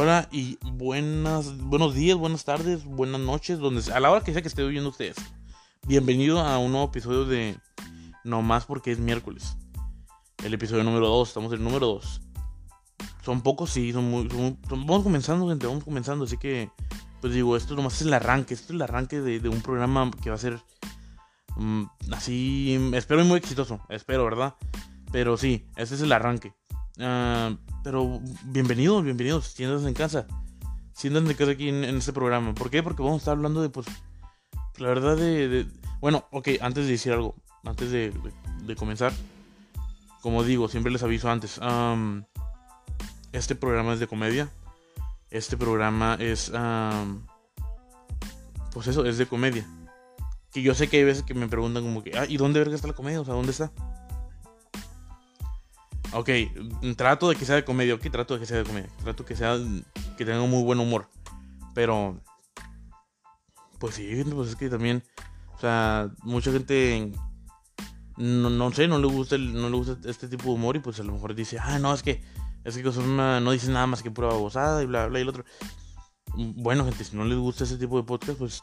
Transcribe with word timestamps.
Hola 0.00 0.28
y 0.30 0.60
buenas, 0.62 1.58
buenos 1.58 1.92
días, 1.92 2.16
buenas 2.16 2.44
tardes, 2.44 2.84
buenas 2.84 3.20
noches, 3.20 3.58
donde, 3.58 3.82
a 3.92 3.98
la 3.98 4.12
hora 4.12 4.22
que 4.22 4.32
sea 4.32 4.42
que 4.42 4.46
esté 4.46 4.64
viendo 4.64 4.90
ustedes. 4.90 5.16
Bienvenido 5.88 6.38
a 6.38 6.56
un 6.58 6.70
nuevo 6.70 6.86
episodio 6.86 7.24
de 7.24 7.58
No 8.22 8.40
más 8.40 8.64
porque 8.64 8.92
es 8.92 9.00
miércoles. 9.00 9.56
El 10.44 10.54
episodio 10.54 10.84
número 10.84 11.08
2, 11.08 11.26
estamos 11.26 11.52
en 11.52 11.58
el 11.58 11.64
número 11.64 11.86
2. 11.88 12.20
Son 13.24 13.40
pocos, 13.40 13.70
sí, 13.70 13.92
son 13.92 14.08
muy, 14.08 14.28
vamos 14.70 15.02
comenzando, 15.02 15.48
gente, 15.48 15.66
vamos 15.66 15.82
comenzando, 15.82 16.26
así 16.26 16.36
que, 16.38 16.70
pues 17.20 17.34
digo, 17.34 17.56
esto 17.56 17.74
nomás 17.74 17.94
es 17.94 18.02
el 18.02 18.14
arranque, 18.14 18.54
esto 18.54 18.66
es 18.66 18.70
el 18.76 18.82
arranque 18.82 19.20
de, 19.20 19.48
un 19.48 19.62
programa 19.62 20.12
que 20.22 20.30
va 20.30 20.36
a 20.36 20.38
ser 20.38 20.60
mm, 21.56 21.82
así, 22.12 22.92
espero 22.92 23.24
muy 23.24 23.38
exitoso, 23.38 23.80
espero, 23.88 24.22
¿verdad? 24.22 24.54
Pero 25.10 25.36
sí, 25.36 25.66
este 25.74 25.96
es 25.96 26.02
el 26.02 26.12
arranque. 26.12 26.54
Uh, 26.98 27.56
pero 27.82 28.20
bienvenidos, 28.44 29.04
bienvenidos, 29.04 29.46
siéntanse 29.48 29.88
en 29.88 29.94
casa. 29.94 30.26
Siéntanse 30.92 31.30
en 31.30 31.36
casa 31.36 31.52
aquí 31.52 31.68
en, 31.68 31.84
este 31.84 32.12
programa. 32.12 32.54
¿Por 32.54 32.70
qué? 32.70 32.82
Porque 32.82 33.02
vamos 33.02 33.16
a 33.16 33.18
estar 33.18 33.32
hablando 33.32 33.62
de, 33.62 33.70
pues, 33.70 33.86
la 34.78 34.88
verdad 34.88 35.16
de... 35.16 35.66
Bueno, 36.00 36.26
ok, 36.30 36.48
antes 36.60 36.86
de 36.86 36.92
decir 36.92 37.12
algo, 37.12 37.34
antes 37.64 37.90
de, 37.90 38.12
comenzar, 38.76 39.12
como 40.22 40.44
digo, 40.44 40.68
siempre 40.68 40.92
les 40.92 41.02
aviso 41.02 41.30
antes, 41.30 41.60
este 43.32 43.54
programa 43.54 43.92
es 43.94 44.00
de 44.00 44.06
comedia. 44.06 44.50
Este 45.30 45.56
programa 45.56 46.16
es... 46.20 46.52
pues 48.72 48.86
eso, 48.86 49.04
es 49.04 49.18
de 49.18 49.26
comedia. 49.26 49.66
Que 50.52 50.62
yo 50.62 50.74
sé 50.74 50.88
que 50.88 50.98
hay 50.98 51.04
veces 51.04 51.22
que 51.22 51.34
me 51.34 51.48
preguntan 51.48 51.82
como 51.82 52.02
que, 52.02 52.16
ah, 52.18 52.26
¿y 52.26 52.38
dónde 52.38 52.58
verga 52.58 52.74
está 52.74 52.88
la 52.88 52.94
comedia? 52.94 53.20
O 53.20 53.24
sea, 53.24 53.34
¿dónde 53.34 53.52
está? 53.52 53.70
Ok, 56.12 56.30
trato 56.96 57.28
de 57.28 57.36
que 57.36 57.44
sea 57.44 57.56
de 57.56 57.64
comedia, 57.64 57.94
ok, 57.94 58.02
trato 58.10 58.34
de 58.34 58.40
que 58.40 58.46
sea 58.46 58.58
de 58.58 58.64
comedia. 58.64 58.88
Trato 59.02 59.24
que 59.24 59.36
sea, 59.36 59.58
que 60.16 60.24
tenga 60.24 60.40
muy 60.46 60.62
buen 60.62 60.80
humor. 60.80 61.08
Pero, 61.74 62.20
pues 63.78 63.96
sí, 63.96 64.24
pues 64.34 64.50
es 64.50 64.56
que 64.56 64.70
también, 64.70 65.04
o 65.54 65.60
sea, 65.60 66.10
mucha 66.22 66.50
gente, 66.50 67.12
no, 68.16 68.48
no 68.48 68.72
sé, 68.72 68.88
no 68.88 68.98
le, 68.98 69.06
gusta 69.06 69.36
no 69.36 69.68
le 69.68 69.76
gusta 69.76 69.96
este 70.08 70.28
tipo 70.28 70.44
de 70.44 70.50
humor 70.50 70.76
y 70.76 70.80
pues 70.80 70.98
a 70.98 71.04
lo 71.04 71.12
mejor 71.12 71.34
dice, 71.34 71.58
ah, 71.58 71.78
no, 71.78 71.92
es 71.92 72.02
que, 72.02 72.22
es 72.64 72.76
que 72.76 72.82
no 72.82 73.50
dicen 73.50 73.74
nada 73.74 73.86
más 73.86 74.02
que 74.02 74.10
prueba 74.10 74.34
gozada 74.34 74.82
y 74.82 74.86
bla, 74.86 75.06
bla, 75.06 75.18
y 75.18 75.22
el 75.22 75.28
otro. 75.28 75.44
Bueno, 76.34 76.84
gente, 76.84 77.04
si 77.04 77.16
no 77.16 77.24
les 77.24 77.38
gusta 77.38 77.64
ese 77.64 77.76
tipo 77.76 77.98
de 77.98 78.04
podcast, 78.04 78.38
pues 78.38 78.62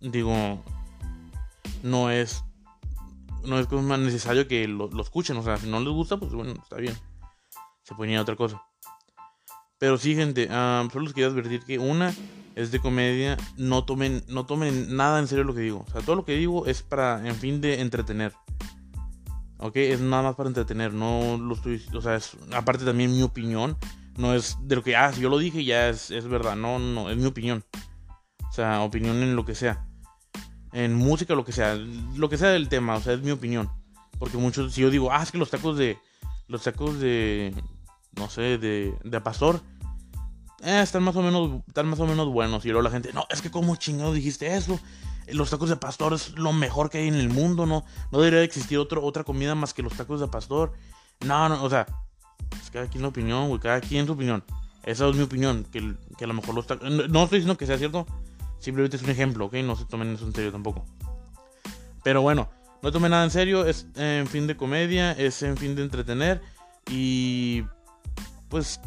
digo, 0.00 0.62
no 1.82 2.10
es 2.10 2.42
no 3.44 3.58
es 3.58 3.70
más 3.70 3.98
necesario 3.98 4.46
que 4.48 4.66
lo, 4.68 4.88
escuchen. 5.00 5.36
O 5.36 5.42
sea, 5.42 5.56
si 5.56 5.68
no 5.68 5.80
les 5.80 5.92
gusta, 5.92 6.16
pues 6.16 6.32
bueno, 6.32 6.52
está 6.52 6.76
bien. 6.76 6.94
Se 7.82 7.94
puede 7.94 8.12
ir 8.12 8.18
a 8.18 8.22
otra 8.22 8.36
cosa. 8.36 8.62
Pero 9.78 9.96
sí, 9.96 10.14
gente, 10.14 10.46
solo 10.48 11.04
les 11.04 11.14
quería 11.14 11.28
advertir 11.28 11.62
que 11.64 11.78
una 11.78 12.14
es 12.54 12.70
de 12.70 12.80
comedia. 12.80 13.36
No 13.56 13.84
tomen, 13.84 14.22
no 14.28 14.46
tomen 14.46 14.94
nada 14.94 15.18
en 15.18 15.26
serio 15.26 15.44
lo 15.44 15.54
que 15.54 15.60
digo. 15.60 15.84
O 15.88 15.90
sea, 15.92 16.02
todo 16.02 16.16
lo 16.16 16.24
que 16.24 16.36
digo 16.36 16.66
es 16.66 16.82
para, 16.82 17.26
en 17.26 17.34
fin, 17.34 17.60
de 17.60 17.80
entretener. 17.80 18.34
¿Ok? 19.58 19.76
Es 19.76 20.00
nada 20.00 20.22
más 20.22 20.34
para 20.36 20.48
entretener. 20.48 20.92
No 20.92 21.38
lo 21.38 21.54
estoy. 21.54 21.82
O 21.94 22.00
sea, 22.00 22.16
es 22.16 22.36
aparte 22.52 22.84
también 22.84 23.12
mi 23.12 23.22
opinión. 23.22 23.76
No 24.16 24.34
es 24.34 24.56
de 24.62 24.76
lo 24.76 24.82
que, 24.82 24.96
ah, 24.96 25.12
si 25.12 25.22
yo 25.22 25.30
lo 25.30 25.38
dije, 25.38 25.64
ya 25.64 25.88
es, 25.88 26.10
es 26.10 26.26
verdad. 26.28 26.56
No, 26.56 26.78
no, 26.78 27.10
es 27.10 27.16
mi 27.16 27.26
opinión. 27.26 27.64
O 28.48 28.52
sea, 28.52 28.82
opinión 28.82 29.16
en 29.22 29.36
lo 29.36 29.44
que 29.44 29.54
sea 29.54 29.89
en 30.72 30.94
música, 30.94 31.34
lo 31.34 31.44
que 31.44 31.52
sea, 31.52 31.74
lo 31.74 32.28
que 32.28 32.38
sea 32.38 32.50
del 32.50 32.68
tema, 32.68 32.96
o 32.96 33.00
sea, 33.00 33.14
es 33.14 33.22
mi 33.22 33.30
opinión. 33.30 33.70
Porque 34.18 34.36
muchos, 34.36 34.72
si 34.72 34.82
yo 34.82 34.90
digo, 34.90 35.12
ah, 35.12 35.22
es 35.22 35.30
que 35.30 35.38
los 35.38 35.50
tacos 35.50 35.76
de, 35.78 35.98
los 36.48 36.62
tacos 36.62 37.00
de, 37.00 37.54
no 38.16 38.28
sé, 38.28 38.58
de, 38.58 38.94
de 39.02 39.20
pastor, 39.20 39.60
eh, 40.62 40.80
están 40.82 41.02
más 41.02 41.16
o 41.16 41.22
menos, 41.22 41.62
están 41.66 41.86
más 41.88 42.00
o 42.00 42.06
menos 42.06 42.28
buenos. 42.28 42.64
Y 42.64 42.68
luego 42.68 42.82
la 42.82 42.90
gente, 42.90 43.12
no, 43.12 43.26
es 43.30 43.40
que 43.40 43.50
como 43.50 43.76
chingado 43.76 44.12
dijiste 44.12 44.54
eso. 44.56 44.78
Los 45.28 45.50
tacos 45.50 45.68
de 45.68 45.76
pastor 45.76 46.12
es 46.12 46.36
lo 46.36 46.52
mejor 46.52 46.90
que 46.90 46.98
hay 46.98 47.08
en 47.08 47.14
el 47.14 47.28
mundo, 47.28 47.64
¿no? 47.64 47.84
No 48.10 48.18
debería 48.18 48.42
existir 48.42 48.78
otro, 48.78 49.02
otra 49.04 49.22
comida 49.22 49.54
más 49.54 49.72
que 49.72 49.82
los 49.82 49.92
tacos 49.94 50.20
de 50.20 50.26
pastor. 50.26 50.72
No, 51.20 51.48
no, 51.48 51.62
o 51.62 51.70
sea, 51.70 51.86
es 52.60 52.70
cada 52.70 52.88
quien 52.88 53.02
la 53.02 53.08
opinión, 53.08 53.48
güey, 53.48 53.60
cada 53.60 53.80
quien 53.80 54.06
su 54.06 54.12
opinión. 54.12 54.42
Esa 54.82 55.08
es 55.08 55.14
mi 55.14 55.22
opinión, 55.22 55.64
que, 55.70 55.94
que 56.18 56.24
a 56.24 56.26
lo 56.26 56.34
mejor 56.34 56.54
los 56.54 56.66
tacos... 56.66 56.90
No 56.90 57.22
estoy 57.22 57.38
diciendo 57.38 57.56
que 57.56 57.66
sea 57.66 57.78
cierto, 57.78 58.06
Simplemente 58.60 58.96
es 58.96 59.02
un 59.02 59.10
ejemplo, 59.10 59.46
¿ok? 59.46 59.54
No 59.64 59.74
se 59.74 59.86
tomen 59.86 60.14
eso 60.14 60.26
en 60.26 60.34
serio 60.34 60.52
tampoco. 60.52 60.86
Pero 62.04 62.22
bueno, 62.22 62.48
no 62.82 62.92
tomen 62.92 63.10
nada 63.10 63.24
en 63.24 63.30
serio, 63.30 63.66
es 63.66 63.86
en 63.96 64.26
fin 64.26 64.46
de 64.46 64.56
comedia, 64.56 65.12
es 65.12 65.42
en 65.42 65.56
fin 65.56 65.74
de 65.74 65.82
entretener. 65.82 66.40
Y 66.90 67.64
pues 68.48 68.80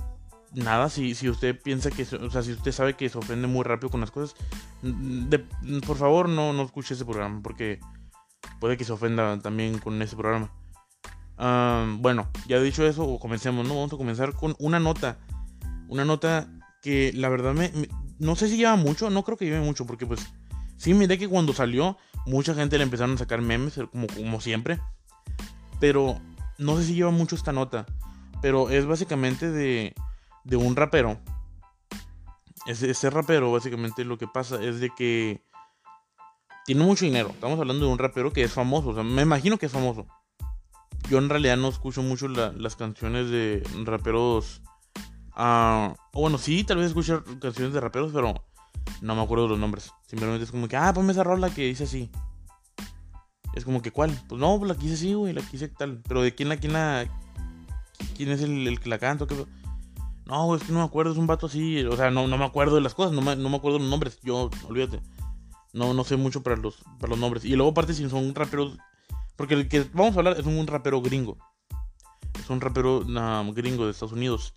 nada, 0.53 0.89
si, 0.89 1.15
si 1.15 1.29
usted 1.29 1.59
piensa 1.59 1.89
que, 1.91 2.03
o 2.03 2.29
sea, 2.29 2.43
si 2.43 2.51
usted 2.51 2.71
sabe 2.71 2.95
que 2.95 3.09
se 3.09 3.17
ofende 3.17 3.47
muy 3.47 3.63
rápido 3.63 3.89
con 3.89 4.01
las 4.01 4.11
cosas, 4.11 4.35
por 5.85 5.97
favor 5.97 6.29
no, 6.29 6.53
no 6.53 6.63
escuche 6.63 6.93
ese 6.93 7.05
programa, 7.05 7.41
porque 7.43 7.79
puede 8.59 8.77
que 8.77 8.83
se 8.83 8.91
ofenda 8.93 9.39
también 9.39 9.79
con 9.79 10.01
ese 10.01 10.15
programa. 10.15 10.51
bueno, 11.99 12.29
ya 12.47 12.59
dicho 12.59 12.85
eso, 12.85 13.17
comencemos, 13.19 13.67
¿no? 13.67 13.75
Vamos 13.75 13.93
a 13.93 13.97
comenzar 13.97 14.33
con 14.33 14.55
una 14.59 14.79
nota. 14.79 15.17
Una 15.87 16.05
nota 16.05 16.47
que 16.81 17.11
la 17.13 17.29
verdad 17.29 17.53
me, 17.53 17.71
no 18.19 18.35
sé 18.35 18.47
si 18.49 18.57
lleva 18.57 18.75
mucho, 18.75 19.09
no 19.09 19.23
creo 19.23 19.37
que 19.37 19.45
lleve 19.45 19.61
mucho, 19.61 19.85
porque 19.85 20.05
pues 20.05 20.21
sí 20.77 20.93
miré 20.93 21.17
que 21.17 21.27
cuando 21.27 21.53
salió, 21.53 21.97
mucha 22.25 22.53
gente 22.53 22.77
le 22.77 22.83
empezaron 22.83 23.15
a 23.15 23.19
sacar 23.19 23.41
memes, 23.41 23.79
como, 23.91 24.07
como 24.07 24.41
siempre. 24.41 24.79
Pero 25.79 26.19
no 26.57 26.77
sé 26.77 26.85
si 26.85 26.95
lleva 26.95 27.11
mucho 27.11 27.35
esta 27.35 27.51
nota. 27.51 27.85
Pero 28.41 28.69
es 28.69 28.85
básicamente 28.85 29.49
de, 29.49 29.93
de 30.43 30.55
un 30.55 30.75
rapero. 30.75 31.19
Ese, 32.65 32.89
ese 32.89 33.09
rapero, 33.09 33.51
básicamente 33.51 34.05
lo 34.05 34.17
que 34.17 34.27
pasa 34.27 34.61
es 34.61 34.79
de 34.79 34.89
que 34.89 35.43
tiene 36.65 36.83
mucho 36.83 37.05
dinero. 37.05 37.29
Estamos 37.29 37.59
hablando 37.59 37.85
de 37.85 37.91
un 37.91 37.99
rapero 37.99 38.31
que 38.31 38.43
es 38.43 38.53
famoso. 38.53 38.89
O 38.89 38.93
sea, 38.93 39.03
me 39.03 39.21
imagino 39.21 39.57
que 39.57 39.65
es 39.65 39.71
famoso. 39.71 40.07
Yo 41.09 41.17
en 41.17 41.29
realidad 41.29 41.57
no 41.57 41.67
escucho 41.67 42.01
mucho 42.01 42.27
las 42.27 42.75
canciones 42.75 43.29
de 43.29 43.63
raperos 43.83 44.61
Ah, 45.35 45.95
bueno, 46.13 46.37
sí, 46.37 46.63
tal 46.63 46.77
vez 46.77 46.87
escuchar 46.87 47.23
canciones 47.39 47.73
de 47.73 47.79
raperos, 47.79 48.11
pero 48.13 48.33
no 49.01 49.15
me 49.15 49.21
acuerdo 49.21 49.45
de 49.45 49.49
los 49.51 49.59
nombres. 49.59 49.91
Simplemente 50.05 50.43
es 50.43 50.51
como 50.51 50.67
que, 50.67 50.77
ah, 50.77 50.93
ponme 50.93 51.11
esa 51.11 51.23
rola 51.23 51.49
que 51.49 51.65
dice 51.65 51.85
así. 51.85 52.09
Es 53.53 53.65
como 53.65 53.81
que, 53.81 53.91
¿cuál? 53.91 54.11
Pues 54.27 54.39
no, 54.39 54.57
pues 54.57 54.69
la 54.69 54.75
quise 54.75 54.95
así, 54.95 55.13
güey, 55.13 55.33
la 55.33 55.41
quise 55.41 55.67
tal. 55.67 56.01
Pero 56.07 56.21
de 56.21 56.33
quién 56.33 56.49
la, 56.49 56.57
quién 56.57 56.73
la. 56.73 57.07
¿Quién 58.15 58.29
es 58.29 58.41
el, 58.41 58.79
que 58.79 58.89
la 58.89 58.99
canta? 58.99 59.27
¿Qué? 59.27 59.35
No, 60.25 60.55
es 60.55 60.63
que 60.63 60.71
no 60.71 60.79
me 60.79 60.85
acuerdo, 60.85 61.11
es 61.11 61.17
un 61.17 61.27
vato 61.27 61.47
así. 61.47 61.83
O 61.85 61.95
sea, 61.95 62.09
no, 62.09 62.27
no 62.27 62.37
me 62.37 62.45
acuerdo 62.45 62.75
de 62.75 62.81
las 62.81 62.95
cosas, 62.95 63.13
no 63.13 63.21
me, 63.21 63.35
no 63.35 63.49
me 63.49 63.57
acuerdo 63.57 63.77
de 63.77 63.83
los 63.83 63.91
nombres. 63.91 64.19
Yo, 64.23 64.49
olvídate. 64.67 65.01
No, 65.73 65.93
no 65.93 66.03
sé 66.03 66.17
mucho 66.17 66.41
para 66.41 66.55
los, 66.55 66.77
para 66.99 67.11
los 67.11 67.19
nombres. 67.19 67.45
Y 67.45 67.55
luego, 67.55 67.71
aparte, 67.71 67.93
si 67.93 68.07
son 68.09 68.33
raperos. 68.33 68.77
Porque 69.35 69.55
el 69.55 69.67
que 69.67 69.87
vamos 69.93 70.15
a 70.15 70.19
hablar 70.19 70.39
es 70.39 70.45
un 70.45 70.65
rapero 70.67 71.01
gringo. 71.01 71.37
Es 72.39 72.49
un 72.49 72.61
rapero 72.61 73.03
gringo 73.53 73.85
de 73.85 73.91
Estados 73.91 74.13
Unidos. 74.13 74.55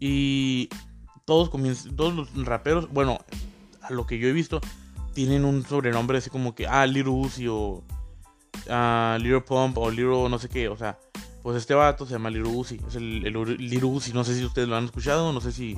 Y 0.00 0.68
todos, 1.24 1.50
todos 1.96 2.14
los 2.14 2.44
raperos, 2.44 2.90
bueno, 2.90 3.18
a 3.82 3.92
lo 3.92 4.06
que 4.06 4.18
yo 4.18 4.28
he 4.28 4.32
visto, 4.32 4.60
tienen 5.14 5.44
un 5.44 5.64
sobrenombre 5.64 6.18
así 6.18 6.30
como 6.30 6.54
que, 6.54 6.66
ah, 6.66 6.86
Little 6.86 7.12
Uzi 7.12 7.48
o 7.48 7.82
ah, 8.70 9.18
Little 9.20 9.40
Pump 9.40 9.76
o 9.78 9.90
Little 9.90 10.28
no 10.28 10.38
sé 10.38 10.48
qué, 10.48 10.68
o 10.68 10.76
sea, 10.76 10.98
pues 11.42 11.56
este 11.56 11.74
vato 11.74 12.06
se 12.06 12.12
llama 12.12 12.30
Little 12.30 12.52
Uzi, 12.52 12.80
es 12.86 12.94
el, 12.94 13.26
el 13.26 13.56
Little 13.56 13.86
Uzi, 13.86 14.12
no 14.12 14.24
sé 14.24 14.36
si 14.36 14.44
ustedes 14.44 14.68
lo 14.68 14.76
han 14.76 14.84
escuchado, 14.84 15.32
no 15.32 15.40
sé 15.40 15.52
si, 15.52 15.76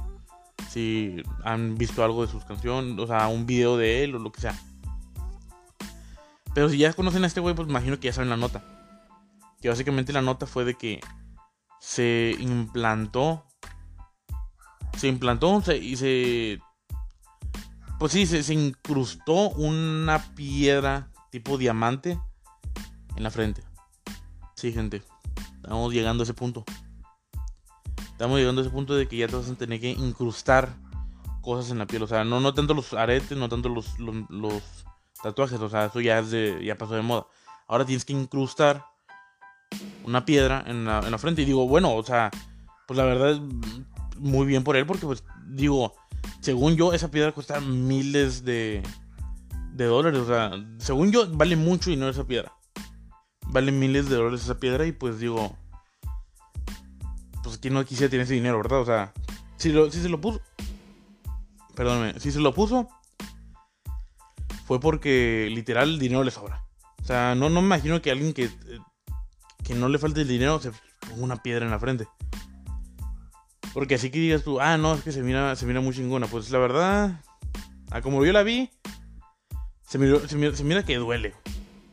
si 0.69 1.23
han 1.45 1.77
visto 1.79 2.05
algo 2.05 2.25
de 2.25 2.31
sus 2.31 2.45
canciones, 2.45 2.99
o 2.99 3.07
sea, 3.07 3.29
un 3.29 3.47
video 3.47 3.77
de 3.77 4.05
él 4.05 4.15
o 4.15 4.19
lo 4.19 4.33
que 4.33 4.41
sea. 4.41 4.59
Pero 6.55 6.69
si 6.69 6.79
ya 6.79 6.93
conocen 6.93 7.25
a 7.25 7.27
este 7.27 7.41
güey, 7.41 7.55
pues 7.55 7.69
imagino 7.69 7.99
que 7.99 8.09
ya 8.09 8.13
saben 8.13 8.31
la 8.31 8.37
nota. 8.37 8.63
Que 9.61 9.69
básicamente 9.69 10.13
la 10.13 10.23
nota 10.23 10.47
fue 10.47 10.65
de 10.65 10.75
que 10.75 11.01
se 11.81 12.35
implantó 12.41 13.47
se 14.97 15.09
implantó 15.09 15.63
y 15.73 15.97
se... 15.97 16.61
Pues 17.99 18.13
sí, 18.13 18.27
se, 18.27 18.55
incrustó 18.55 19.51
una 19.51 20.35
piedra 20.35 21.11
tipo 21.31 21.59
diamante 21.59 22.19
en 23.15 23.23
la 23.23 23.31
frente. 23.31 23.63
Sí, 24.57 24.73
gente. 24.73 25.03
Estamos 25.57 25.93
llegando 25.93 26.23
a 26.23 26.25
ese 26.25 26.33
punto. 26.33 26.65
Estamos 28.13 28.39
llegando 28.39 28.63
a 28.63 28.65
ese 28.65 28.73
punto 28.73 28.95
de 28.95 29.07
que 29.07 29.19
ya 29.19 29.29
te 29.29 29.37
vas 29.37 29.51
a 29.51 29.55
tener 29.55 29.81
que 29.81 29.91
incrustar 29.91 30.75
cosas 31.43 31.71
en 31.71 31.79
la 31.79 31.87
piel. 31.87 32.03
O 32.03 32.07
sea, 32.07 32.25
no, 32.25 32.41
no 32.41 32.55
tanto 32.55 32.73
los 32.73 32.95
aretes, 32.95 33.37
no 33.37 33.51
tanto 33.51 33.69
los, 33.69 33.99
los, 33.99 34.63
tatuajes. 35.23 35.61
O 35.61 35.69
sea, 35.69 35.87
eso 35.87 36.01
ya, 36.01 36.21
es 36.21 36.31
de, 36.31 36.65
ya 36.65 36.79
pasó 36.79 36.95
de 36.95 37.03
moda. 37.03 37.27
Ahora 37.69 37.85
tienes 37.85 38.07
que 38.07 38.15
incrustar 38.15 38.87
una 40.05 40.25
piedra 40.25 40.65
en 40.67 40.87
la, 40.87 41.01
en 41.01 41.11
la 41.11 41.19
frente. 41.19 41.43
Y 41.43 41.45
digo, 41.45 41.69
bueno, 41.69 41.95
o 41.95 42.03
sea, 42.03 42.31
pues 42.87 42.97
la 42.97 43.05
verdad 43.05 43.39
muy 44.21 44.47
bien 44.47 44.63
por 44.63 44.77
él 44.77 44.87
porque 44.87 45.07
pues 45.07 45.25
digo, 45.49 45.95
según 46.41 46.77
yo 46.77 46.93
esa 46.93 47.11
piedra 47.11 47.33
cuesta 47.33 47.61
miles 47.61 48.45
de, 48.45 48.83
de 49.73 49.85
dólares, 49.87 50.21
o 50.21 50.27
sea, 50.27 50.53
según 50.79 51.11
yo 51.11 51.29
vale 51.33 51.57
mucho 51.57 51.91
no 51.97 52.09
esa 52.09 52.25
piedra. 52.25 52.53
Vale 53.47 53.73
miles 53.73 54.09
de 54.09 54.17
dólares 54.17 54.43
esa 54.43 54.61
piedra 54.61 54.87
y 54.87 54.93
pues 54.93 55.19
digo, 55.19 55.57
pues 57.43 57.59
quien 57.59 57.75
no 57.75 57.85
quisiera 57.85 58.11
tener 58.11 58.25
ese 58.25 58.35
dinero, 58.35 58.59
¿verdad? 58.59 58.81
O 58.81 58.85
sea, 58.85 59.13
si, 59.57 59.73
lo, 59.73 59.91
si 59.91 60.01
se 60.01 60.09
lo 60.09 60.21
puso, 60.21 60.41
perdóname, 61.75 62.21
si 62.21 62.31
se 62.31 62.39
lo 62.39 62.55
puso, 62.55 62.89
fue 64.67 64.79
porque 64.79 65.49
literal 65.51 65.89
el 65.89 65.99
dinero 65.99 66.23
le 66.23 66.31
sobra. 66.31 66.65
O 67.03 67.05
sea, 67.05 67.35
no, 67.35 67.49
no 67.49 67.61
me 67.61 67.67
imagino 67.67 68.01
que 68.01 68.13
alguien 68.13 68.33
que, 68.33 68.45
eh, 68.45 68.79
que 69.65 69.75
no 69.75 69.89
le 69.89 69.99
falte 69.99 70.21
el 70.21 70.29
dinero 70.29 70.61
se 70.61 70.71
ponga 71.01 71.25
una 71.25 71.43
piedra 71.43 71.65
en 71.65 71.73
la 71.73 71.81
frente. 71.81 72.07
Porque 73.73 73.95
así 73.95 74.11
que 74.11 74.19
digas 74.19 74.43
tú, 74.43 74.61
ah, 74.61 74.77
no, 74.77 74.95
es 74.95 75.03
que 75.03 75.13
se 75.13 75.23
mira, 75.23 75.55
se 75.57 75.67
mira 75.67 75.81
muy 75.81 75.95
chingona. 75.95 76.27
Pues 76.27 76.51
la 76.51 76.59
verdad, 76.59 77.21
a 77.91 78.01
como 78.03 78.25
yo 78.25 78.33
la 78.33 78.43
vi, 78.43 78.71
se, 79.87 79.99
se, 80.29 80.65
mira, 80.65 80.85
que 80.85 80.97
duele. 80.97 81.35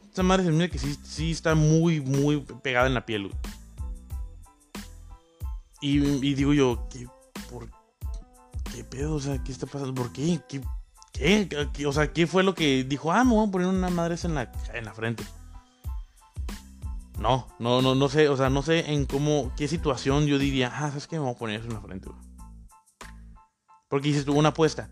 Esta 0.09 0.23
madre 0.23 0.45
se 0.45 0.51
mira 0.51 0.67
que 0.69 0.79
sí, 0.79 0.97
sí 1.03 1.31
está 1.31 1.55
muy, 1.55 2.01
muy 2.01 2.39
pegada 2.63 2.87
en 2.87 2.95
la 2.95 3.05
piel, 3.05 3.31
Y, 5.81 5.99
y, 5.99 6.33
digo 6.33 6.53
yo, 6.53 6.87
¿qué, 6.91 7.07
por, 7.51 7.69
¿qué 8.73 8.83
pedo? 8.83 9.15
O 9.15 9.19
sea, 9.19 9.43
¿qué 9.43 9.51
está 9.51 9.67
pasando? 9.67 9.93
¿Por 9.93 10.11
qué? 10.11 10.39
¿Qué, 10.47 10.61
qué? 11.73 11.85
O 11.85 11.93
sea, 11.93 12.11
¿qué 12.11 12.25
fue 12.25 12.43
lo 12.43 12.55
que 12.55 12.83
dijo? 12.83 13.11
Ah, 13.11 13.23
me 13.23 13.33
voy 13.33 13.47
a 13.47 13.51
poner 13.51 13.67
una 13.67 13.89
madre 13.89 14.15
en 14.23 14.33
la, 14.33 14.51
en 14.73 14.85
la 14.85 14.93
frente. 14.93 15.23
No, 17.19 17.47
no, 17.59 17.81
no, 17.81 17.95
no 17.95 18.09
sé, 18.09 18.29
o 18.29 18.37
sea, 18.37 18.49
no 18.49 18.61
sé 18.61 18.91
en 18.91 19.05
cómo, 19.05 19.51
qué 19.57 19.67
situación 19.67 20.27
yo 20.27 20.37
diría, 20.37 20.71
ah, 20.73 20.89
¿sabes 20.89 21.07
qué? 21.07 21.17
Me 21.17 21.25
voy 21.25 21.33
a 21.33 21.37
poner 21.37 21.59
eso 21.59 21.67
en 21.67 21.73
la 21.73 21.81
frente, 21.81 22.09
güey. 22.09 22.21
Porque 23.89 24.09
dices 24.09 24.25
tú, 24.25 24.33
una 24.33 24.49
apuesta. 24.49 24.89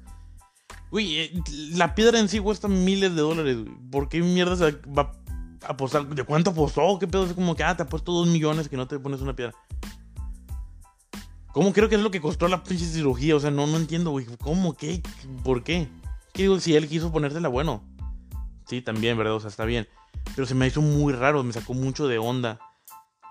Uy, 0.92 1.18
eh, 1.18 1.42
la 1.74 1.94
piedra 1.94 2.20
en 2.20 2.30
sí 2.30 2.40
cuesta 2.40 2.68
miles 2.68 3.16
de 3.16 3.22
dólares, 3.22 3.58
güey. 3.58 3.76
¿Por 3.92 4.10
qué 4.10 4.22
mierda 4.22 4.56
se 4.56 4.72
va 4.88 5.12
a 5.64 5.72
apostar? 5.72 6.08
¿De 6.08 6.24
cuánto 6.24 6.52
apostó? 6.52 6.98
¿Qué 7.00 7.08
pedo? 7.08 7.26
Es 7.26 7.34
como 7.34 7.56
que, 7.56 7.64
ah, 7.64 7.76
te 7.76 7.84
apuesto 7.84 8.12
dos 8.12 8.28
millones 8.28 8.70
que 8.70 8.78
no 8.78 8.88
te 8.88 8.98
pones 8.98 9.22
una 9.22 9.36
piedra. 9.36 9.54
¿Cómo 11.52 11.72
creo 11.74 11.88
que 11.88 11.96
es 11.96 12.02
lo 12.02 12.12
que 12.12 12.20
costó 12.20 12.48
la 12.48 12.64
pinche 12.64 12.86
cirugía? 12.86 13.36
O 13.36 13.40
sea, 13.40 13.52
no, 13.52 13.66
no 13.68 13.78
entiendo, 13.78 14.12
güey. 14.12 14.26
¿Cómo? 14.42 14.74
¿Qué? 14.74 15.02
¿Por 15.44 15.64
qué? 15.64 15.88
¿Qué 16.34 16.44
digo? 16.44 16.60
Si 16.60 16.76
él 16.76 16.88
quiso 16.90 17.12
ponérsela, 17.12 17.48
bueno. 17.48 17.84
Sí, 18.68 18.82
también, 18.82 19.18
¿verdad? 19.18 19.36
O 19.36 19.40
sea, 19.40 19.50
está 19.50 19.64
bien. 19.64 19.88
Pero 20.36 20.46
se 20.46 20.56
me 20.56 20.68
hizo 20.68 20.82
muy 20.82 21.14
raro, 21.14 21.44
me 21.44 21.54
sacó 21.54 21.74
mucho 21.74 22.08
de 22.08 22.18
onda 22.18 22.60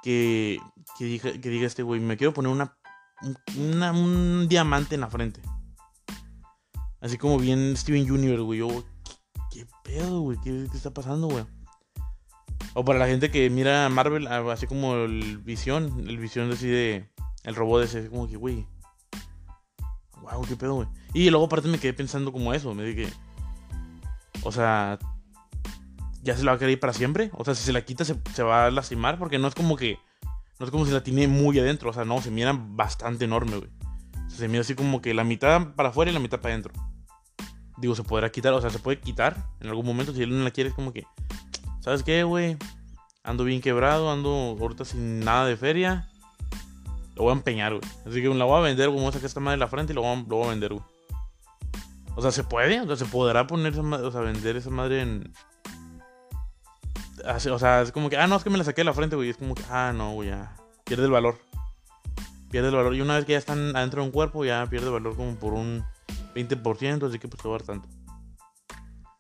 que, 0.03 0.59
que, 0.99 1.05
diga, 1.05 1.33
que 1.33 1.49
diga 1.49 1.67
este 1.67 1.83
güey, 1.83 2.01
me 2.01 2.17
quiero 2.17 2.35
poner 2.35 2.53
una, 2.53 2.77
un 3.93 4.47
diamante 4.49 4.95
en 4.95 5.01
la 5.01 5.09
frente. 5.09 5.41
Así 7.01 7.19
como 7.19 7.39
bien 7.39 7.77
Steven 7.77 8.09
Jr., 8.09 8.41
güey. 8.43 8.61
Yo, 8.61 8.85
¿qué, 9.51 9.67
pedo, 9.83 10.21
güey? 10.21 10.39
¿Qué, 10.43 10.67
¿Qué, 10.71 10.77
está 10.77 10.93
pasando, 10.93 11.29
güey? 11.29 11.45
O 12.75 12.85
para 12.85 12.99
la 12.99 13.07
gente 13.07 13.31
que 13.31 13.49
mira 13.51 13.89
Marvel, 13.89 14.27
ah, 14.27 14.45
así 14.51 14.67
como 14.67 14.95
el 14.97 15.39
Visión, 15.39 16.05
el 16.09 16.19
Visión 16.19 16.51
así 16.51 16.67
de. 16.67 17.09
El 17.45 17.55
robot 17.55 17.85
ese, 17.85 18.09
como 18.09 18.27
que, 18.27 18.37
güey. 18.37 18.67
Wow, 20.23 20.47
qué 20.49 20.57
pedo, 20.57 20.75
güey. 20.77 20.89
Y 21.13 21.29
luego 21.29 21.45
aparte 21.47 21.69
me 21.69 21.79
quedé 21.79 21.93
pensando 21.93 22.33
como 22.33 22.55
eso, 22.55 22.75
me 22.75 22.85
dije. 22.85 23.13
O 24.43 24.51
sea, 24.51 24.99
ya 26.25 26.37
se 26.37 26.43
la 26.43 26.53
va 26.53 26.57
a 26.57 26.59
querer 26.59 26.73
ir 26.73 26.81
para 26.81 26.93
siempre. 26.93 27.31
O 27.35 27.45
sea, 27.45 27.55
si 27.55 27.63
se 27.63 27.73
la 27.73 27.85
quita 27.85 28.05
se, 28.05 28.43
va 28.43 28.67
a 28.67 28.71
lastimar 28.71 29.19
porque 29.19 29.39
no 29.39 29.47
es 29.47 29.55
como 29.55 29.77
que... 29.77 29.99
No 30.59 30.67
es 30.67 30.73
como 30.73 30.87
si 30.87 30.93
la 30.93 31.03
tiene 31.03 31.29
muy 31.29 31.59
adentro. 31.59 31.91
O 31.91 31.93
sea, 31.93 32.05
no, 32.05 32.21
se 32.23 32.31
mira 32.31 32.53
bastante 32.59 33.27
enorme, 33.27 33.59
güey. 33.59 33.71
se 34.29 34.49
mira 34.49 34.63
así 34.63 34.75
como 34.75 35.03
que 35.03 35.13
la 35.13 35.25
mitad 35.25 35.75
para 35.75 35.91
afuera 35.91 36.11
y 36.11 36.15
la 36.15 36.21
mitad 36.21 36.41
para 36.41 36.55
adentro. 36.55 36.73
Digo, 37.77 37.95
se 37.95 38.05
podrá 38.05 38.31
quitar, 38.33 38.55
o 38.55 38.61
sea, 38.61 38.71
se 38.71 38.79
puede 38.79 39.01
quitar 39.01 39.37
en 39.61 39.69
algún 39.69 39.85
momento. 39.85 40.15
Si 40.15 40.23
él 40.23 40.31
no 40.31 40.43
la 40.43 40.51
quiere, 40.51 40.71
es 40.71 40.75
como 40.75 40.93
que... 40.93 41.05
¿Sabes 41.81 42.03
qué, 42.03 42.25
güey? 42.25 42.57
Ando 43.23 43.45
bien 43.45 43.61
quebrado, 43.61 44.11
ando 44.11 44.57
ahorita 44.59 44.87
sin 44.87 45.21
nada 45.21 45.45
de 45.45 45.57
feria. 45.57 46.09
Lo 47.17 47.25
voy 47.25 47.33
a 47.33 47.35
empeñar, 47.35 47.75
güey. 47.75 47.85
Así 48.07 48.23
que 48.23 48.29
la 48.29 48.45
voy 48.47 48.59
a 48.59 48.63
vender, 48.63 48.89
güey. 48.89 49.01
Voy 49.01 49.09
a 49.09 49.13
sacar 49.13 49.27
esta 49.27 49.41
madre 49.41 49.57
de 49.57 49.61
la 49.61 49.69
frente 49.69 49.93
y 49.93 49.97
lo 49.97 50.03
voy 50.03 50.13
a, 50.13 50.17
lo 50.17 50.37
voy 50.37 50.47
a 50.47 50.51
vender, 50.51 50.73
güey. 50.73 50.85
O 52.17 52.23
sea, 52.23 52.31
¿se 52.31 52.45
puede? 52.45 52.81
O 52.81 52.87
sea, 52.87 52.97
¿se 52.97 53.05
podrá 53.07 53.47
poner 53.47 53.73
esa 53.73 53.83
o 53.83 54.11
sea, 54.11 54.21
vender 54.21 54.57
esa 54.57 54.71
madre 54.71 55.03
en, 55.03 55.33
o 57.25 57.59
sea, 57.59 57.83
es 57.83 57.93
como 57.93 58.11
que, 58.11 58.17
ah, 58.17 58.27
no, 58.27 58.37
es 58.37 58.45
que 58.45 58.51
me 58.51 58.59
la 58.59 58.65
saqué 58.65 58.81
de 58.81 58.87
la 58.87 58.95
frente, 58.95 59.17
güey. 59.17 59.31
Es 59.31 59.37
como 59.37 59.55
que, 59.55 59.63
ah, 59.71 59.93
no, 59.95 60.13
güey, 60.13 60.31
ya. 60.31 60.57
Pierde 60.85 61.05
el 61.05 61.11
valor. 61.11 61.39
Pierde 62.51 62.69
el 62.69 62.75
valor. 62.75 62.95
Y 62.95 63.01
una 63.01 63.17
vez 63.17 63.25
que 63.25 63.33
ya 63.33 63.39
están 63.39 63.75
adentro 63.77 64.03
de 64.03 64.09
un 64.09 64.13
cuerpo, 64.13 64.45
ya 64.45 64.67
pierde 64.69 64.91
valor 64.91 65.17
como 65.17 65.35
por 65.37 65.55
un 65.55 65.85
20%, 66.35 67.09
así 67.09 67.19
que 67.19 67.29
pues 67.29 67.43
te 67.43 67.49
va 67.49 67.57
a 67.57 67.59
dar 67.59 67.67
tanto. 67.67 67.89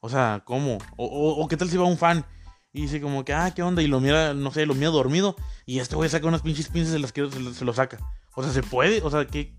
O 0.00 0.08
sea, 0.08 0.43
¿cómo? 0.44 0.79
O, 0.96 1.46
qué 1.49 1.56
tal 1.56 1.70
si 1.70 1.76
va 1.76 1.85
un 1.85 1.96
fan 1.96 2.26
y 2.73 2.82
dice 2.82 3.00
como 3.00 3.25
que, 3.25 3.32
ah, 3.32 3.52
¿qué 3.55 3.62
onda? 3.62 3.82
Y 3.82 3.87
lo 3.87 4.00
mira, 4.00 4.35
no 4.35 4.50
sé, 4.50 4.67
lo 4.67 4.75
mira 4.75 4.91
dormido. 4.91 5.37
Y 5.64 5.79
este 5.79 5.96
güey 5.96 6.11
saca 6.11 6.26
unas 6.26 6.43
pinches 6.43 6.69
pinzas 6.69 6.93
de 6.93 6.99
las 6.99 7.12
que 7.12 7.31
se, 7.31 7.55
se, 7.55 7.64
lo 7.64 7.73
saca. 7.73 7.99
O 8.35 8.43
sea, 8.43 8.52
¿se 8.52 8.62
puede? 8.62 9.00
O 9.02 9.11
sea, 9.11 9.26
¿qué? 9.26 9.56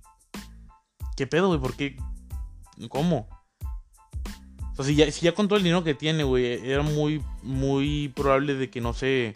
¿Qué 1.15 1.25
pedo, 1.25 1.47
güey? 1.47 1.59
¿Por 1.59 1.75
qué? 1.75 1.97
¿Cómo? 2.89 3.27
O 4.77 4.83
sea, 4.83 4.86
si 4.86 4.95
ya, 4.95 5.10
si 5.10 5.25
ya 5.25 5.33
con 5.33 5.48
todo 5.48 5.57
el 5.57 5.63
dinero 5.63 5.83
que 5.83 5.94
tiene, 5.94 6.24
güey, 6.24 6.69
era 6.69 6.83
muy, 6.83 7.24
muy 7.44 8.10
probable 8.10 8.56
de 8.56 8.69
que 8.69 8.81
no 8.81 8.94
se 8.94 9.33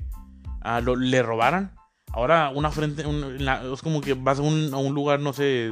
ah, 0.61 0.81
le 0.81 1.23
robaran. 1.23 1.73
Ahora, 2.11 2.49
una 2.49 2.71
frente, 2.71 3.03
es 3.03 3.81
como 3.81 4.01
que 4.01 4.15
vas 4.15 4.39
a 4.39 4.41
un, 4.41 4.93
lugar, 4.93 5.21
no 5.21 5.31
sé, 5.31 5.71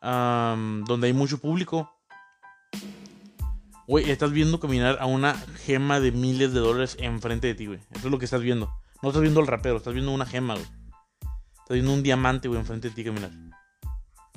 donde 0.00 1.06
hay 1.06 1.12
mucho 1.12 1.38
público. 1.38 1.92
Güey, 3.86 4.10
estás 4.10 4.30
viendo 4.32 4.60
caminar 4.60 4.98
a 5.00 5.06
una 5.06 5.34
gema 5.34 6.00
de 6.00 6.12
miles 6.12 6.54
de 6.54 6.60
dólares 6.60 6.96
enfrente 7.00 7.48
de 7.48 7.54
ti, 7.54 7.66
güey. 7.66 7.80
Eso 7.90 8.06
es 8.06 8.10
lo 8.10 8.18
que 8.18 8.24
estás 8.24 8.40
viendo. 8.40 8.72
No 9.02 9.10
estás 9.10 9.22
viendo 9.22 9.40
al 9.40 9.46
rapero, 9.46 9.76
estás 9.76 9.94
viendo 9.94 10.12
una 10.12 10.26
gema, 10.26 10.54
güey. 10.54 10.66
Estás 11.60 11.74
viendo 11.74 11.92
un 11.92 12.02
diamante, 12.02 12.48
güey, 12.48 12.60
enfrente 12.60 12.88
de 12.88 12.94
ti 12.94 13.04
caminar. 13.04 13.30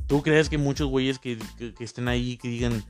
¿Tú 0.07 0.21
crees 0.21 0.49
que 0.49 0.57
muchos 0.57 0.89
güeyes 0.89 1.19
que, 1.19 1.37
que 1.57 1.83
estén 1.83 2.07
ahí, 2.07 2.37
que 2.37 2.49
digan, 2.49 2.83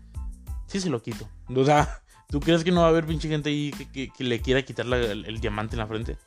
sí 0.71 0.79
se 0.79 0.89
lo 0.89 1.01
quito. 1.01 1.27
O 1.53 1.65
sea, 1.65 2.01
¿tú 2.29 2.39
crees 2.39 2.63
que 2.63 2.71
no 2.71 2.81
va 2.81 2.87
a 2.87 2.89
haber 2.89 3.05
pinche 3.05 3.27
gente 3.27 3.49
ahí 3.49 3.71
que, 3.71 4.23
le 4.23 4.41
quiera 4.41 4.61
quitar 4.61 4.85
el, 4.85 5.39
diamante 5.41 5.75
en 5.75 5.79
la 5.79 5.87
frente? 5.87 6.17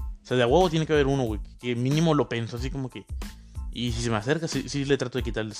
O 0.00 0.26
sea, 0.28 0.36
de 0.36 0.42
a 0.42 0.46
huevo 0.46 0.70
tiene 0.70 0.86
que 0.86 0.94
haber 0.94 1.06
uno, 1.06 1.24
güey, 1.24 1.40
que 1.60 1.76
mínimo 1.76 2.14
lo 2.14 2.28
pienso, 2.28 2.56
así 2.56 2.70
como 2.70 2.88
que... 2.88 3.04
Y 3.72 3.92
si 3.92 4.02
se 4.02 4.10
me 4.10 4.16
acerca, 4.16 4.48
sí, 4.48 4.84
le 4.86 4.96
trato 4.96 5.18
de 5.18 5.24
quitarle. 5.24 5.54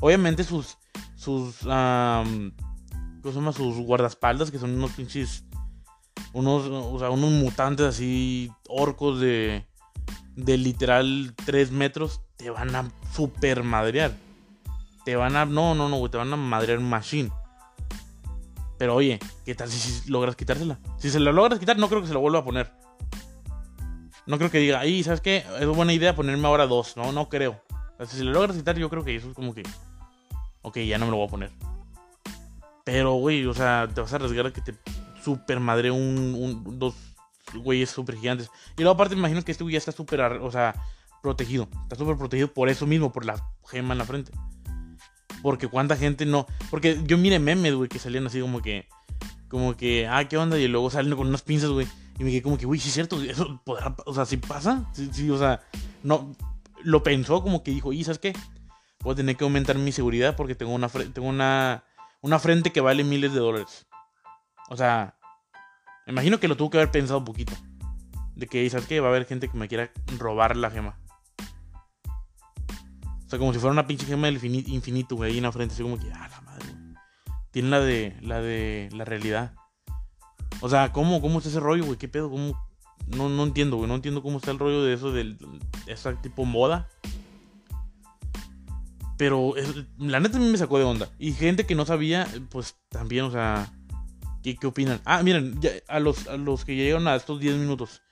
Obviamente 0.00 0.44
sus... 0.44 0.78
Sus... 1.16 1.58
¿Cómo 1.58 2.52
se 3.24 3.32
llama? 3.32 3.52
Sus 3.52 3.76
guardaespaldas, 3.76 4.50
que 4.50 4.58
son 4.58 4.70
unos 4.74 4.92
pinches... 4.92 5.44
Unos, 6.32 6.66
o 6.66 6.98
sea, 6.98 7.10
unos 7.10 7.30
mutantes 7.30 7.86
así, 7.86 8.50
orcos 8.68 9.20
de... 9.20 9.66
De 10.36 10.56
literal 10.56 11.34
3 11.44 11.72
metros, 11.72 12.20
te 12.36 12.50
van 12.50 12.74
a 12.74 12.90
super 13.12 13.64
madrear. 13.64 14.12
Te 15.04 15.16
van 15.16 15.36
a... 15.36 15.44
No, 15.44 15.74
no, 15.74 15.88
no, 15.88 15.96
güey, 15.96 16.10
te 16.10 16.18
van 16.18 16.32
a 16.32 16.36
madrear 16.36 16.80
machine. 16.80 17.30
Pero 18.80 18.94
oye, 18.94 19.18
¿qué 19.44 19.54
tal 19.54 19.70
si, 19.70 20.10
logras 20.10 20.36
quitársela? 20.36 20.78
Si 20.96 21.10
se 21.10 21.20
la 21.20 21.32
logras 21.32 21.58
quitar, 21.58 21.76
no 21.76 21.90
creo 21.90 22.00
que 22.00 22.06
se 22.08 22.14
lo 22.14 22.20
vuelva 22.20 22.38
a 22.38 22.44
poner. 22.44 22.72
No 24.24 24.38
creo 24.38 24.50
que 24.50 24.56
diga, 24.56 24.80
ahí, 24.80 25.02
¿sabes 25.02 25.20
qué? 25.20 25.44
Es 25.58 25.66
buena 25.66 25.92
idea 25.92 26.16
ponerme 26.16 26.46
ahora 26.46 26.66
dos. 26.66 26.96
No, 26.96 27.12
no 27.12 27.28
creo. 27.28 27.60
si 28.06 28.16
se 28.16 28.24
lo 28.24 28.32
logras 28.32 28.56
quitar, 28.56 28.78
yo 28.78 28.88
creo 28.88 29.04
que 29.04 29.14
eso 29.14 29.28
es 29.28 29.34
como 29.34 29.54
que. 29.54 29.64
Ok, 30.62 30.78
ya 30.78 30.96
no 30.96 31.04
me 31.04 31.10
lo 31.10 31.18
voy 31.18 31.26
a 31.26 31.30
poner. 31.30 31.50
Pero, 32.82 33.16
güey, 33.16 33.44
o 33.44 33.52
sea, 33.52 33.86
te 33.94 34.00
vas 34.00 34.14
a 34.14 34.16
arriesgar 34.16 34.50
que 34.50 34.62
te 34.62 34.74
super 35.22 35.60
madre 35.60 35.90
un, 35.90 36.34
un, 36.34 36.78
dos 36.78 36.94
güeyes 37.52 37.90
super 37.90 38.16
gigantes. 38.16 38.50
Y 38.78 38.80
luego, 38.80 38.94
aparte, 38.94 39.14
me 39.14 39.18
imagino 39.18 39.42
que 39.42 39.52
este 39.52 39.62
güey 39.62 39.74
ya 39.74 39.78
está 39.78 39.92
súper, 39.92 40.22
o 40.22 40.50
sea, 40.50 40.74
protegido. 41.22 41.68
Está 41.82 41.96
súper 41.96 42.16
protegido 42.16 42.48
por 42.48 42.70
eso 42.70 42.86
mismo, 42.86 43.12
por 43.12 43.26
la 43.26 43.46
gema 43.66 43.92
en 43.92 43.98
la 43.98 44.06
frente. 44.06 44.32
Porque 45.42 45.68
cuánta 45.68 45.96
gente 45.96 46.26
no. 46.26 46.46
Porque 46.70 47.00
yo 47.04 47.18
mire 47.18 47.38
memes, 47.38 47.74
güey, 47.74 47.88
que 47.88 47.98
salían 47.98 48.26
así 48.26 48.40
como 48.40 48.60
que. 48.62 48.88
Como 49.48 49.76
que, 49.76 50.06
ah, 50.06 50.28
¿qué 50.28 50.36
onda? 50.36 50.58
Y 50.58 50.68
luego 50.68 50.90
salen 50.90 51.16
con 51.16 51.26
unas 51.26 51.42
pinzas, 51.42 51.70
güey. 51.70 51.86
Y 52.18 52.24
me 52.24 52.30
quedé 52.30 52.42
como 52.42 52.58
que, 52.58 52.66
güey, 52.66 52.78
sí 52.78 52.88
es 52.88 52.94
cierto, 52.94 53.20
eso 53.22 53.60
podrá. 53.64 53.94
O 54.06 54.14
sea, 54.14 54.26
si 54.26 54.36
pasa. 54.36 54.88
Sí, 54.92 55.08
sí, 55.12 55.30
o 55.30 55.38
sea, 55.38 55.60
no. 56.02 56.34
Lo 56.82 57.02
pensó 57.02 57.42
como 57.42 57.62
que 57.62 57.70
dijo, 57.70 57.92
¿y 57.92 58.04
sabes 58.04 58.18
qué? 58.18 58.32
Voy 59.00 59.12
a 59.12 59.16
tener 59.16 59.36
que 59.36 59.44
aumentar 59.44 59.76
mi 59.76 59.92
seguridad 59.92 60.36
porque 60.36 60.54
tengo 60.54 60.72
una, 60.72 60.88
tengo 60.88 61.28
una, 61.28 61.84
una 62.20 62.38
frente 62.38 62.72
que 62.72 62.80
vale 62.80 63.04
miles 63.04 63.32
de 63.32 63.40
dólares. 63.40 63.86
O 64.68 64.76
sea, 64.76 65.16
imagino 66.06 66.38
que 66.38 66.48
lo 66.48 66.56
tuvo 66.56 66.70
que 66.70 66.78
haber 66.78 66.90
pensado 66.90 67.18
un 67.18 67.24
poquito. 67.24 67.52
De 68.34 68.46
que, 68.46 68.68
¿sabes 68.70 68.86
qué? 68.86 69.00
Va 69.00 69.08
a 69.08 69.10
haber 69.10 69.26
gente 69.26 69.48
que 69.48 69.56
me 69.56 69.68
quiera 69.68 69.90
robar 70.18 70.56
la 70.56 70.70
gema. 70.70 70.98
O 73.30 73.32
sea, 73.32 73.38
como 73.38 73.52
si 73.52 73.60
fuera 73.60 73.70
una 73.72 73.86
pinche 73.86 74.06
gema 74.06 74.26
del 74.26 74.44
infinito, 74.44 75.14
güey, 75.14 75.30
ahí 75.30 75.36
en 75.36 75.44
la 75.44 75.52
frente. 75.52 75.72
Así 75.74 75.84
como 75.84 76.00
que, 76.00 76.10
ah, 76.12 76.28
la 76.28 76.40
madre. 76.40 76.66
Tiene 77.52 77.68
la 77.68 77.78
de, 77.78 78.16
la 78.22 78.40
de 78.40 78.88
la 78.90 79.04
realidad. 79.04 79.54
O 80.60 80.68
sea, 80.68 80.90
¿cómo, 80.90 81.20
cómo 81.20 81.38
está 81.38 81.48
ese 81.48 81.60
rollo, 81.60 81.84
güey? 81.84 81.96
¿Qué 81.96 82.08
pedo? 82.08 82.28
¿Cómo? 82.28 82.60
No, 83.06 83.28
no 83.28 83.44
entiendo, 83.44 83.76
güey. 83.76 83.88
No 83.88 83.94
entiendo 83.94 84.20
cómo 84.20 84.38
está 84.38 84.50
el 84.50 84.58
rollo 84.58 84.82
de 84.82 84.94
eso, 84.94 85.12
del, 85.12 85.38
de 85.38 85.92
esa 85.92 86.20
tipo 86.20 86.44
moda. 86.44 86.88
Pero 89.16 89.54
la 89.96 90.18
neta 90.18 90.38
a 90.38 90.40
mí 90.40 90.48
me 90.48 90.58
sacó 90.58 90.78
de 90.78 90.84
onda. 90.84 91.08
Y 91.16 91.32
gente 91.32 91.66
que 91.66 91.76
no 91.76 91.86
sabía, 91.86 92.26
pues 92.48 92.78
también, 92.88 93.26
o 93.26 93.30
sea, 93.30 93.72
¿qué, 94.42 94.56
qué 94.56 94.66
opinan? 94.66 95.00
Ah, 95.04 95.22
miren, 95.22 95.60
a, 95.86 96.00
los, 96.00 96.26
a 96.26 96.36
los 96.36 96.64
que 96.64 96.74
llegaron 96.74 97.06
a 97.06 97.14
estos 97.14 97.38
10 97.38 97.58
minutos. 97.58 98.02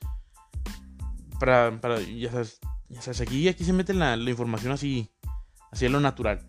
Para, 1.41 1.81
para, 1.81 2.01
ya 2.03 2.31
sabes, 2.31 2.61
ya 2.88 3.02
sabes, 3.02 3.21
aquí, 3.21 3.49
aquí 3.49 3.64
se 3.64 3.73
mete 3.73 3.95
la, 3.95 4.16
información 4.16 4.73
así, 4.73 5.09
así 5.71 5.87
a 5.87 5.90
lo 5.90 6.00
natural. 6.00 6.47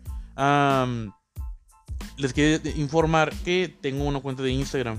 les 2.16 2.32
quiero 2.32 2.68
informar 2.76 3.32
que 3.44 3.74
tengo 3.80 4.04
una 4.04 4.20
cuenta 4.20 4.42
de 4.42 4.52
Instagram. 4.52 4.98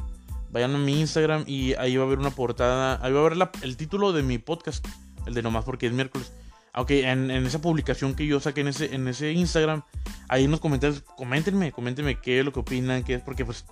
Vayan 0.51 0.75
a 0.75 0.77
mi 0.77 1.00
Instagram 1.00 1.45
y 1.48 1.74
ahí 1.75 1.95
va 1.95 2.03
a 2.03 2.07
haber 2.07 2.19
una 2.19 2.31
portada. 2.31 3.00
Ahí 3.01 3.13
va 3.13 3.21
a 3.21 3.25
haber 3.25 3.50
el 3.62 3.77
título 3.77 4.12
de 4.12 4.21
mi 4.21 4.38
podcast. 4.38 4.86
El 5.25 5.33
de 5.33 5.41
nomás 5.41 5.63
porque 5.63 5.88
es 5.88 5.93
miércoles. 5.93 6.33
Aunque 6.74 7.10
en, 7.10 7.29
esa 7.31 7.60
publicación 7.60 8.15
que 8.15 8.25
yo 8.25 8.39
saqué 8.39 8.62
en 8.62 8.69
ese, 8.69 8.93
en 8.95 9.07
ese 9.07 9.31
Instagram, 9.33 9.83
ahí 10.29 10.45
en 10.45 10.51
los 10.51 10.60
comentarios, 10.60 11.01
coméntenme, 11.17 11.71
coméntenme 11.71 12.19
qué 12.19 12.39
es 12.39 12.45
lo 12.45 12.53
que 12.53 12.62
opinan, 12.62 13.03
qué 13.03 13.15
es, 13.15 13.21
porque 13.21 13.43
pues 13.43 13.65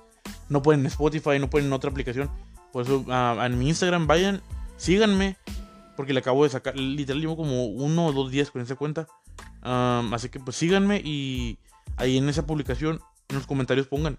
no 0.50 0.62
pueden 0.62 0.82
en 0.82 0.88
Spotify, 0.88 1.40
no 1.40 1.50
pueden 1.50 1.68
en 1.68 1.74
otra 1.74 1.90
aplicación. 1.90 2.30
Por 2.74 2.84
eso 2.84 3.06
uh, 3.08 3.42
en 3.42 3.58
mi 3.58 3.70
Instagram 3.70 4.06
vayan, 4.06 4.42
síganme, 4.76 5.38
porque 6.00 6.14
le 6.14 6.22
acabo 6.22 6.46
de 6.46 6.50
sacar, 6.50 6.78
literal 6.78 7.20
llevo 7.20 7.36
como 7.36 7.66
uno 7.66 8.06
o 8.06 8.14
dos 8.14 8.32
días 8.32 8.52
con 8.52 8.62
esa 8.62 8.78
cuenta. 8.78 9.06
así 9.62 10.30
que 10.30 10.40
pues 10.40 10.56
síganme 10.56 11.02
y 11.04 11.60
ahí 11.98 12.18
en 12.18 12.30
esa 12.30 12.46
publicación, 12.46 13.02
en 13.28 13.36
los 13.36 13.46
comentarios 13.46 13.88
pongan 13.88 14.18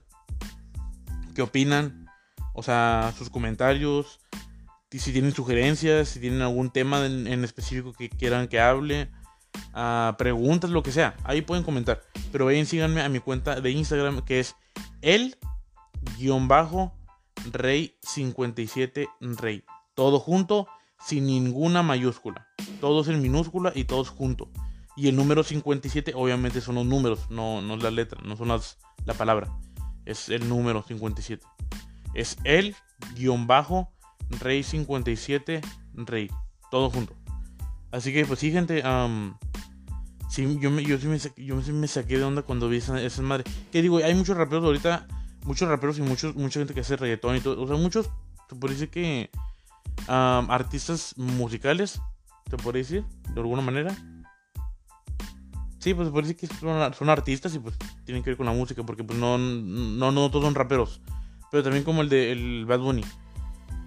qué 1.35 1.41
opinan, 1.41 2.07
o 2.53 2.63
sea, 2.63 3.15
sus 3.17 3.31
comentarios, 3.31 4.21
si 4.91 5.11
tienen 5.11 5.33
sugerencias, 5.33 6.11
si 6.11 6.21
tienen 6.21 6.43
algún 6.43 6.71
tema 6.71 7.07
en, 7.07 7.45
específico 7.45 7.95
que 7.95 8.11
quieran 8.11 8.47
que 8.49 8.61
hable, 8.61 9.11
uh, 9.73 10.15
preguntas, 10.19 10.69
lo 10.69 10.83
que 10.83 10.93
sea, 10.93 11.17
ahí 11.25 11.41
pueden 11.41 11.65
comentar. 11.65 12.03
Pero 12.31 12.45
vayan, 12.45 12.67
síganme 12.67 13.01
a 13.01 13.09
mi 13.09 13.21
cuenta 13.21 13.59
de 13.59 13.71
Instagram 13.71 14.21
que 14.27 14.41
es 14.41 14.55
el 15.01 15.39
guion 16.19 16.47
bajo 16.47 16.93
rey 17.51 17.97
57 18.03 19.09
rey. 19.39 19.65
Todo 19.95 20.21
junto, 20.21 20.69
sin 21.00 21.26
ninguna 21.26 21.83
mayúscula. 21.83 22.47
Todos 22.80 23.09
en 23.09 23.23
minúscula 23.23 23.73
y 23.75 23.85
todos 23.85 24.11
juntos. 24.11 24.49
Y 24.97 25.09
el 25.09 25.16
número 25.16 25.42
57 25.42 26.12
obviamente 26.14 26.61
son 26.61 26.75
los 26.75 26.87
números, 26.87 27.30
no, 27.30 27.62
no 27.62 27.75
es 27.75 27.83
la 27.83 27.90
letra, 27.90 28.21
no 28.25 28.37
son 28.37 28.49
las, 28.49 28.78
la 29.04 29.14
palabra. 29.14 29.49
Es 30.04 30.28
el 30.28 30.49
número 30.49 30.83
57. 30.83 31.45
Es 32.14 32.37
el 32.45 32.75
guion 33.14 33.47
bajo 33.47 33.90
Rey 34.28 34.62
57 34.62 35.61
Rey. 35.95 36.30
Todo 36.71 36.90
junto. 36.90 37.14
Así 37.92 38.12
que, 38.12 38.25
pues 38.25 38.38
sí, 38.38 38.52
gente. 38.52 38.83
sí, 40.28 40.59
yo, 40.61 40.71
me, 40.71 40.85
yo, 40.85 40.99
sí 40.99 41.07
me, 41.07 41.19
saqué, 41.19 41.45
yo 41.45 41.57
me 41.57 41.88
saqué 41.88 42.19
de 42.19 42.25
onda 42.25 42.42
cuando 42.42 42.69
vi 42.69 42.76
esa, 42.76 43.00
esa 43.02 43.23
madre. 43.23 43.45
Que 43.73 43.83
digo, 43.83 43.99
hay 43.99 44.14
muchos 44.14 44.37
raperos 44.37 44.64
ahorita. 44.64 45.07
Muchos 45.45 45.69
raperos 45.69 45.99
y 45.99 46.02
muchos, 46.02 46.37
mucha 46.37 46.61
gente 46.61 46.75
que 46.75 46.80
hace 46.80 46.97
reggaetón 46.97 47.37
y 47.37 47.40
todo. 47.40 47.61
O 47.61 47.66
sea, 47.66 47.76
muchos. 47.76 48.11
Se 48.49 48.57
puede 48.57 48.75
decir 48.75 48.90
que. 48.90 49.30
Artistas 50.09 51.14
musicales. 51.16 52.00
Se 52.49 52.57
puede 52.57 52.78
decir. 52.78 53.04
De 53.35 53.40
alguna 53.40 53.62
manera. 53.62 53.97
Sí, 55.78 55.95
pues 55.95 56.09
se 56.09 56.21
decir 56.21 56.37
que 56.37 56.47
son, 56.47 57.09
artistas 57.09 57.54
y 57.54 57.59
pues 57.59 57.75
tienen 58.04 58.23
que 58.23 58.30
ver 58.30 58.37
con 58.37 58.47
la 58.47 58.52
música. 58.52 58.83
Porque 58.83 59.04
pues 59.04 59.19
no, 59.19 59.38
no, 59.38 60.12
no 60.12 60.30
todos 60.30 60.45
son 60.45 60.54
raperos. 60.54 61.00
Pero 61.50 61.62
también 61.62 61.85
como 61.85 62.02
el 62.02 62.09
de 62.09 62.33
el 62.33 62.66
Bad 62.66 62.80
Bunny 62.80 63.04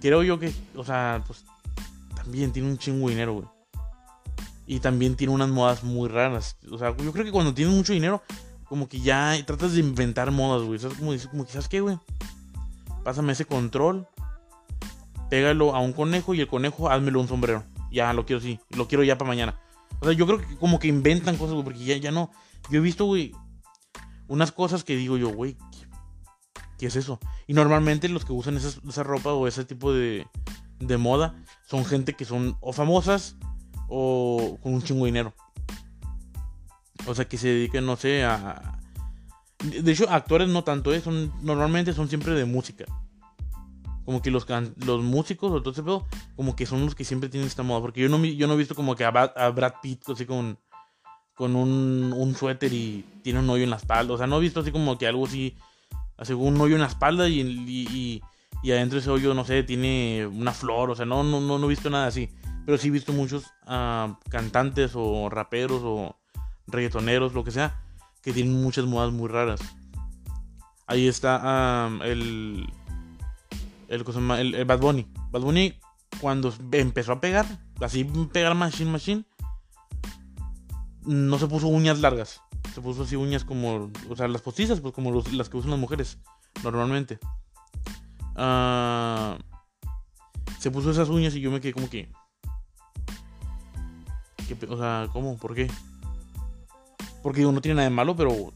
creo 0.04 0.22
yo 0.22 0.38
que, 0.38 0.52
o 0.76 0.84
sea, 0.84 1.24
pues 1.26 1.46
también 2.14 2.52
tiene 2.52 2.68
un 2.68 2.76
chingo 2.76 3.08
de 3.08 3.14
dinero, 3.14 3.32
güey. 3.32 3.46
Y 4.66 4.80
también 4.80 5.16
tiene 5.16 5.32
unas 5.32 5.48
modas 5.48 5.82
muy 5.82 6.10
raras. 6.10 6.58
O 6.70 6.76
sea, 6.76 6.94
yo 6.94 7.10
creo 7.10 7.24
que 7.24 7.32
cuando 7.32 7.54
tienes 7.54 7.74
mucho 7.74 7.94
dinero, 7.94 8.22
como 8.68 8.86
que 8.86 9.00
ya 9.00 9.34
tratas 9.46 9.72
de 9.72 9.80
inventar 9.80 10.30
modas, 10.30 10.62
güey. 10.66 10.78
¿Sabes? 10.78 10.98
Como, 10.98 11.12
como 11.30 11.46
que, 11.46 11.52
¿sabes 11.52 11.68
qué, 11.68 11.80
güey? 11.80 11.98
Pásame 13.02 13.32
ese 13.32 13.46
control, 13.46 14.06
pégalo 15.34 15.74
a 15.74 15.80
un 15.80 15.92
conejo 15.92 16.32
y 16.32 16.40
el 16.40 16.46
conejo 16.46 16.88
házmelo 16.88 17.20
un 17.20 17.26
sombrero. 17.26 17.64
Ya, 17.90 18.12
lo 18.12 18.24
quiero 18.24 18.38
así. 18.38 18.60
Lo 18.70 18.86
quiero 18.86 19.02
ya 19.02 19.18
para 19.18 19.26
mañana. 19.26 19.58
O 19.98 20.04
sea, 20.04 20.14
yo 20.14 20.28
creo 20.28 20.38
que 20.38 20.56
como 20.58 20.78
que 20.78 20.86
inventan 20.86 21.36
cosas, 21.36 21.54
güey, 21.54 21.64
porque 21.64 21.84
ya, 21.84 21.96
ya 21.96 22.12
no. 22.12 22.30
Yo 22.70 22.78
he 22.78 22.80
visto, 22.80 23.04
güey, 23.04 23.32
unas 24.28 24.52
cosas 24.52 24.84
que 24.84 24.94
digo 24.94 25.16
yo, 25.16 25.30
güey, 25.30 25.56
¿qué 26.78 26.86
es 26.86 26.94
eso? 26.94 27.18
Y 27.48 27.54
normalmente 27.54 28.08
los 28.08 28.24
que 28.24 28.32
usan 28.32 28.56
esa, 28.58 29.02
ropa 29.02 29.32
o 29.32 29.48
ese 29.48 29.64
tipo 29.64 29.92
de, 29.92 30.24
de 30.78 30.98
moda 30.98 31.34
son 31.66 31.84
gente 31.84 32.12
que 32.12 32.24
son 32.24 32.56
o 32.60 32.72
famosas 32.72 33.34
o 33.88 34.56
con 34.62 34.72
un 34.72 34.82
chingo 34.84 35.04
de 35.04 35.10
dinero. 35.10 35.34
O 37.08 37.14
sea, 37.16 37.24
que 37.24 37.38
se 37.38 37.48
dediquen, 37.48 37.86
no 37.86 37.96
sé, 37.96 38.22
a... 38.22 38.78
De 39.64 39.90
hecho, 39.90 40.08
actores 40.10 40.48
no 40.48 40.62
tanto, 40.62 40.94
¿eh? 40.94 41.00
son, 41.00 41.32
normalmente 41.42 41.92
son 41.92 42.08
siempre 42.08 42.34
de 42.34 42.44
música. 42.44 42.84
Como 44.04 44.20
que 44.20 44.30
los, 44.30 44.46
los 44.84 45.02
músicos 45.02 45.50
o 45.50 45.60
todo 45.60 45.72
ese 45.72 45.82
pedo, 45.82 46.06
como 46.36 46.54
que 46.54 46.66
son 46.66 46.84
los 46.84 46.94
que 46.94 47.04
siempre 47.04 47.28
tienen 47.28 47.46
esta 47.46 47.62
moda. 47.62 47.80
Porque 47.80 48.00
yo 48.00 48.08
no, 48.08 48.22
yo 48.24 48.46
no 48.46 48.54
he 48.54 48.58
visto 48.58 48.74
como 48.74 48.94
que 48.96 49.04
a 49.04 49.10
Brad, 49.10 49.74
Pitt 49.82 50.08
así 50.10 50.26
con, 50.26 50.58
con 51.34 51.56
un, 51.56 52.12
un 52.14 52.34
suéter 52.34 52.72
y 52.72 53.04
tiene 53.22 53.38
un 53.38 53.50
hoyo 53.50 53.64
en 53.64 53.70
la 53.70 53.76
espalda. 53.76 54.14
O 54.14 54.18
sea, 54.18 54.26
no 54.26 54.38
he 54.38 54.40
visto 54.40 54.60
así 54.60 54.70
como 54.72 54.98
que 54.98 55.06
algo 55.06 55.26
así 55.26 55.56
Así 56.16 56.32
un 56.32 56.60
hoyo 56.60 56.74
en 56.74 56.80
la 56.80 56.86
espalda 56.86 57.28
y, 57.28 57.40
y, 57.40 58.22
y, 58.62 58.72
adentro 58.72 58.98
ese 58.98 59.10
hoyo, 59.10 59.34
no 59.34 59.44
sé, 59.44 59.62
tiene 59.64 60.26
una 60.26 60.52
flor. 60.52 60.90
O 60.90 60.94
sea, 60.94 61.06
no, 61.06 61.24
no, 61.24 61.40
no, 61.40 61.64
he 61.64 61.68
visto 61.68 61.90
nada 61.90 62.06
así. 62.06 62.30
Pero 62.64 62.78
sí 62.78 62.88
he 62.88 62.90
visto 62.92 63.12
muchos 63.12 63.46
uh, 63.66 64.14
cantantes 64.30 64.92
o 64.94 65.28
raperos 65.28 65.82
o 65.84 66.16
reggaetoneros, 66.66 67.34
lo 67.34 67.44
que 67.44 67.50
sea, 67.50 67.82
que 68.22 68.32
tienen 68.32 68.62
muchas 68.62 68.86
modas 68.86 69.12
muy 69.12 69.28
raras. 69.28 69.60
Ahí 70.86 71.08
está 71.08 71.88
um, 71.88 72.02
el, 72.02 72.66
el, 73.94 74.54
el, 74.54 74.64
Bad 74.64 74.80
Bunny. 74.80 75.06
Bad 75.30 75.42
Bunny, 75.42 75.78
cuando 76.20 76.52
empezó 76.72 77.12
a 77.12 77.20
pegar, 77.20 77.46
así 77.80 78.04
pegar 78.04 78.54
Machine 78.54 78.90
Machine, 78.90 79.24
no 81.02 81.38
se 81.38 81.46
puso 81.46 81.68
uñas 81.68 82.00
largas 82.00 82.40
se 82.74 82.80
puso 82.80 83.04
así 83.04 83.14
uñas 83.14 83.44
como, 83.44 83.92
o 84.10 84.16
sea, 84.16 84.26
las 84.26 84.42
postizas, 84.42 84.80
pues 84.80 84.92
como 84.92 85.22
las 85.32 85.48
que 85.48 85.56
usan 85.56 85.70
las 85.70 85.78
mujeres 85.78 86.18
normalmente. 86.64 87.20
Ah, 88.34 89.38
se 90.58 90.72
puso 90.72 90.90
esas 90.90 91.08
uñas 91.08 91.36
y 91.36 91.40
yo 91.40 91.52
me 91.52 91.60
quedé 91.60 91.72
como 91.72 91.88
que, 91.88 92.10
o 94.68 94.76
sea, 94.76 95.08
¿cómo? 95.12 95.36
¿Por 95.36 95.54
qué? 95.54 95.70
Porque 97.22 97.40
digo, 97.40 97.52
no 97.52 97.60
tiene 97.60 97.76
nada 97.76 97.88
de 97.88 97.94
malo, 97.94 98.16
pero 98.16 98.52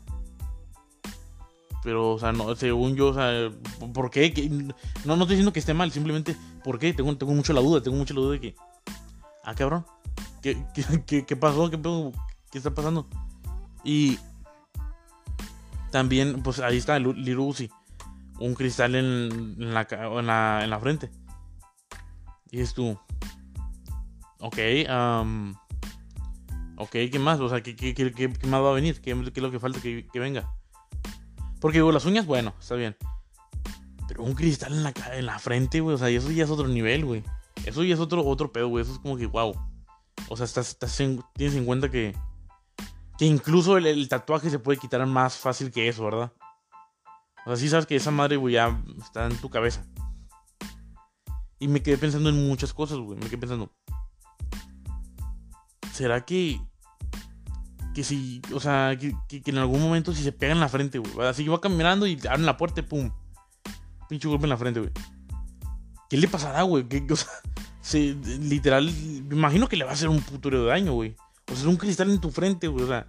pero, 1.82 2.12
o 2.12 2.18
sea, 2.18 2.32
no, 2.32 2.54
según 2.56 2.97
yo, 2.97 3.08
o 3.08 3.14
sea, 3.14 3.50
¿por 3.92 4.11
qué? 4.11 4.49
No, 5.04 5.16
no 5.16 5.23
estoy 5.23 5.37
diciendo 5.37 5.52
que 5.52 5.61
esté 5.61 5.75
mal, 5.75 5.90
simplemente, 5.90 6.37
¿por 6.64 6.78
qué? 6.78 6.92
Tengo, 6.92 7.16
tengo 7.16 7.32
mucho 7.32 7.52
la 7.52 7.61
duda, 7.61 7.82
tengo 7.82 7.97
mucho 7.97 8.14
la 8.14 8.20
duda 8.20 8.32
de 8.32 8.40
que, 8.40 8.54
ah, 9.44 9.54
cabrón, 9.54 9.87
¿qué, 10.42 10.64
qué, 11.06 11.25
qué 11.26 11.37
pasó? 11.37 11.70
¿Qué, 11.70 11.80
¿Qué 12.50 12.58
está 12.58 12.75
pasando? 12.75 13.06
Y 13.85 14.18
también, 15.90 16.42
pues 16.42 16.61
ahí 16.61 16.76
está 16.76 16.99
Lil 16.99 17.38
Un 17.38 18.54
cristal 18.54 18.94
en, 18.94 19.73
la, 19.73 19.87
en, 19.90 20.70
la, 20.70 20.78
frente. 20.80 21.11
Y 22.50 22.61
es 22.61 22.75
tú. 22.75 22.99
Ok, 24.40 24.58
um, 24.88 25.54
ok, 26.76 26.90
¿qué 26.90 27.18
más? 27.18 27.40
O 27.40 27.49
sea, 27.49 27.62
¿qué, 27.62 27.75
qué, 27.75 27.94
qué, 27.94 28.28
más 28.47 28.62
va 28.62 28.70
a 28.70 28.75
venir? 28.75 29.00
¿Qué, 29.00 29.12
es 29.12 29.42
lo 29.42 29.50
que 29.50 29.58
falta 29.58 29.80
que, 29.80 30.06
venga? 30.14 30.52
Porque 31.60 31.78
digo, 31.78 31.92
las 31.92 32.04
uñas, 32.04 32.26
bueno, 32.26 32.54
está 32.60 32.74
bien. 32.74 32.96
Pero 34.06 34.22
un 34.22 34.34
cristal 34.34 34.72
en 34.72 34.82
la, 34.82 34.94
en 35.12 35.26
la 35.26 35.38
frente, 35.38 35.80
güey. 35.80 35.94
O 35.94 35.98
sea, 35.98 36.08
eso 36.08 36.30
ya 36.30 36.44
es 36.44 36.50
otro 36.50 36.68
nivel, 36.68 37.04
güey. 37.04 37.24
Eso 37.64 37.82
ya 37.82 37.94
es 37.94 38.00
otro, 38.00 38.24
otro 38.24 38.52
pedo, 38.52 38.68
güey. 38.68 38.82
Eso 38.82 38.92
es 38.92 38.98
como 38.98 39.16
que, 39.16 39.26
wow. 39.26 39.54
O 40.28 40.36
sea, 40.36 40.44
estás, 40.44 40.70
estás 40.70 40.96
tienes 40.96 41.56
en 41.56 41.64
cuenta 41.64 41.90
que 41.90 42.14
que 43.18 43.26
incluso 43.26 43.76
el, 43.76 44.08
tatuaje 44.08 44.48
se 44.48 44.60
puede 44.60 44.78
quitar 44.78 45.04
más 45.04 45.36
fácil 45.36 45.72
que 45.72 45.88
eso, 45.88 46.04
¿verdad? 46.04 46.32
O 47.44 47.50
sea, 47.50 47.56
sí 47.56 47.68
sabes 47.68 47.84
que 47.84 47.96
esa 47.96 48.12
madre, 48.12 48.36
güey, 48.36 48.54
ya 48.54 48.80
está 48.96 49.26
en 49.26 49.36
tu 49.38 49.50
cabeza. 49.50 49.84
Y 51.58 51.66
me 51.66 51.82
quedé 51.82 51.98
pensando 51.98 52.28
en 52.30 52.46
muchas 52.46 52.72
cosas, 52.72 52.98
güey. 52.98 53.18
Me 53.18 53.26
quedé 53.26 53.38
pensando. 53.38 53.72
¿Será 55.92 56.24
que. 56.24 56.60
Que 57.98 58.04
si. 58.04 58.40
O 58.54 58.60
sea, 58.60 58.96
que, 58.96 59.42
en 59.44 59.58
algún 59.58 59.82
momento 59.82 60.14
si 60.14 60.22
se 60.22 60.30
pega 60.30 60.52
en 60.52 60.60
la 60.60 60.68
frente, 60.68 61.00
güey. 61.00 61.26
Así 61.26 61.42
que 61.42 61.50
va 61.50 61.60
caminando 61.60 62.06
y 62.06 62.16
abren 62.28 62.46
la 62.46 62.56
puerta 62.56 62.78
y 62.78 62.84
pum. 62.84 63.10
Pinche 64.08 64.28
golpe 64.28 64.44
en 64.44 64.50
la 64.50 64.56
frente, 64.56 64.78
güey. 64.78 64.92
¿Qué 66.08 66.16
le 66.16 66.28
pasará, 66.28 66.62
güey? 66.62 66.86
O 67.10 67.16
sea, 67.16 67.98
literal. 68.40 68.88
Me 69.28 69.34
imagino 69.34 69.68
que 69.68 69.76
le 69.76 69.82
va 69.82 69.90
a 69.90 69.94
hacer 69.94 70.08
un 70.08 70.20
puto 70.20 70.48
de 70.48 70.64
daño, 70.64 70.92
güey. 70.92 71.16
O 71.50 71.54
sea, 71.54 71.62
es 71.62 71.64
un 71.64 71.76
cristal 71.76 72.08
en 72.08 72.20
tu 72.20 72.30
frente, 72.30 72.68
güey. 72.68 72.84
O 72.84 72.86
sea, 72.86 73.08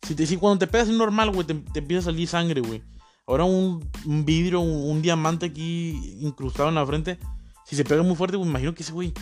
si, 0.00 0.14
te, 0.14 0.26
si 0.26 0.38
cuando 0.38 0.60
te 0.60 0.68
pegas 0.68 0.88
normal, 0.88 1.30
güey, 1.30 1.46
te, 1.46 1.52
empieza 1.52 2.08
a 2.08 2.12
salir 2.12 2.26
sangre, 2.26 2.62
güey. 2.62 2.82
Ahora 3.26 3.44
un, 3.44 3.86
vidrio, 4.24 4.60
un, 4.60 5.02
diamante 5.02 5.44
aquí 5.44 6.16
incrustado 6.18 6.70
en 6.70 6.76
la 6.76 6.86
frente. 6.86 7.18
Si 7.66 7.76
se 7.76 7.84
pega 7.84 8.02
muy 8.02 8.16
fuerte, 8.16 8.38
güey, 8.38 8.48
imagino 8.48 8.74
que 8.74 8.84
ese 8.84 8.92
güey. 8.92 9.12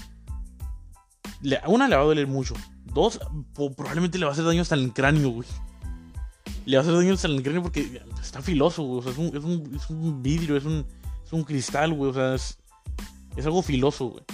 una 1.67 1.89
le 1.89 1.97
va 1.97 2.03
a 2.03 2.05
doler 2.05 2.29
mucho. 2.29 2.55
Dos, 2.93 3.21
probablemente 3.55 4.19
le 4.19 4.25
va 4.25 4.31
a 4.31 4.33
hacer 4.33 4.45
daño 4.45 4.63
hasta 4.63 4.75
el 4.75 4.93
cráneo, 4.93 5.31
güey. 5.31 5.49
Le 6.67 6.77
va 6.77 6.81
a 6.81 6.83
hacer 6.83 6.95
daño 6.95 7.15
hasta 7.15 7.29
el 7.29 7.43
cráneo 7.43 7.63
porque 7.63 8.03
está 8.21 8.43
filoso, 8.43 8.83
güey. 8.83 8.99
O 8.99 9.03
sea, 9.03 9.13
es 9.13 9.19
un, 9.19 9.75
es 9.75 9.91
un, 9.91 10.23
vidrio, 10.23 10.57
es 10.57 10.65
un, 10.65 10.85
es 11.25 11.33
un 11.33 11.45
cristal, 11.45 11.93
güey. 11.93 12.11
O 12.11 12.15
sea, 12.15 12.35
es, 12.35 12.59
es 13.37 13.47
algo 13.47 13.63
filoso, 13.63 14.07
güey. 14.07 14.25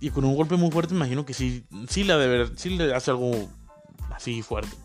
Y 0.00 0.10
con 0.10 0.24
un 0.24 0.34
golpe 0.34 0.56
muy 0.56 0.70
fuerte, 0.70 0.94
imagino 0.94 1.24
que 1.24 1.32
sí, 1.32 1.64
sí, 1.88 2.02
la 2.02 2.50
sí 2.56 2.70
le 2.70 2.92
hace 2.92 3.12
algo 3.12 3.48
así 4.10 4.42
fuerte. 4.42 4.76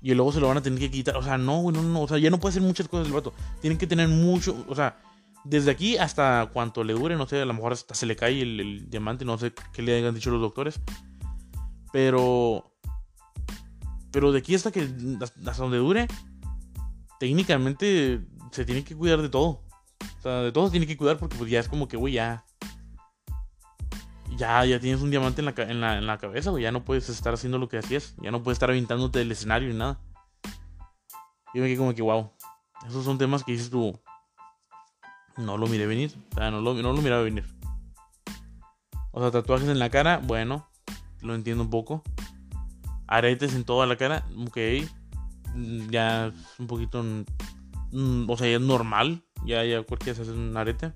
Y 0.00 0.12
luego 0.14 0.32
se 0.32 0.40
lo 0.40 0.48
van 0.48 0.56
a 0.56 0.62
tener 0.62 0.80
que 0.80 0.90
quitar. 0.90 1.16
O 1.16 1.22
sea, 1.22 1.38
no, 1.38 1.60
güey, 1.60 1.76
no, 1.76 1.82
no. 1.82 2.02
O 2.02 2.08
sea, 2.08 2.18
ya 2.18 2.30
no 2.30 2.40
puede 2.40 2.50
hacer 2.50 2.62
muchas 2.62 2.88
cosas 2.88 3.06
el 3.06 3.12
vato. 3.12 3.32
Tienen 3.60 3.78
que 3.78 3.86
tener 3.86 4.08
mucho. 4.08 4.64
O 4.68 4.74
sea, 4.74 4.96
desde 5.44 5.70
aquí 5.70 5.96
hasta 5.96 6.48
cuanto 6.52 6.84
le 6.84 6.92
dure, 6.92 7.16
no 7.16 7.26
sé, 7.26 7.40
a 7.40 7.44
lo 7.44 7.54
mejor 7.54 7.72
hasta 7.72 7.94
se 7.94 8.06
le 8.06 8.16
cae 8.16 8.42
el, 8.42 8.88
diamante, 8.88 9.24
no 9.24 9.38
sé 9.38 9.52
qué 9.72 9.82
le 9.82 9.96
hayan 9.96 10.14
dicho 10.14 10.30
los 10.30 10.40
doctores. 10.40 10.80
Pero. 11.92 12.72
Pero 14.10 14.32
de 14.32 14.38
aquí 14.38 14.54
hasta 14.54 14.70
que. 14.70 14.88
hasta 15.20 15.62
donde 15.62 15.78
dure. 15.78 16.06
Técnicamente 17.18 18.20
se 18.50 18.64
tiene 18.64 18.84
que 18.84 18.96
cuidar 18.96 19.22
de 19.22 19.28
todo. 19.28 19.62
O 20.18 20.22
sea, 20.22 20.40
de 20.42 20.52
todo 20.52 20.66
se 20.66 20.72
tiene 20.72 20.86
que 20.86 20.96
cuidar 20.96 21.18
porque 21.18 21.36
pues 21.36 21.50
ya 21.50 21.60
es 21.60 21.68
como 21.68 21.88
que, 21.88 21.96
güey, 21.96 22.14
ya. 22.14 22.44
Ya, 24.36 24.64
ya 24.64 24.80
tienes 24.80 25.02
un 25.02 25.10
diamante 25.10 25.42
en 25.42 25.46
la, 25.46 25.54
en 25.56 25.80
la, 25.80 25.98
en 25.98 26.06
la 26.06 26.18
cabeza, 26.18 26.50
güey. 26.50 26.62
Ya 26.62 26.72
no 26.72 26.84
puedes 26.84 27.08
estar 27.08 27.34
haciendo 27.34 27.58
lo 27.58 27.68
que 27.68 27.78
hacías. 27.78 28.14
Ya 28.20 28.30
no 28.30 28.42
puedes 28.42 28.56
estar 28.56 28.70
aventándote 28.70 29.18
del 29.18 29.30
escenario 29.30 29.68
ni 29.68 29.74
nada. 29.74 30.00
Y 31.54 31.60
me 31.60 31.66
quedé 31.66 31.76
como 31.76 31.94
que, 31.94 32.02
wow. 32.02 32.32
Esos 32.86 33.04
son 33.04 33.18
temas 33.18 33.44
que 33.44 33.52
dices 33.52 33.70
tú. 33.70 34.00
No 35.36 35.56
lo 35.56 35.66
miré 35.66 35.86
venir. 35.86 36.12
O 36.32 36.34
sea, 36.36 36.50
no 36.50 36.60
lo, 36.60 36.74
no 36.74 36.92
lo 36.92 37.02
miraba 37.02 37.22
venir. 37.22 37.44
O 39.12 39.20
sea, 39.20 39.30
tatuajes 39.30 39.68
en 39.68 39.78
la 39.78 39.90
cara, 39.90 40.20
bueno. 40.22 40.68
Lo 41.20 41.34
entiendo 41.34 41.62
un 41.62 41.70
poco. 41.70 42.02
Aretes 43.06 43.54
en 43.54 43.64
toda 43.64 43.86
la 43.86 43.96
cara, 43.96 44.26
ok. 44.46 44.58
Ya 45.90 46.26
es 46.28 46.34
un 46.58 46.66
poquito. 46.66 47.02
Mm, 47.92 48.28
o 48.28 48.36
sea, 48.36 48.48
ya 48.48 48.56
es 48.56 48.62
normal. 48.62 49.22
Ya, 49.44 49.64
ya 49.64 49.82
cualquiera 49.82 50.16
se 50.16 50.22
hace 50.22 50.32
un 50.32 50.56
arete 50.56 50.92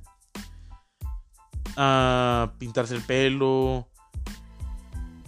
a 1.77 2.55
pintarse 2.59 2.95
el 2.95 3.03
pelo, 3.03 3.89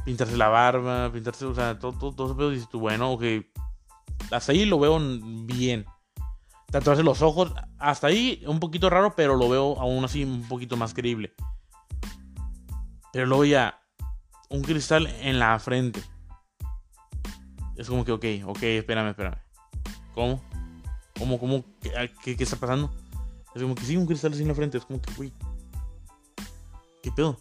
pintarse 0.04 0.36
la 0.36 0.48
barba, 0.48 1.12
pintarse, 1.12 1.44
o 1.44 1.54
sea, 1.54 1.78
todo, 1.78 1.92
todo, 1.92 2.12
todo 2.12 2.48
ese. 2.48 2.54
Dices 2.54 2.70
tú, 2.70 2.80
bueno, 2.80 3.12
ok, 3.12 3.22
hasta 4.30 4.52
ahí 4.52 4.64
lo 4.64 4.78
veo 4.78 4.98
bien. 5.44 5.84
Tatuarse 6.70 7.02
los 7.02 7.22
ojos, 7.22 7.52
hasta 7.78 8.08
ahí 8.08 8.42
un 8.46 8.60
poquito 8.60 8.90
raro, 8.90 9.14
pero 9.16 9.37
lo 9.37 9.48
veo 9.48 9.80
aún 9.80 10.04
así 10.04 10.22
un 10.25 10.46
poquito 10.46 10.76
más 10.76 10.92
creíble. 10.92 11.34
Pero 13.12 13.26
luego 13.26 13.44
ya, 13.44 13.80
un 14.50 14.62
cristal 14.62 15.06
en 15.06 15.38
la 15.38 15.58
frente. 15.58 16.02
Es 17.76 17.88
como 17.88 18.04
que, 18.04 18.12
ok, 18.12 18.25
ok, 18.46 18.62
espérame, 18.62 19.10
espérame. 19.10 19.38
¿Cómo? 20.14 20.42
¿Cómo, 21.18 21.38
cómo? 21.38 21.64
¿Qué, 21.80 22.12
qué, 22.22 22.37
qué 22.37 22.44
está 22.44 22.56
pasando? 22.56 22.92
Es 23.54 23.62
como 23.62 23.75
que 23.75 23.84
sí, 23.84 23.96
un 23.96 24.06
cristal 24.06 24.32
así 24.32 24.42
en 24.42 24.48
la 24.48 24.54
frente. 24.54 24.78
Es 24.78 24.84
como 24.84 25.00
que, 25.00 25.10
uy, 25.18 25.32
¿Qué 27.02 27.12
pedo? 27.12 27.38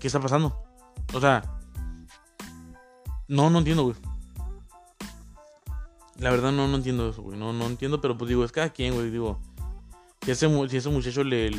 ¿Qué 0.00 0.08
está 0.08 0.20
pasando? 0.20 0.64
O 1.14 1.20
sea, 1.20 1.42
no, 3.28 3.50
no 3.50 3.58
entiendo, 3.58 3.84
güey. 3.84 3.96
La 6.18 6.30
verdad 6.30 6.52
no, 6.52 6.66
no 6.66 6.76
entiendo 6.76 7.08
eso, 7.08 7.22
güey. 7.22 7.38
No, 7.38 7.52
no 7.52 7.66
entiendo, 7.66 8.00
pero 8.00 8.18
pues 8.18 8.28
digo, 8.28 8.44
es 8.44 8.52
cada 8.52 8.70
quien, 8.70 8.94
güey. 8.94 9.10
Digo, 9.10 9.38
si 10.22 10.30
a 10.30 10.34
ese, 10.34 10.68
si 10.68 10.76
ese 10.76 10.88
muchacho 10.88 11.22
le, 11.22 11.50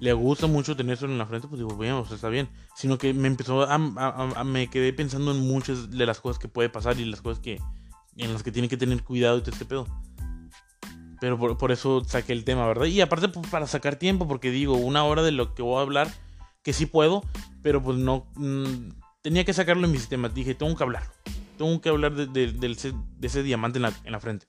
le 0.00 0.12
gusta 0.12 0.46
mucho 0.46 0.76
tener 0.76 0.94
eso 0.94 1.06
en 1.06 1.18
la 1.18 1.26
frente, 1.26 1.48
pues 1.48 1.58
digo, 1.58 1.74
bueno, 1.74 2.00
o 2.00 2.06
sea, 2.06 2.14
está 2.14 2.28
bien. 2.28 2.48
Sino 2.76 2.98
que 2.98 3.12
me 3.12 3.26
empezó 3.26 3.62
a, 3.62 3.74
a, 3.74 4.44
me 4.44 4.68
quedé 4.68 4.92
pensando 4.92 5.32
en 5.32 5.40
muchas 5.40 5.90
de 5.90 6.06
las 6.06 6.20
cosas 6.20 6.38
que 6.38 6.48
puede 6.48 6.68
pasar 6.68 6.98
y 7.00 7.04
las 7.04 7.20
cosas 7.20 7.40
que 7.40 7.60
en 8.16 8.32
las 8.32 8.42
que 8.42 8.52
tiene 8.52 8.68
que 8.68 8.76
tener 8.76 9.02
cuidado 9.02 9.38
y 9.38 9.40
todo 9.40 9.50
este 9.50 9.64
pedo. 9.64 9.86
Pero 11.20 11.38
por, 11.56 11.72
eso 11.72 12.02
saqué 12.04 12.32
el 12.32 12.44
tema, 12.44 12.66
¿verdad? 12.66 12.86
Y 12.86 13.00
aparte 13.00 13.28
pues, 13.28 13.46
para 13.48 13.66
sacar 13.66 13.96
tiempo, 13.96 14.28
porque 14.28 14.50
digo, 14.50 14.76
una 14.76 15.04
hora 15.04 15.22
de 15.22 15.32
lo 15.32 15.54
que 15.54 15.62
voy 15.62 15.78
a 15.78 15.82
hablar, 15.82 16.12
que 16.62 16.72
sí 16.72 16.86
puedo, 16.86 17.24
pero 17.62 17.82
pues 17.82 17.98
no... 17.98 18.26
Mm, 18.34 18.90
tenía 19.22 19.44
que 19.44 19.54
sacarlo 19.54 19.86
en 19.86 19.92
mi 19.92 19.98
sistema. 19.98 20.28
Dije, 20.28 20.54
tengo 20.54 20.76
que 20.76 20.82
hablar. 20.82 21.04
Tengo 21.56 21.80
que 21.80 21.88
hablar 21.88 22.14
de, 22.14 22.94
ese 23.22 23.42
diamante 23.42 23.78
en 23.78 23.82
la, 23.82 23.92
en 24.04 24.12
la 24.12 24.20
frente. 24.20 24.46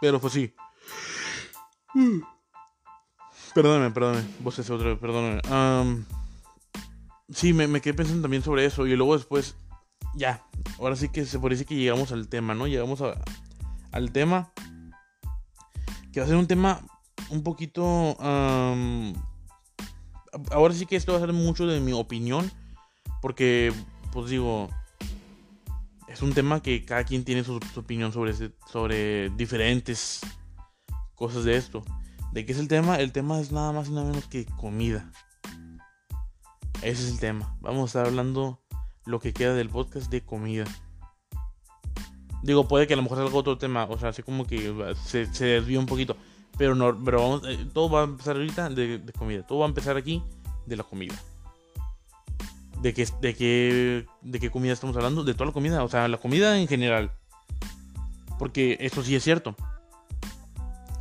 Pero 0.00 0.20
pues 0.20 0.32
sí. 0.32 0.54
Perdóname, 3.54 3.90
perdóname. 3.90 4.24
Vos 4.40 4.58
ese 4.58 4.72
otro, 4.72 4.98
perdóname. 4.98 5.40
sí, 7.30 7.52
me, 7.52 7.66
me, 7.66 7.80
quedé 7.80 7.94
pensando 7.94 8.22
también 8.22 8.42
sobre 8.42 8.64
eso. 8.64 8.86
Y 8.86 8.94
luego 8.96 9.16
después. 9.16 9.56
Ya. 10.14 10.44
Ahora 10.78 10.96
sí 10.96 11.08
que 11.08 11.24
se 11.24 11.38
parece 11.38 11.64
que 11.64 11.74
llegamos 11.74 12.12
al 12.12 12.28
tema, 12.28 12.54
¿no? 12.54 12.66
Llegamos 12.66 13.00
a, 13.02 13.14
al 13.92 14.12
tema. 14.12 14.52
Que 16.12 16.20
va 16.20 16.26
a 16.26 16.28
ser 16.28 16.36
un 16.36 16.46
tema 16.46 16.80
un 17.30 17.42
poquito... 17.42 18.16
ahora 20.50 20.74
sí 20.74 20.86
que 20.86 20.96
esto 20.96 21.12
va 21.12 21.18
a 21.18 21.20
ser 21.20 21.32
mucho 21.32 21.66
de 21.66 21.80
mi 21.80 21.92
opinión. 21.92 22.50
Porque, 23.20 23.72
pues 24.12 24.30
digo, 24.30 24.68
es 26.06 26.22
un 26.22 26.32
tema 26.32 26.62
que 26.62 26.84
cada 26.84 27.04
quien 27.04 27.24
tiene 27.24 27.44
su, 27.44 27.60
opinión 27.76 28.12
sobre, 28.12 28.32
sobre 28.70 29.30
diferentes 29.30 30.20
cosas 31.14 31.44
de 31.44 31.56
esto. 31.56 31.84
¿De 32.32 32.44
qué 32.44 32.52
es 32.52 32.58
el 32.58 32.68
tema? 32.68 32.96
El 32.96 33.12
tema 33.12 33.40
es 33.40 33.52
nada 33.52 33.72
más 33.72 33.88
y 33.88 33.92
nada 33.92 34.06
menos 34.06 34.26
que 34.26 34.44
comida. 34.44 35.10
Ese 36.82 37.04
es 37.04 37.10
el 37.10 37.18
tema. 37.18 37.56
Vamos 37.60 37.82
a 37.82 37.86
estar 37.86 38.06
hablando 38.06 38.60
lo 39.04 39.18
que 39.18 39.32
queda 39.32 39.54
del 39.54 39.68
podcast 39.68 40.10
de 40.10 40.24
comida. 40.24 40.64
Digo, 42.42 42.68
puede 42.68 42.86
que 42.86 42.94
a 42.94 42.96
lo 42.96 43.02
mejor 43.02 43.18
salga 43.18 43.34
otro 43.34 43.58
tema, 43.58 43.84
o 43.84 43.98
sea, 43.98 44.10
así 44.10 44.22
como 44.22 44.46
que 44.46 44.94
se, 45.04 45.26
se 45.34 45.44
desvíe 45.46 45.76
un 45.76 45.86
poquito. 45.86 46.16
Pero 46.58 46.74
no, 46.74 46.96
pero 47.04 47.20
vamos, 47.20 47.42
eh, 47.48 47.66
todo 47.72 47.88
va 47.88 48.00
a 48.02 48.04
empezar 48.04 48.36
ahorita 48.36 48.68
de, 48.70 49.00
comida. 49.16 49.46
Todo 49.46 49.60
va 49.60 49.66
a 49.66 49.68
empezar 49.68 49.96
aquí 49.96 50.22
de 50.66 50.76
la 50.76 50.82
comida. 50.82 51.14
¿De 52.82 52.94
qué, 52.94 53.08
de, 53.20 53.34
qué, 53.34 54.06
¿De 54.22 54.38
qué 54.38 54.50
comida 54.50 54.72
estamos 54.72 54.96
hablando? 54.96 55.24
De 55.24 55.34
toda 55.34 55.46
la 55.46 55.52
comida, 55.52 55.82
o 55.82 55.88
sea, 55.88 56.06
la 56.06 56.18
comida 56.18 56.58
en 56.58 56.68
general. 56.68 57.12
Porque 58.38 58.76
eso 58.80 59.02
sí 59.02 59.16
es 59.16 59.24
cierto. 59.24 59.56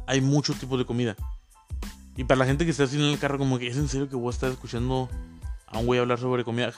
Hay 0.08 0.22
muchos 0.22 0.58
tipos 0.58 0.80
de 0.80 0.86
comida. 0.86 1.16
Y 2.16 2.24
para 2.24 2.40
la 2.40 2.46
gente 2.46 2.66
que 2.66 2.72
está 2.72 2.86
haciendo 2.86 3.08
en 3.08 3.14
el 3.14 3.20
carro, 3.20 3.38
como 3.38 3.60
que 3.60 3.68
es 3.68 3.78
en 3.78 3.88
serio 3.88 4.10
que 4.10 4.16
voy 4.16 4.28
a 4.28 4.32
estar 4.32 4.50
escuchando 4.50 5.08
a 5.68 5.78
un 5.78 5.86
güey 5.86 6.00
hablar 6.00 6.20
sobre 6.20 6.44
comida. 6.44 6.74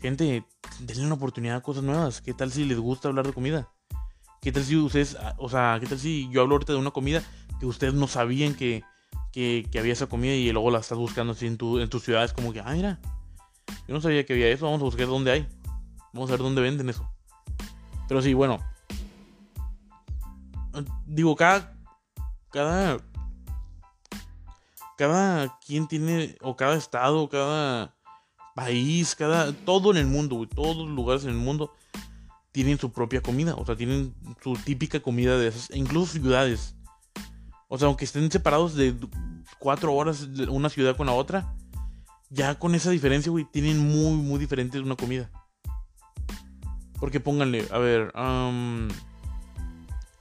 Gente, 0.00 0.44
denle 0.78 1.04
una 1.04 1.14
oportunidad 1.14 1.56
a 1.56 1.62
cosas 1.62 1.82
nuevas. 1.82 2.20
¿Qué 2.20 2.32
tal 2.32 2.52
si 2.52 2.64
les 2.64 2.78
gusta 2.78 3.08
hablar 3.08 3.26
de 3.26 3.32
comida? 3.32 3.68
¿Qué 4.40 4.52
tal 4.52 4.62
si 4.62 4.76
ustedes, 4.76 5.16
o 5.38 5.48
sea, 5.48 5.78
qué 5.80 5.86
tal 5.86 5.98
si 5.98 6.28
yo 6.30 6.42
hablo 6.42 6.54
ahorita 6.54 6.72
de 6.72 6.78
una 6.78 6.92
comida 6.92 7.24
que 7.58 7.66
ustedes 7.66 7.94
no 7.94 8.06
sabían 8.06 8.54
que, 8.54 8.84
que, 9.32 9.66
había 9.76 9.92
esa 9.92 10.06
comida 10.06 10.34
y 10.34 10.52
luego 10.52 10.70
la 10.70 10.78
estás 10.78 10.96
buscando 10.96 11.32
así 11.32 11.48
en 11.48 11.56
tu, 11.56 11.80
en 11.80 11.88
tu 11.88 11.98
ciudad? 11.98 12.22
Es 12.22 12.32
como 12.32 12.52
que, 12.52 12.60
ah, 12.60 12.72
mira, 12.72 13.00
yo 13.88 13.94
no 13.94 14.00
sabía 14.00 14.24
que 14.24 14.32
había 14.32 14.48
eso, 14.48 14.66
vamos 14.66 14.80
a 14.80 14.84
buscar 14.84 15.06
dónde 15.06 15.32
hay. 15.32 15.48
Vamos 16.12 16.30
a 16.30 16.32
ver 16.32 16.40
dónde 16.40 16.62
venden 16.62 16.88
eso. 16.88 17.08
Pero 18.08 18.22
sí, 18.22 18.34
bueno. 18.34 18.58
Digo, 21.06 21.36
cada. 21.36 21.76
Cada. 22.50 22.98
Cada 24.96 25.58
quien 25.60 25.86
tiene. 25.86 26.36
O 26.40 26.56
cada 26.56 26.76
estado, 26.76 27.28
cada 27.28 27.96
país, 28.56 29.14
cada, 29.14 29.52
todo 29.52 29.90
en 29.90 29.98
el 29.98 30.06
mundo, 30.06 30.48
todos 30.48 30.78
los 30.78 30.88
lugares 30.88 31.24
en 31.24 31.30
el 31.30 31.36
mundo 31.36 31.74
tienen 32.52 32.78
su 32.78 32.90
propia 32.90 33.20
comida, 33.20 33.54
o 33.54 33.66
sea, 33.66 33.76
tienen 33.76 34.14
su 34.42 34.54
típica 34.54 34.98
comida 34.98 35.36
de 35.36 35.48
esas, 35.48 35.70
e 35.70 35.78
incluso 35.78 36.14
ciudades. 36.14 36.74
O 37.68 37.76
sea, 37.76 37.88
aunque 37.88 38.06
estén 38.06 38.32
separados 38.32 38.74
de 38.74 38.96
cuatro 39.58 39.92
horas 39.92 40.22
una 40.48 40.70
ciudad 40.70 40.96
con 40.96 41.06
la 41.06 41.12
otra, 41.12 41.54
ya 42.30 42.58
con 42.58 42.74
esa 42.74 42.90
diferencia, 42.90 43.30
güey, 43.30 43.46
tienen 43.52 43.78
muy, 43.78 44.16
muy 44.16 44.38
diferente 44.38 44.80
una 44.80 44.96
comida. 44.96 45.30
Porque 46.98 47.20
pónganle, 47.20 47.66
a 47.70 47.78
ver, 47.78 48.12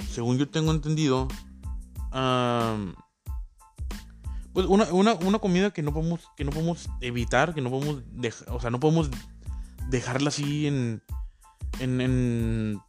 según 0.09 0.37
yo 0.37 0.49
tengo 0.49 0.71
entendido, 0.71 1.27
pues 4.55 4.67
una, 4.67 4.85
una, 4.91 5.39
comida 5.39 5.71
que 5.71 5.81
no 5.81 5.93
podemos 5.93 6.31
que 6.37 6.45
no 6.45 6.51
podemos 6.51 6.89
evitar 7.01 7.53
que 7.53 7.59
no 7.59 7.69
podemos 7.69 8.03
dejar 8.09 8.49
o 8.51 8.59
sea 8.61 8.69
no 8.69 8.79
podemos 8.79 9.09
dejarla 9.89 10.29
así 10.29 10.65
en, 10.67 11.03
en, 11.81 12.79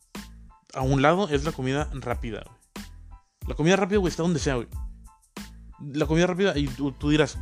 a 0.74 0.82
un 0.82 1.02
lado 1.02 1.28
es 1.28 1.42
la 1.42 1.50
comida 1.50 1.90
rápida 1.92 2.44
la 3.48 3.56
comida 3.56 3.74
rápida 3.74 3.98
güey 3.98 4.12
está 4.12 4.22
donde 4.22 4.38
sea 4.38 4.54
güey 4.54 4.68
la 5.80 6.06
comida 6.06 6.28
rápida 6.28 6.56
y 6.56 6.68
tú, 6.68 6.94
dirás 7.10 7.36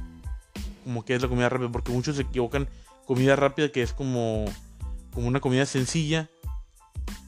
como 0.85 1.05
que 1.05 1.15
es 1.15 1.23
la 1.23 1.29
comida 1.29 1.49
rápida 1.49 1.73
porque 1.73 1.93
muchos 1.93 2.17
se 2.17 2.23
equivocan 2.23 2.69
comida 3.07 3.35
rápida 3.35 3.71
que 3.71 3.83
es 3.83 3.93
como 3.93 4.45
como 5.13 5.27
una 5.27 5.41
comida 5.41 5.67
sencilla 5.67 6.31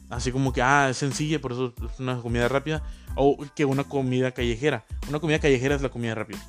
así 0.09 0.31
como 0.31 0.53
que 0.53 0.61
ah 0.61 0.89
es 0.89 0.97
sencilla 0.97 1.41
por 1.41 1.51
eso 1.51 1.73
es 1.91 1.99
una 1.99 2.21
comida 2.21 2.47
rápida 2.47 2.83
o 3.15 3.37
que 3.55 3.65
una 3.65 3.83
comida 3.83 4.31
callejera 4.31 4.85
una 5.09 5.19
comida 5.19 5.39
callejera 5.39 5.75
es 5.75 5.81
la 5.81 5.89
comida 5.89 6.15
rápida 6.15 6.39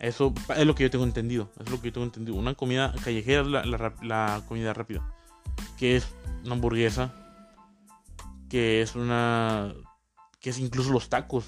eso 0.00 0.32
es 0.56 0.66
lo 0.66 0.74
que 0.74 0.84
yo 0.84 0.90
tengo 0.90 1.04
entendido. 1.04 1.50
Es 1.60 1.70
lo 1.70 1.80
que 1.80 1.88
yo 1.88 1.92
tengo 1.92 2.06
entendido. 2.06 2.36
Una 2.36 2.54
comida 2.54 2.94
callejera 3.04 3.42
es 3.42 3.66
la, 4.02 4.42
comida 4.48 4.72
rápida. 4.72 5.06
Que 5.78 5.96
es 5.96 6.08
una 6.42 6.54
hamburguesa. 6.54 7.14
Que 8.48 8.80
es 8.80 8.96
una. 8.96 9.74
Que 10.40 10.50
es 10.50 10.58
incluso 10.58 10.90
los 10.90 11.10
tacos. 11.10 11.44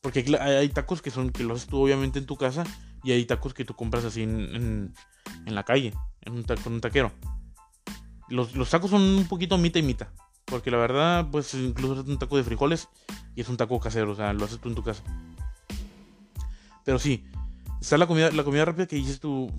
Porque 0.00 0.24
hay, 0.40 0.68
tacos 0.70 1.02
que 1.02 1.12
son. 1.12 1.30
Que 1.30 1.44
los 1.44 1.58
haces 1.58 1.68
tú 1.68 1.82
obviamente 1.82 2.18
en 2.18 2.26
tu 2.26 2.36
casa. 2.36 2.64
Y 3.04 3.12
hay 3.12 3.26
tacos 3.26 3.52
que 3.52 3.64
tú 3.64 3.74
compras 3.74 4.04
así 4.04 4.22
en, 4.22 4.92
en, 5.46 5.54
la 5.54 5.62
calle. 5.62 5.92
En 6.22 6.32
un, 6.32 6.42
con 6.42 6.72
un 6.72 6.80
taquero. 6.80 7.12
Los, 8.28 8.56
los 8.56 8.70
tacos 8.70 8.90
son 8.90 9.02
un 9.02 9.28
poquito 9.28 9.58
mitad 9.58 9.80
y 9.80 9.82
mitad. 9.82 10.08
Porque 10.46 10.70
la 10.70 10.78
verdad, 10.78 11.28
pues 11.30 11.54
incluso 11.54 12.00
es 12.00 12.06
un 12.06 12.18
taco 12.18 12.36
de 12.36 12.44
frijoles 12.44 12.88
y 13.34 13.40
es 13.40 13.48
un 13.48 13.56
taco 13.56 13.80
casero, 13.80 14.12
o 14.12 14.14
sea, 14.14 14.32
lo 14.32 14.44
haces 14.44 14.60
tú 14.60 14.68
en 14.68 14.74
tu 14.74 14.82
casa. 14.82 15.02
Pero 16.84 16.98
sí, 16.98 17.24
está 17.80 17.96
la 17.96 18.06
comida, 18.06 18.30
la 18.30 18.44
comida 18.44 18.64
rápida 18.64 18.86
que 18.86 18.96
dices 18.96 19.20
tú, 19.20 19.50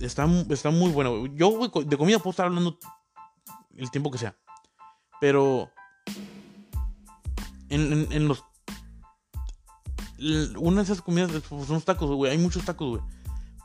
está, 0.00 0.28
está 0.50 0.70
muy 0.70 0.90
buena. 0.90 1.10
Yo 1.34 1.68
de 1.84 1.96
comida 1.96 2.18
puedo 2.18 2.30
estar 2.30 2.46
hablando 2.46 2.78
el 3.76 3.90
tiempo 3.90 4.10
que 4.10 4.18
sea. 4.18 4.36
Pero 5.20 5.70
en, 7.68 8.12
en, 8.12 8.28
los... 8.28 8.44
Una 10.56 10.78
de 10.78 10.82
esas 10.82 11.02
comidas 11.02 11.30
pues, 11.30 11.66
son 11.66 11.74
los 11.74 11.84
tacos, 11.84 12.10
güey. 12.10 12.32
Hay 12.32 12.38
muchos 12.38 12.64
tacos, 12.64 12.88
güey. 12.88 13.02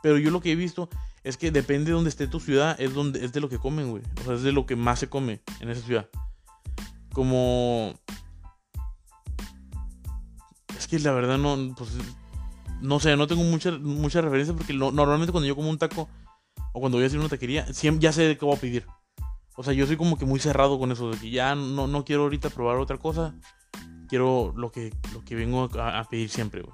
Pero 0.02 0.18
yo 0.18 0.30
lo 0.30 0.40
que 0.40 0.52
he 0.52 0.56
visto 0.56 0.88
es 1.22 1.36
que 1.36 1.50
depende 1.50 1.86
de 1.86 1.92
donde 1.92 2.10
esté 2.10 2.26
tu 2.26 2.38
ciudad, 2.38 2.78
es, 2.78 2.92
donde, 2.92 3.24
es 3.24 3.32
de 3.32 3.40
lo 3.40 3.48
que 3.48 3.58
comen, 3.58 3.90
güey. 3.90 4.02
O 4.20 4.24
sea, 4.24 4.34
es 4.34 4.42
de 4.42 4.52
lo 4.52 4.66
que 4.66 4.76
más 4.76 4.98
se 4.98 5.08
come 5.08 5.42
en 5.60 5.70
esa 5.70 5.84
ciudad. 5.84 6.08
Como... 7.12 7.94
Es 10.76 10.86
que 10.86 10.98
la 10.98 11.12
verdad 11.12 11.38
no... 11.38 11.74
Pues, 11.74 11.90
no 12.80 13.00
sé, 13.00 13.16
no 13.16 13.26
tengo 13.26 13.42
mucha, 13.42 13.70
mucha 13.72 14.20
referencia 14.20 14.54
porque 14.54 14.74
normalmente 14.74 15.32
cuando 15.32 15.46
yo 15.46 15.56
como 15.56 15.70
un 15.70 15.78
taco 15.78 16.08
o 16.74 16.80
cuando 16.80 16.98
voy 16.98 17.04
a 17.04 17.06
hacer 17.06 17.18
una 17.18 17.28
taquería, 17.28 17.72
siempre, 17.72 18.02
ya 18.02 18.12
sé 18.12 18.22
de 18.22 18.36
qué 18.36 18.44
voy 18.44 18.56
a 18.56 18.60
pedir. 18.60 18.86
O 19.56 19.62
sea, 19.62 19.72
yo 19.72 19.86
soy 19.86 19.96
como 19.96 20.18
que 20.18 20.26
muy 20.26 20.40
cerrado 20.40 20.78
con 20.78 20.92
eso, 20.92 21.10
de 21.10 21.18
que 21.18 21.30
ya 21.30 21.54
no, 21.54 21.86
no 21.86 22.04
quiero 22.04 22.24
ahorita 22.24 22.50
probar 22.50 22.76
otra 22.76 22.98
cosa. 22.98 23.34
Quiero 24.14 24.54
lo 24.56 24.70
que, 24.70 24.92
lo 25.12 25.24
que 25.24 25.34
vengo 25.34 25.68
a, 25.74 26.04
pedir 26.08 26.30
siempre, 26.30 26.62
güey. 26.62 26.72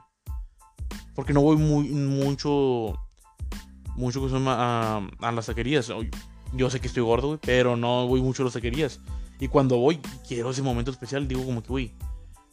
Porque 1.14 1.32
no 1.32 1.40
voy 1.40 1.56
muy, 1.56 1.88
mucho, 1.88 2.98
mucho 3.96 4.28
a, 4.46 5.08
a 5.20 5.32
las 5.32 5.46
taquerías. 5.46 5.90
Yo 6.52 6.68
sé 6.68 6.80
que 6.80 6.88
estoy 6.88 7.02
gordo, 7.02 7.28
güey, 7.28 7.38
pero 7.40 7.78
no 7.78 8.06
voy 8.06 8.20
mucho 8.20 8.42
a 8.42 8.44
las 8.44 8.52
taquerías. 8.52 9.00
Y 9.38 9.48
cuando 9.48 9.78
voy, 9.78 10.00
quiero 10.28 10.50
ese 10.50 10.60
momento 10.60 10.90
especial, 10.90 11.26
digo 11.28 11.42
como 11.46 11.62
que, 11.62 11.68
güey, 11.68 11.94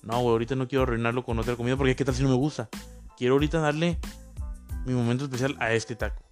no, 0.03 0.21
güey, 0.21 0.31
ahorita 0.31 0.55
no 0.55 0.69
quiero 0.69 0.83
arruinarlo 0.83 1.25
con 1.25 1.37
otra 1.37 1.57
comida 1.57 1.75
porque 1.75 1.97
qué 1.97 2.05
tal 2.05 2.15
si 2.15 2.23
no 2.23 2.29
me 2.29 2.35
gusta. 2.35 2.69
Quiero 3.17 3.33
ahorita 3.33 3.59
darle 3.59 3.99
mi 4.85 4.93
momento 4.93 5.25
especial 5.25 5.57
a 5.59 5.73
este 5.73 5.97
taco. 5.97 6.23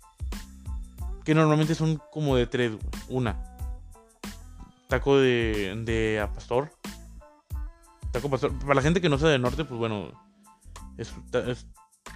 Que 1.26 1.36
normalmente 1.36 1.76
son 1.76 2.02
como 2.10 2.38
de 2.38 2.48
tres. 2.48 2.72
Una, 3.10 3.54
taco 4.88 5.18
de, 5.18 5.76
de 5.84 6.22
a 6.22 6.32
pastor. 6.32 6.72
Taco 8.16 8.30
pastor. 8.30 8.58
Para 8.60 8.76
la 8.76 8.82
gente 8.82 9.02
que 9.02 9.10
no 9.10 9.18
sea 9.18 9.28
del 9.28 9.42
norte, 9.42 9.66
pues 9.66 9.78
bueno. 9.78 10.10
Es, 10.98 11.14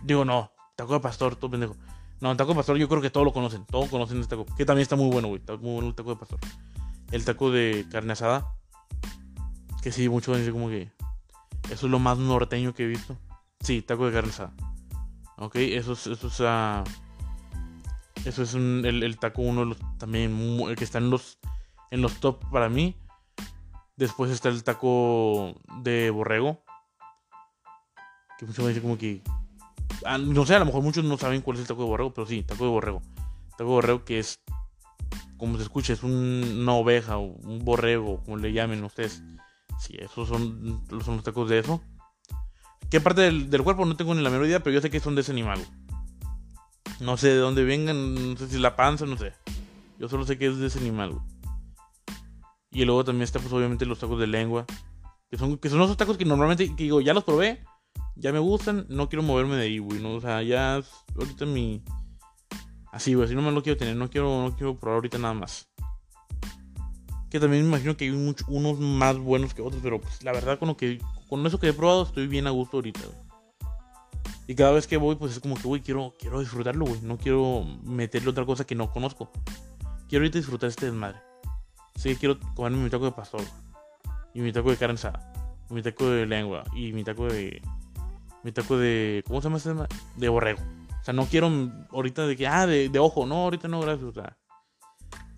digo, 0.01 0.23
no. 0.23 0.49
Taco 0.77 0.93
de 0.93 1.01
pastor, 1.01 1.35
todo 1.35 1.51
pendejo. 1.51 1.75
No, 2.21 2.37
taco 2.37 2.51
de 2.51 2.55
pastor 2.55 2.77
yo 2.77 2.87
creo 2.87 3.01
que 3.01 3.09
todos 3.09 3.25
lo 3.25 3.33
conocen. 3.33 3.65
Todos 3.65 3.89
conocen 3.89 4.21
este 4.21 4.37
taco. 4.37 4.45
Que 4.55 4.63
también 4.63 4.83
está 4.83 4.95
muy 4.95 5.11
bueno, 5.11 5.27
güey. 5.27 5.41
Está 5.41 5.57
muy 5.57 5.73
bueno 5.73 5.89
el 5.89 5.95
taco 5.95 6.11
de 6.11 6.15
pastor. 6.15 6.39
El 7.11 7.25
taco 7.25 7.51
de 7.51 7.85
carne 7.91 8.13
asada. 8.13 8.47
Que 9.81 9.91
sí, 9.91 10.07
muchos 10.07 10.37
dicen 10.37 10.53
como 10.53 10.69
que. 10.69 10.89
Eso 11.69 11.87
es 11.87 11.91
lo 11.91 11.99
más 11.99 12.17
norteño 12.17 12.73
que 12.73 12.85
he 12.85 12.87
visto. 12.87 13.17
Sí, 13.59 13.81
taco 13.81 14.05
de 14.05 14.13
carne 14.13 14.29
asada. 14.29 14.53
Ok, 15.35 15.57
eso 15.57 15.91
es. 15.91 16.07
Eso 16.07 16.27
es, 16.27 16.39
uh, 16.39 16.83
eso 18.23 18.43
es 18.43 18.53
el, 18.53 19.03
el, 19.03 19.19
taco 19.19 19.41
uno 19.41 19.61
de 19.61 19.65
los. 19.65 19.77
También. 19.97 20.31
El 20.65 20.77
que 20.77 20.85
está 20.85 20.99
en 20.99 21.09
los 21.09 21.39
en 21.91 22.01
los 22.01 22.21
top 22.21 22.49
para 22.51 22.69
mí. 22.69 22.95
Después 23.99 24.31
está 24.31 24.47
el 24.47 24.63
taco 24.63 25.55
de 25.81 26.09
borrego. 26.09 26.63
Que 28.37 28.45
muchos 28.45 28.63
me 28.63 28.69
dicen 28.69 28.83
como 28.83 28.97
que. 28.97 29.21
Ah, 30.05 30.17
no 30.17 30.45
sé, 30.45 30.55
a 30.55 30.59
lo 30.59 30.65
mejor 30.65 30.81
muchos 30.81 31.03
no 31.03 31.17
saben 31.17 31.41
cuál 31.41 31.57
es 31.57 31.63
el 31.63 31.67
taco 31.67 31.83
de 31.83 31.89
borrego, 31.89 32.13
pero 32.13 32.25
sí, 32.25 32.41
taco 32.43 32.63
de 32.63 32.69
borrego. 32.69 33.01
Taco 33.57 33.65
de 33.65 33.75
borrego 33.75 34.05
que 34.05 34.19
es. 34.19 34.39
Como 35.35 35.57
se 35.57 35.63
escucha, 35.63 35.91
es 35.91 36.03
una 36.03 36.73
oveja 36.75 37.17
o 37.17 37.23
un 37.23 37.65
borrego, 37.65 38.23
como 38.23 38.37
le 38.37 38.53
llamen 38.53 38.85
ustedes. 38.85 39.21
Sí, 39.81 39.97
esos 39.99 40.29
son, 40.29 40.81
son 41.03 41.17
los 41.17 41.23
tacos 41.25 41.49
de 41.49 41.59
eso. 41.59 41.81
¿Qué 42.89 43.01
parte 43.01 43.19
del, 43.19 43.49
del, 43.49 43.63
cuerpo? 43.63 43.85
No 43.85 43.97
tengo 43.97 44.15
ni 44.15 44.23
la 44.23 44.29
menor 44.29 44.45
idea, 44.45 44.63
pero 44.63 44.73
yo 44.73 44.81
sé 44.81 44.89
que 44.89 45.01
son 45.01 45.15
de 45.15 45.21
ese 45.21 45.33
animal. 45.33 45.59
No 47.01 47.17
sé 47.17 47.27
de 47.27 47.35
dónde 47.35 47.65
vengan, 47.65 48.31
no 48.31 48.37
sé 48.37 48.47
si 48.47 48.59
la 48.59 48.77
panza, 48.77 49.05
no 49.05 49.17
sé. 49.17 49.33
Yo 49.99 50.07
solo 50.07 50.25
sé 50.25 50.37
que 50.37 50.47
es 50.47 50.57
de 50.57 50.67
ese 50.67 50.79
animal. 50.79 51.19
Y 52.71 52.85
luego 52.85 53.03
también 53.03 53.23
está, 53.23 53.39
pues, 53.39 53.51
obviamente, 53.51 53.85
los 53.85 53.99
tacos 53.99 54.19
de 54.19 54.27
lengua. 54.27 54.65
Que 55.29 55.37
son, 55.37 55.57
que 55.57 55.69
son 55.69 55.81
esos 55.81 55.97
tacos 55.97 56.17
que 56.17 56.25
normalmente, 56.25 56.75
que 56.75 56.83
digo, 56.83 57.01
ya 57.01 57.13
los 57.13 57.23
probé, 57.23 57.63
ya 58.15 58.31
me 58.31 58.39
gustan, 58.39 58.85
no 58.89 59.09
quiero 59.09 59.23
moverme 59.23 59.55
de 59.55 59.63
ahí, 59.63 59.79
güey. 59.79 60.03
O 60.03 60.21
sea, 60.21 60.41
ya 60.41 60.81
ahorita 61.17 61.45
mi... 61.45 61.83
Así, 62.91 63.13
güey, 63.13 63.25
así 63.25 63.35
no 63.35 63.41
me 63.41 63.51
lo 63.51 63.61
quiero 63.61 63.77
tener, 63.77 63.95
no 63.95 64.09
quiero, 64.09 64.43
no 64.43 64.55
quiero 64.55 64.77
probar 64.77 64.95
ahorita 64.95 65.17
nada 65.19 65.35
más. 65.35 65.69
Que 67.29 67.39
también 67.39 67.61
me 67.63 67.69
imagino 67.69 67.95
que 67.95 68.05
hay 68.05 68.35
unos 68.47 68.79
más 68.79 69.17
buenos 69.19 69.53
que 69.53 69.61
otros, 69.61 69.79
pero 69.83 70.01
pues 70.01 70.23
la 70.23 70.31
verdad 70.31 70.57
con 70.57 70.69
lo 70.69 70.77
que 70.77 70.99
con 71.29 71.45
eso 71.45 71.59
que 71.59 71.67
he 71.67 71.73
probado 71.73 72.01
estoy 72.01 72.25
bien 72.25 72.47
a 72.47 72.49
gusto 72.49 72.77
ahorita, 72.77 73.01
güey. 73.01 73.29
Y 74.47 74.55
cada 74.55 74.71
vez 74.71 74.87
que 74.87 74.97
voy, 74.97 75.15
pues 75.15 75.33
es 75.33 75.39
como 75.39 75.53
que, 75.53 75.61
güey, 75.61 75.81
quiero, 75.81 76.15
quiero 76.17 76.39
disfrutarlo, 76.39 76.85
güey. 76.85 76.99
No 77.01 77.19
quiero 77.19 77.63
meterle 77.83 78.31
otra 78.31 78.47
cosa 78.47 78.65
que 78.65 78.73
no 78.73 78.91
conozco. 78.91 79.31
Quiero 80.07 80.23
ahorita 80.23 80.39
disfrutar 80.39 80.69
este 80.71 80.87
desmadre. 80.87 81.19
Sí, 81.99 82.15
quiero 82.15 82.39
comerme 82.55 82.77
mi 82.77 82.89
taco 82.89 83.03
de 83.03 83.11
pastor. 83.11 83.41
Y 84.33 84.39
mi 84.39 84.53
taco 84.53 84.69
de 84.69 84.77
carne 84.77 84.95
asada. 84.95 85.33
Mi 85.69 85.81
taco 85.81 86.09
de 86.09 86.25
lengua. 86.25 86.63
Y 86.73 86.93
mi 86.93 87.03
taco 87.03 87.27
de. 87.27 87.61
Mi 88.41 88.53
taco 88.53 88.77
de. 88.77 89.21
¿Cómo 89.27 89.41
se 89.41 89.49
llama 89.49 89.57
este? 89.57 89.95
De 90.15 90.29
borrego. 90.29 90.61
O 91.01 91.03
sea, 91.03 91.13
no 91.13 91.25
quiero 91.25 91.51
ahorita 91.91 92.25
de 92.25 92.37
que. 92.37 92.47
Ah, 92.47 92.65
de, 92.65 92.87
de 92.87 92.99
ojo. 92.99 93.25
No, 93.25 93.43
ahorita 93.43 93.67
no, 93.67 93.81
gracias. 93.81 94.07
O 94.07 94.13
sea. 94.13 94.37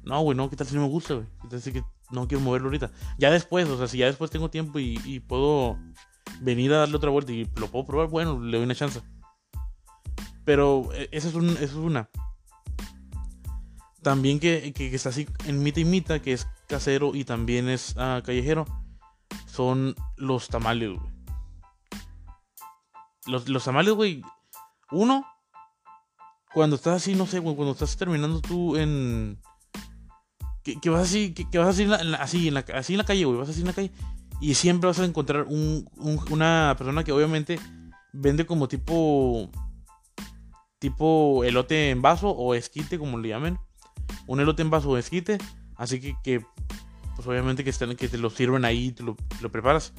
No, 0.04 0.22
güey, 0.22 0.38
no. 0.38 0.52
¿Qué 0.52 0.56
tal 0.56 0.68
si 0.68 0.76
no 0.76 0.82
me 0.82 0.88
gusta, 0.88 1.16
güey? 1.16 1.26
¿Qué 1.42 1.48
tal 1.48 1.62
si 1.62 1.74
que 1.74 1.84
no 2.12 2.28
quiero 2.28 2.44
moverlo 2.44 2.68
ahorita? 2.68 2.92
Ya 3.18 3.32
después, 3.32 3.68
o 3.68 3.80
sea, 3.80 3.88
si 3.88 3.98
ya 3.98 4.06
después 4.06 4.30
tengo 4.30 4.52
tiempo 4.52 4.78
y, 4.78 5.20
puedo 5.28 5.80
venir 6.42 6.72
a 6.74 6.78
darle 6.78 6.96
otra 6.96 7.10
vuelta 7.10 7.32
y 7.32 7.50
lo 7.56 7.70
puedo 7.70 7.88
probar, 7.88 8.08
bueno, 8.08 8.40
le 8.40 8.58
doy 8.58 8.66
una 8.66 8.76
chance. 8.76 9.02
Pero 10.46 10.90
e, 10.94 11.10
esa 11.12 11.28
es, 11.28 11.34
un, 11.34 11.50
esa 11.50 11.64
es 11.64 11.74
una. 11.74 12.08
También 14.02 14.40
que, 14.40 14.74
que, 14.74 14.94
está 14.96 15.10
así 15.10 15.28
en 15.46 15.62
mitad 15.62 15.82
y 15.82 15.86
mitad, 15.86 16.22
que 16.22 16.34
es 16.34 16.48
casero 16.68 17.14
y 17.14 17.24
también 17.24 17.70
es 17.70 17.96
uh, 17.98 18.24
callejero, 18.24 18.66
son 19.46 19.96
los 20.18 20.48
tamales, 20.48 20.90
güey. 20.90 21.12
Los, 23.28 23.48
los 23.48 23.64
tamales, 23.64 23.94
güey. 23.94 24.24
Uno, 24.90 25.24
cuando 26.52 26.78
estás 26.78 26.96
así, 26.96 27.14
no 27.14 27.28
sé, 27.28 27.40
güey, 27.40 27.56
cuando 27.56 27.74
estás 27.74 27.96
terminando 27.96 28.42
tú 28.42 28.76
en. 28.76 29.40
Que, 30.64 30.80
que 30.80 30.90
vas 30.90 31.04
así, 31.04 31.34
que, 31.34 31.48
que 31.48 31.60
vas 31.60 31.70
así 31.70 31.84
en, 31.84 31.90
la, 31.92 32.18
así, 32.18 32.48
en 32.48 32.56
la, 32.56 32.66
así 32.74 32.94
en 32.94 32.98
la 32.98 33.06
calle, 33.06 33.26
güey. 33.26 33.38
Vas 33.38 33.50
así 33.50 33.62
en 33.62 33.68
la 33.68 33.74
calle. 33.74 33.92
Y 34.40 34.56
siempre 34.56 34.88
vas 34.88 35.00
a 35.00 35.06
encontrar 35.06 35.44
un, 35.44 35.88
un, 35.98 36.20
una 36.32 36.74
persona 36.76 37.04
que 37.04 37.12
obviamente 37.12 37.60
vende 38.14 38.48
como 38.48 38.68
tipo. 38.68 39.52
Tipo 40.80 41.44
elote 41.44 41.92
en 41.92 42.02
vaso 42.02 42.32
o 42.32 42.56
esquite, 42.56 42.98
como 42.98 43.20
le 43.20 43.30
llamen 43.30 43.60
un 44.28 44.40
elote 44.40 44.62
en 44.62 44.70
vaso 44.70 44.94
de 44.96 45.00
esquite. 45.00 45.38
Así 45.76 46.00
que, 46.00 46.16
que 46.24 46.46
pues 47.16 47.28
obviamente 47.28 47.64
que, 47.64 47.70
están, 47.70 47.96
que 47.96 48.08
te 48.08 48.18
lo 48.18 48.30
sirven 48.30 48.66
ahí 48.66 48.88
y 48.88 48.92
te 48.92 49.04
lo, 49.04 49.16
preparas. 49.52 49.94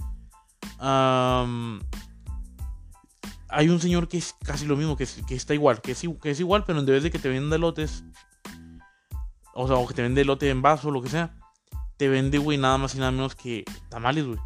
hay 3.48 3.68
un 3.68 3.81
señor 3.81 4.09
que 4.09 4.18
es 4.18 4.35
casi 4.44 4.66
lo 4.66 4.77
mismo, 4.77 4.96
que, 4.96 5.07
que 5.27 5.35
está 5.35 5.55
igual, 5.55 5.81
que 5.81 5.92
es, 5.92 6.03
que 6.22 6.31
es, 6.31 6.40
igual, 6.40 6.64
pero 6.66 6.81
en 6.81 6.87
vez 6.87 7.03
de 7.03 7.11
que 7.11 7.18
te 7.18 7.29
venda 7.29 7.57
elotes, 7.57 8.05
o 9.55 9.66
sea, 9.66 9.77
o 9.77 9.87
que 9.87 9.94
te 9.94 10.03
vende 10.03 10.22
elote 10.22 10.51
en 10.51 10.62
vaso, 10.62 10.90
lo 10.90 11.03
que 11.03 11.11
sea, 11.11 11.35
te 11.96 12.09
vende, 12.09 12.38
güey, 12.38 12.59
nada 12.59 12.79
más 12.79 12.94
y 12.94 12.98
nada 12.98 13.11
menos 13.11 13.35
que 13.35 13.64
tamales, 13.88 14.27
güey. 14.27 14.38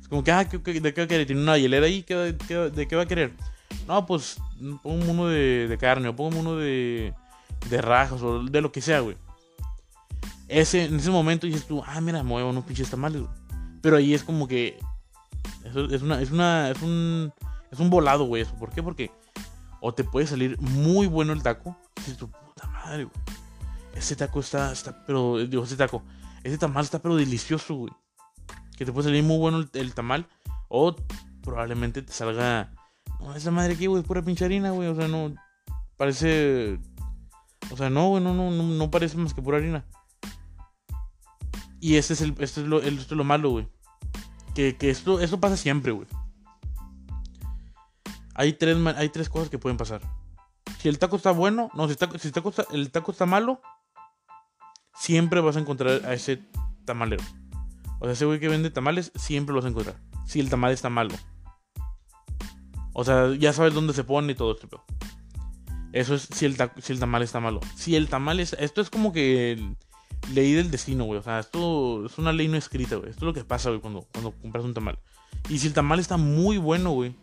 Es 0.00 0.08
como 0.08 0.22
que, 0.22 0.32
ah, 0.32 0.44
¿de 0.44 0.60
qué 0.62 1.00
va 1.00 1.04
a 1.04 1.08
querer? 1.08 1.26
Tiene 1.26 1.42
una 1.42 1.56
hielera 1.56 1.86
ahí, 1.86 2.02
¿de 2.02 2.86
qué 2.88 2.96
va 2.96 3.02
a 3.02 3.06
querer? 3.06 3.32
No, 3.86 4.04
pues, 4.04 4.36
pongo 4.82 5.10
uno 5.10 5.28
de, 5.28 5.68
de 5.68 5.78
carne, 5.78 6.08
o 6.08 6.16
pongo 6.16 6.38
uno 6.38 6.56
de, 6.56 7.14
de 7.70 7.80
rajas 7.80 8.22
o 8.22 8.44
de 8.44 8.60
lo 8.60 8.72
que 8.72 8.80
sea, 8.80 9.00
güey. 9.00 9.16
Ese, 10.48 10.84
en 10.84 10.96
ese 10.96 11.10
momento 11.10 11.46
dices 11.46 11.66
tú, 11.66 11.82
ah, 11.86 12.00
mira, 12.00 12.22
me 12.22 12.28
muevo 12.28 12.50
unos 12.50 12.64
pinches 12.64 12.90
tamales, 12.90 13.22
güey. 13.22 13.32
Pero 13.84 13.96
ahí 13.96 14.14
es 14.14 14.24
como 14.24 14.48
que. 14.48 14.78
Eso 15.62 15.84
es 15.84 16.00
una. 16.00 16.20
Es 16.22 16.30
una. 16.30 16.70
Es 16.70 16.80
un. 16.80 17.32
Es 17.70 17.80
un 17.80 17.90
volado, 17.90 18.24
güey. 18.24 18.44
¿Por 18.44 18.70
qué? 18.70 18.82
Porque. 18.82 19.10
O 19.82 19.92
te 19.92 20.04
puede 20.04 20.26
salir 20.26 20.58
muy 20.58 21.06
bueno 21.06 21.34
el 21.34 21.42
taco. 21.42 21.76
Dices 21.96 22.16
tu 22.16 22.30
puta 22.30 22.66
madre, 22.66 23.04
güey. 23.04 23.16
Ese 23.94 24.16
taco 24.16 24.40
está. 24.40 24.72
está 24.72 25.04
pero. 25.06 25.36
Digo, 25.38 25.64
ese 25.64 25.76
taco. 25.76 26.02
Ese 26.42 26.56
tamal 26.56 26.84
está 26.84 27.00
pero 27.00 27.16
delicioso, 27.16 27.74
güey. 27.74 27.92
Que 28.76 28.86
te 28.86 28.92
puede 28.92 29.08
salir 29.08 29.22
muy 29.22 29.36
bueno 29.36 29.62
el, 29.72 29.94
tamal. 29.94 30.28
O 30.68 30.96
probablemente 31.42 32.00
te 32.00 32.12
salga. 32.12 32.72
No, 33.20 33.34
esa 33.34 33.50
madre 33.50 33.74
aquí, 33.74 33.84
güey, 33.84 34.00
es 34.00 34.06
pura 34.06 34.22
pinche 34.22 34.46
harina, 34.46 34.70
güey. 34.70 34.88
O 34.88 34.94
sea, 34.94 35.08
no. 35.08 35.34
Parece 35.98 36.80
o 37.70 37.76
sea, 37.76 37.90
no, 37.90 38.08
güey, 38.08 38.22
no, 38.22 38.34
no, 38.34 38.50
no, 38.50 38.90
parece 38.90 39.16
más 39.16 39.34
que 39.34 39.42
pura 39.42 39.58
harina. 39.58 39.84
Y 41.80 41.96
este 41.96 42.14
es, 42.14 42.20
el, 42.20 42.34
este 42.38 42.62
es, 42.62 42.66
lo, 42.66 42.80
esto 42.80 43.00
es 43.00 43.10
lo 43.12 43.24
malo, 43.24 43.50
güey. 43.50 43.68
Que, 44.54 44.76
que 44.76 44.90
esto, 44.90 45.20
esto 45.20 45.40
pasa 45.40 45.56
siempre, 45.56 45.92
güey. 45.92 46.06
Hay 48.34 48.54
tres, 48.54 48.76
hay 48.96 49.08
tres 49.08 49.28
cosas 49.28 49.48
que 49.48 49.58
pueden 49.58 49.76
pasar. 49.76 50.00
Si 50.78 50.88
el 50.88 50.98
taco 50.98 51.16
está 51.16 51.30
bueno, 51.30 51.70
no, 51.74 51.86
si, 51.86 51.92
el 51.92 52.32
taco 52.32 52.48
está, 52.48 52.66
el 52.72 52.90
taco 52.90 53.12
está 53.12 53.26
malo, 53.26 53.60
siempre 54.94 55.40
vas 55.40 55.56
a 55.56 55.60
encontrar 55.60 56.04
a 56.04 56.14
ese 56.14 56.42
tamalero. 56.84 57.22
O 58.00 58.04
sea, 58.04 58.12
ese 58.12 58.24
güey 58.24 58.40
que 58.40 58.48
vende 58.48 58.70
tamales, 58.70 59.12
siempre 59.14 59.54
lo 59.54 59.60
vas 59.60 59.66
a 59.66 59.70
encontrar. 59.70 59.96
Si 60.26 60.40
el 60.40 60.50
tamal 60.50 60.72
está 60.72 60.90
malo. 60.90 61.14
O 62.92 63.04
sea, 63.04 63.34
ya 63.34 63.52
sabes 63.52 63.74
dónde 63.74 63.92
se 63.92 64.04
pone 64.04 64.32
y 64.32 64.34
todo 64.34 64.52
esto. 64.52 64.84
Eso 65.94 66.16
es 66.16 66.22
si 66.22 66.44
el, 66.44 66.56
si 66.82 66.92
el 66.92 66.98
tamal 66.98 67.22
está 67.22 67.38
malo. 67.38 67.60
Si 67.76 67.94
el 67.94 68.08
tamal 68.08 68.40
es... 68.40 68.54
Esto 68.54 68.80
es 68.80 68.90
como 68.90 69.12
que 69.12 69.76
ley 70.32 70.52
del 70.52 70.72
destino, 70.72 71.04
güey. 71.04 71.20
O 71.20 71.22
sea, 71.22 71.38
esto 71.38 72.04
es 72.06 72.18
una 72.18 72.32
ley 72.32 72.48
no 72.48 72.56
escrita, 72.56 72.96
güey. 72.96 73.10
Esto 73.10 73.20
es 73.20 73.26
lo 73.26 73.32
que 73.32 73.44
pasa, 73.44 73.68
güey, 73.68 73.80
cuando, 73.80 74.04
cuando 74.10 74.32
compras 74.32 74.64
un 74.64 74.74
tamal. 74.74 74.98
Y 75.48 75.60
si 75.60 75.68
el 75.68 75.72
tamal 75.72 76.00
está 76.00 76.16
muy 76.16 76.58
bueno, 76.58 76.90
güey. 76.90 77.14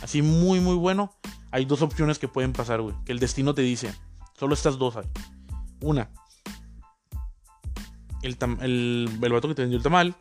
Así 0.00 0.22
muy, 0.22 0.60
muy 0.60 0.76
bueno. 0.76 1.12
Hay 1.50 1.64
dos 1.64 1.82
opciones 1.82 2.20
que 2.20 2.28
pueden 2.28 2.52
pasar, 2.52 2.80
güey. 2.80 2.94
Que 3.04 3.10
el 3.10 3.18
destino 3.18 3.52
te 3.52 3.62
dice. 3.62 3.92
Solo 4.38 4.54
estas 4.54 4.78
dos 4.78 4.96
hay. 4.96 5.08
Una. 5.80 6.08
El, 8.22 8.36
el, 8.60 9.18
el 9.20 9.32
vato 9.32 9.48
que 9.48 9.56
te 9.56 9.62
vendió 9.62 9.78
el 9.78 9.82
tamal. 9.82 10.14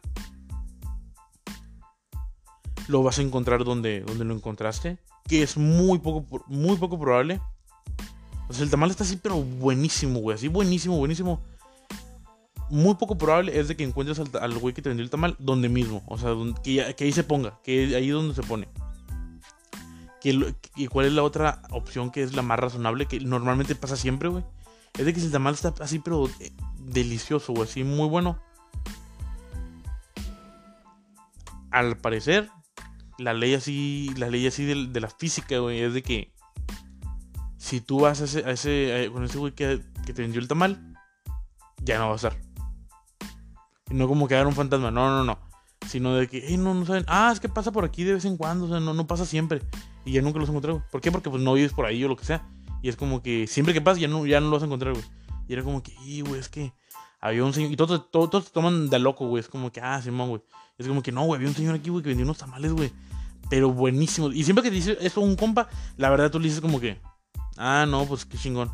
Lo 2.87 3.03
vas 3.03 3.19
a 3.19 3.21
encontrar 3.21 3.63
donde, 3.63 4.01
donde 4.01 4.25
lo 4.25 4.33
encontraste. 4.33 4.97
Que 5.27 5.43
es 5.43 5.57
muy 5.57 5.99
poco, 5.99 6.43
muy 6.47 6.77
poco 6.77 6.99
probable. 6.99 7.39
O 8.51 8.53
sea, 8.53 8.63
el 8.63 8.69
tamal 8.69 8.91
está 8.91 9.03
así, 9.03 9.17
pero 9.21 9.41
buenísimo, 9.41 10.19
güey. 10.19 10.35
Así 10.35 10.47
buenísimo, 10.47 10.97
buenísimo 10.97 11.41
muy 12.71 12.95
poco 12.95 13.17
probable 13.17 13.59
es 13.59 13.67
de 13.67 13.75
que 13.75 13.83
encuentres 13.83 14.19
al, 14.19 14.57
güey 14.57 14.73
que 14.73 14.81
te 14.81 14.89
vendió 14.89 15.03
el 15.03 15.09
tamal 15.09 15.35
donde 15.39 15.69
mismo. 15.69 16.03
O 16.07 16.17
sea, 16.17 16.31
que, 16.63 16.95
ahí 16.97 17.11
se 17.11 17.23
ponga, 17.23 17.59
que 17.63 17.95
ahí 17.95 18.07
es 18.07 18.13
donde 18.13 18.33
se 18.33 18.43
pone. 18.43 18.67
¿Y 20.23 20.87
cuál 20.87 21.07
es 21.07 21.13
la 21.13 21.23
otra 21.23 21.61
opción 21.71 22.11
que 22.11 22.23
es 22.23 22.33
la 22.33 22.41
más 22.41 22.59
razonable? 22.59 23.07
Que 23.07 23.19
normalmente 23.19 23.75
pasa 23.75 23.97
siempre, 23.97 24.29
güey. 24.29 24.43
Es 24.97 25.05
de 25.05 25.13
que 25.13 25.19
el 25.19 25.31
tamal 25.31 25.53
está 25.53 25.73
así, 25.79 25.99
pero 25.99 26.29
eh, 26.39 26.51
delicioso, 26.77 27.53
güey. 27.53 27.67
Así, 27.67 27.83
muy 27.83 28.07
bueno. 28.07 28.39
Al 31.71 31.97
parecer, 31.97 32.49
la 33.17 33.33
ley 33.33 33.53
así, 33.53 34.11
la 34.15 34.29
ley 34.29 34.47
así 34.47 34.65
de, 34.65 34.99
la 34.99 35.09
física, 35.09 35.57
güey, 35.59 35.81
es 35.81 35.93
de 35.93 36.03
que 36.03 36.31
si 37.61 37.79
tú 37.79 37.99
vas 37.99 38.19
a 38.21 38.23
ese, 38.23 38.43
a 38.43 38.49
ese 38.49 39.11
con 39.13 39.23
ese 39.23 39.37
güey 39.37 39.53
que, 39.53 39.79
que 40.03 40.13
te 40.13 40.23
vendió 40.23 40.41
el 40.41 40.47
tamal, 40.47 40.95
ya 41.83 41.99
no 41.99 42.07
va 42.07 42.13
a 42.13 42.15
estar. 42.15 42.35
Y 43.87 43.93
no 43.93 44.07
como 44.07 44.27
que 44.27 44.41
un 44.41 44.55
fantasma, 44.55 44.89
no, 44.89 45.09
no, 45.09 45.23
no. 45.23 45.37
Sino 45.87 46.15
de 46.15 46.27
que, 46.27 46.43
hey, 46.43 46.57
no, 46.57 46.73
no 46.73 46.87
saben. 46.87 47.05
Ah, 47.07 47.29
es 47.31 47.39
que 47.39 47.49
pasa 47.49 47.71
por 47.71 47.85
aquí 47.85 48.03
de 48.03 48.15
vez 48.15 48.25
en 48.25 48.35
cuando, 48.35 48.65
o 48.65 48.67
sea, 48.67 48.79
no, 48.79 48.95
no 48.95 49.05
pasa 49.05 49.27
siempre. 49.27 49.61
Y 50.05 50.13
ya 50.13 50.23
nunca 50.23 50.39
los 50.39 50.49
encontré, 50.49 50.71
güey. 50.71 50.83
¿Por 50.91 51.01
qué? 51.01 51.11
Porque 51.11 51.29
pues 51.29 51.43
no 51.43 51.53
vives 51.53 51.71
por 51.73 51.85
ahí 51.85 52.03
o 52.03 52.07
lo 52.07 52.17
que 52.17 52.25
sea. 52.25 52.49
Y 52.81 52.89
es 52.89 52.95
como 52.95 53.21
que 53.21 53.45
siempre 53.45 53.75
que 53.75 53.81
pasa 53.81 53.99
ya 53.99 54.07
no, 54.07 54.25
ya 54.25 54.39
no 54.39 54.47
lo 54.47 54.53
vas 54.53 54.63
a 54.63 54.65
encontrar, 54.65 54.93
güey. 54.93 55.05
Y 55.47 55.53
era 55.53 55.63
como 55.63 55.83
que, 55.83 55.93
y 56.03 56.21
güey, 56.21 56.39
es 56.39 56.49
que 56.49 56.73
había 57.19 57.43
un 57.45 57.53
señor. 57.53 57.71
Y 57.71 57.75
todos, 57.75 58.09
todos, 58.09 58.31
todos 58.31 58.51
toman 58.51 58.89
de 58.89 58.97
loco, 58.97 59.27
güey. 59.27 59.39
Es 59.39 59.47
como 59.47 59.71
que, 59.71 59.81
ah, 59.81 60.01
Simón, 60.01 60.29
güey. 60.29 60.41
Es 60.79 60.87
como 60.87 61.03
que 61.03 61.11
no, 61.11 61.25
güey, 61.25 61.37
había 61.37 61.47
un 61.47 61.55
señor 61.55 61.75
aquí, 61.75 61.91
güey, 61.91 62.01
que 62.01 62.09
vendía 62.09 62.25
unos 62.25 62.39
tamales, 62.39 62.73
güey. 62.73 62.91
Pero 63.51 63.71
buenísimos. 63.71 64.33
Y 64.33 64.43
siempre 64.43 64.63
que 64.63 64.69
te 64.69 64.75
dice 64.77 64.97
eso 64.99 65.21
un 65.21 65.35
compa, 65.35 65.69
la 65.97 66.09
verdad 66.09 66.31
tú 66.31 66.39
le 66.39 66.45
dices 66.45 66.61
como 66.61 66.79
que, 66.79 66.99
ah, 67.61 67.85
no, 67.85 68.05
pues 68.05 68.25
qué 68.25 68.37
chingón. 68.37 68.71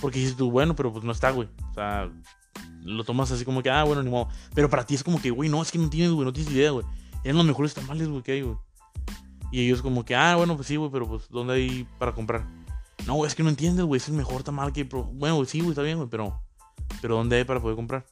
Porque 0.00 0.18
dices 0.18 0.36
tú, 0.36 0.50
bueno, 0.50 0.74
pero 0.74 0.92
pues 0.92 1.04
no 1.04 1.12
está, 1.12 1.30
güey. 1.30 1.48
O 1.70 1.74
sea, 1.74 2.10
lo 2.82 3.04
tomas 3.04 3.30
así 3.30 3.44
como 3.44 3.62
que, 3.62 3.70
ah, 3.70 3.84
bueno, 3.84 4.02
ni 4.02 4.10
modo. 4.10 4.28
Pero 4.54 4.68
para 4.68 4.84
ti 4.84 4.94
es 4.94 5.04
como 5.04 5.20
que, 5.20 5.30
güey, 5.30 5.48
no, 5.48 5.62
es 5.62 5.70
que 5.70 5.78
no 5.78 5.88
tienes, 5.88 6.10
güey, 6.10 6.24
no 6.24 6.32
tienes 6.32 6.52
idea, 6.52 6.70
güey. 6.70 6.84
Eran 7.24 7.36
los 7.38 7.46
mejores 7.46 7.74
tamales, 7.74 8.08
güey, 8.08 8.22
que 8.22 8.32
hay, 8.32 8.42
güey. 8.42 8.56
Y 9.52 9.64
ellos 9.64 9.80
como 9.80 10.04
que, 10.04 10.14
ah, 10.14 10.36
bueno, 10.36 10.56
pues 10.56 10.68
sí, 10.68 10.76
güey, 10.76 10.90
pero 10.90 11.08
pues, 11.08 11.28
¿dónde 11.28 11.54
hay 11.54 11.88
para 11.98 12.12
comprar? 12.12 12.46
No, 13.06 13.14
güey, 13.14 13.28
es 13.28 13.34
que 13.34 13.42
no 13.42 13.48
entiendes, 13.48 13.84
güey, 13.84 13.98
es 13.98 14.08
el 14.08 14.14
mejor 14.14 14.42
tamal 14.42 14.72
que... 14.72 14.84
Bueno, 14.84 15.44
sí, 15.44 15.60
güey, 15.60 15.70
está 15.70 15.82
bien, 15.82 15.98
güey, 15.98 16.08
pero... 16.08 16.42
Pero 17.00 17.16
¿dónde 17.16 17.36
hay 17.36 17.44
para 17.44 17.60
poder 17.60 17.76
comprar? 17.76 18.04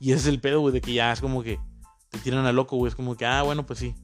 Y 0.00 0.12
ese 0.12 0.20
es 0.20 0.26
el 0.26 0.40
pedo, 0.40 0.60
güey, 0.60 0.72
de 0.72 0.80
que 0.80 0.92
ya 0.92 1.12
es 1.12 1.20
como 1.20 1.42
que... 1.42 1.58
Te 2.10 2.18
tiran 2.18 2.46
a 2.46 2.52
loco, 2.52 2.76
güey, 2.76 2.88
es 2.88 2.94
como 2.94 3.16
que, 3.16 3.26
ah, 3.26 3.42
bueno, 3.42 3.66
pues 3.66 3.80
sí. 3.80 3.94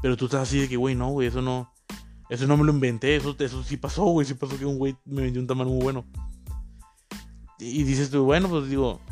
Pero 0.00 0.16
tú 0.16 0.26
estás 0.26 0.42
así 0.42 0.60
de 0.60 0.68
que, 0.68 0.76
güey, 0.76 0.94
no, 0.94 1.08
güey, 1.08 1.28
eso 1.28 1.42
no... 1.42 1.71
Eso 2.32 2.46
no 2.46 2.56
me 2.56 2.64
lo 2.64 2.72
inventé, 2.72 3.14
eso, 3.14 3.36
eso 3.38 3.62
sí 3.62 3.76
pasó, 3.76 4.04
güey, 4.04 4.26
sí 4.26 4.32
pasó 4.32 4.58
que 4.58 4.64
un 4.64 4.78
güey 4.78 4.96
me 5.04 5.20
vendió 5.20 5.38
un 5.38 5.46
tamal 5.46 5.66
muy 5.66 5.82
bueno. 5.82 6.06
Y 7.58 7.82
dices 7.82 8.10
tú, 8.10 8.24
bueno, 8.24 8.48
pues 8.48 8.70
digo, 8.70 9.02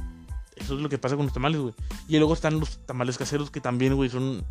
eso 0.56 0.74
es 0.74 0.80
lo 0.80 0.88
que 0.88 0.96
pasa 0.96 1.16
con 1.16 1.26
los 1.26 1.34
tamales, 1.34 1.60
güey. 1.60 1.74
Y 2.08 2.16
luego 2.16 2.32
están 2.32 2.58
los 2.58 2.78
tamales 2.86 3.18
caseros 3.18 3.50
que 3.50 3.60
también, 3.60 3.94
güey, 3.94 4.08
son... 4.08 4.42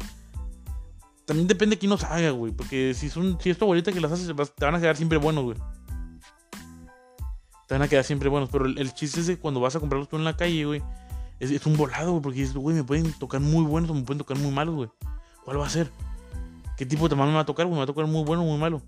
También 1.25 1.47
depende 1.47 1.77
de 1.77 1.79
quién 1.79 1.89
los 1.89 2.03
haga, 2.03 2.29
güey. 2.29 2.51
Porque 2.51 2.93
si, 2.93 3.09
son, 3.09 3.39
si 3.41 3.49
es 3.49 3.57
tu 3.57 3.65
abuelita 3.65 3.91
que 3.91 3.99
las 4.01 4.11
hace, 4.11 4.31
te 4.31 4.65
van 4.65 4.75
a 4.75 4.79
quedar 4.79 4.95
siempre 4.95 5.17
buenos, 5.17 5.45
güey. 5.45 5.57
Te 7.67 7.73
van 7.73 7.81
a 7.81 7.87
quedar 7.87 8.03
siempre 8.03 8.29
buenos. 8.29 8.49
Pero 8.51 8.67
el, 8.67 8.93
chiste 8.93 9.21
es 9.21 9.25
que 9.25 9.39
cuando 9.39 9.59
vas 9.59 9.75
a 9.77 9.79
comprarlos 9.79 10.09
tú 10.09 10.15
en 10.15 10.25
la 10.25 10.37
calle, 10.37 10.65
güey, 10.65 10.83
es, 11.39 11.65
un 11.65 11.75
volado, 11.75 12.11
güey. 12.11 12.21
Porque 12.21 12.41
dices, 12.41 12.53
güey, 12.53 12.75
me 12.75 12.83
pueden 12.83 13.13
tocar 13.13 13.41
muy 13.41 13.65
buenos 13.65 13.89
o 13.89 13.95
me 13.95 14.03
pueden 14.03 14.19
tocar 14.19 14.37
muy 14.37 14.51
malos, 14.51 14.75
güey. 14.75 14.89
¿Cuál 15.43 15.59
va 15.59 15.65
a 15.65 15.71
ser? 15.71 15.91
¿Qué 16.79 16.85
tipo 16.85 17.03
de 17.03 17.09
tamal 17.09 17.27
me 17.27 17.33
va 17.33 17.41
a 17.41 17.45
tocar, 17.45 17.65
güey? 17.65 17.73
¿Me 17.73 17.79
va 17.79 17.83
a 17.83 17.87
tocar 17.87 18.07
muy 18.07 18.23
bueno 18.23 18.41
o 18.41 18.45
muy 18.45 18.57
malo? 18.57 18.81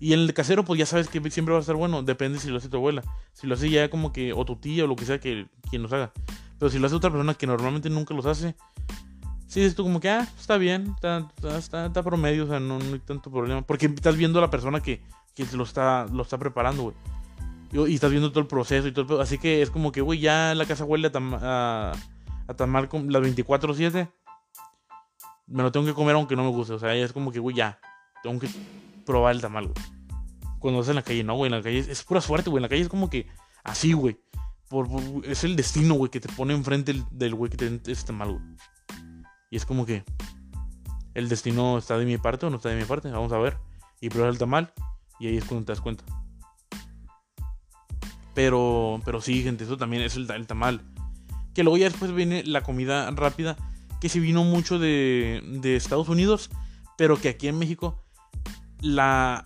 Y 0.00 0.14
en 0.14 0.18
el 0.18 0.34
casero, 0.34 0.64
pues 0.64 0.80
ya 0.80 0.84
sabes 0.84 1.06
que 1.06 1.20
siempre 1.30 1.52
va 1.52 1.58
a 1.58 1.60
estar 1.60 1.76
bueno. 1.76 2.02
Depende 2.02 2.40
si 2.40 2.48
lo 2.48 2.56
hace 2.56 2.68
tu 2.68 2.78
abuela. 2.78 3.04
Si 3.34 3.46
lo 3.46 3.54
hace 3.54 3.70
ya 3.70 3.88
como 3.88 4.12
que, 4.12 4.32
o 4.32 4.44
tu 4.44 4.56
tía, 4.56 4.82
o 4.82 4.88
lo 4.88 4.96
que 4.96 5.04
sea, 5.04 5.20
que 5.20 5.46
quien 5.70 5.82
los 5.82 5.92
haga. 5.92 6.12
Pero 6.58 6.70
si 6.70 6.80
lo 6.80 6.88
hace 6.88 6.96
otra 6.96 7.10
persona 7.10 7.34
que 7.34 7.46
normalmente 7.46 7.88
nunca 7.88 8.14
los 8.14 8.26
hace, 8.26 8.56
sí 9.46 9.60
dices 9.60 9.76
tú 9.76 9.84
como 9.84 10.00
que, 10.00 10.10
ah, 10.10 10.26
está 10.40 10.56
bien, 10.56 10.92
está, 10.96 11.30
está, 11.56 11.86
está 11.86 12.02
promedio, 12.02 12.46
o 12.46 12.48
sea, 12.48 12.58
no, 12.58 12.78
hay 12.78 12.98
tanto 12.98 13.30
problema. 13.30 13.62
Porque 13.62 13.86
estás 13.86 14.16
viendo 14.16 14.40
a 14.40 14.42
la 14.42 14.50
persona 14.50 14.80
que, 14.80 15.00
que 15.36 15.46
lo, 15.52 15.62
está, 15.62 16.04
lo 16.12 16.24
está 16.24 16.36
preparando, 16.36 16.82
güey. 16.82 16.96
Y, 17.90 17.94
estás 17.94 18.10
viendo 18.10 18.30
todo 18.30 18.40
el 18.40 18.48
proceso 18.48 18.88
y 18.88 18.92
todo 18.92 19.18
el 19.18 19.22
Así 19.22 19.38
que 19.38 19.62
es 19.62 19.70
como 19.70 19.92
que, 19.92 20.00
güey, 20.00 20.18
ya 20.18 20.52
la 20.56 20.66
casa 20.66 20.84
huele 20.84 21.12
a, 21.14 21.92
a, 22.48 22.54
tamar 22.54 22.88
con 22.88 23.12
las 23.12 23.22
24-7. 23.22 24.10
Me 25.48 25.62
lo 25.62 25.72
tengo 25.72 25.86
que 25.86 25.94
comer 25.94 26.14
aunque 26.14 26.36
no 26.36 26.44
me 26.44 26.50
guste. 26.50 26.74
O 26.74 26.78
sea, 26.78 26.94
es 26.94 27.12
como 27.12 27.32
que, 27.32 27.38
güey, 27.40 27.56
ya. 27.56 27.80
Tengo 28.22 28.38
que 28.38 28.48
probar 29.06 29.34
el 29.34 29.40
tamal, 29.40 29.68
güey. 29.68 29.86
Cuando 30.58 30.80
vas 30.80 30.88
en 30.88 30.96
la 30.96 31.02
calle, 31.02 31.24
no, 31.24 31.34
güey, 31.34 31.50
en 31.50 31.56
la 31.56 31.62
calle 31.62 31.78
es, 31.78 32.02
pura 32.02 32.20
suerte, 32.20 32.50
güey. 32.50 32.58
En 32.58 32.62
la 32.62 32.68
calle 32.68 32.82
es 32.82 32.88
como 32.88 33.08
que 33.08 33.26
así, 33.64 33.92
güey. 33.92 34.18
Por, 34.68 34.88
es 35.24 35.44
el 35.44 35.56
destino, 35.56 35.94
güey, 35.94 36.10
que 36.10 36.20
te 36.20 36.28
pone 36.28 36.52
enfrente 36.52 36.94
del 37.10 37.34
güey 37.34 37.50
que 37.50 37.56
te 37.56 37.90
ese 37.90 38.06
tamal, 38.06 38.32
güey. 38.32 38.44
Y 39.50 39.56
es 39.56 39.64
como 39.64 39.86
que 39.86 40.04
el 41.14 41.28
destino 41.28 41.78
está 41.78 41.96
de 41.96 42.04
mi 42.04 42.18
parte 42.18 42.46
o 42.46 42.50
no 42.50 42.56
está 42.56 42.68
de 42.68 42.76
mi 42.76 42.84
parte. 42.84 43.10
Vamos 43.10 43.32
a 43.32 43.38
ver. 43.38 43.56
Y 44.00 44.10
pruebas 44.10 44.34
el 44.34 44.38
tamal. 44.38 44.72
Y 45.18 45.28
ahí 45.28 45.36
es 45.36 45.44
cuando 45.44 45.64
te 45.64 45.72
das 45.72 45.80
cuenta. 45.80 46.04
Pero, 48.34 49.00
pero 49.04 49.20
sí, 49.20 49.42
gente, 49.42 49.64
eso 49.64 49.76
también 49.76 50.02
es 50.02 50.16
el, 50.16 50.30
el 50.30 50.46
tamal. 50.46 50.82
Que 51.54 51.64
luego 51.64 51.76
ya 51.76 51.88
después 51.88 52.14
viene 52.14 52.44
la 52.44 52.62
comida 52.62 53.10
rápida. 53.10 53.56
Que 54.00 54.08
se 54.08 54.20
vino 54.20 54.44
mucho 54.44 54.78
de, 54.78 55.42
de 55.60 55.76
Estados 55.76 56.08
Unidos. 56.08 56.50
Pero 56.96 57.20
que 57.20 57.28
aquí 57.28 57.48
en 57.48 57.58
México 57.58 58.02
la 58.80 59.44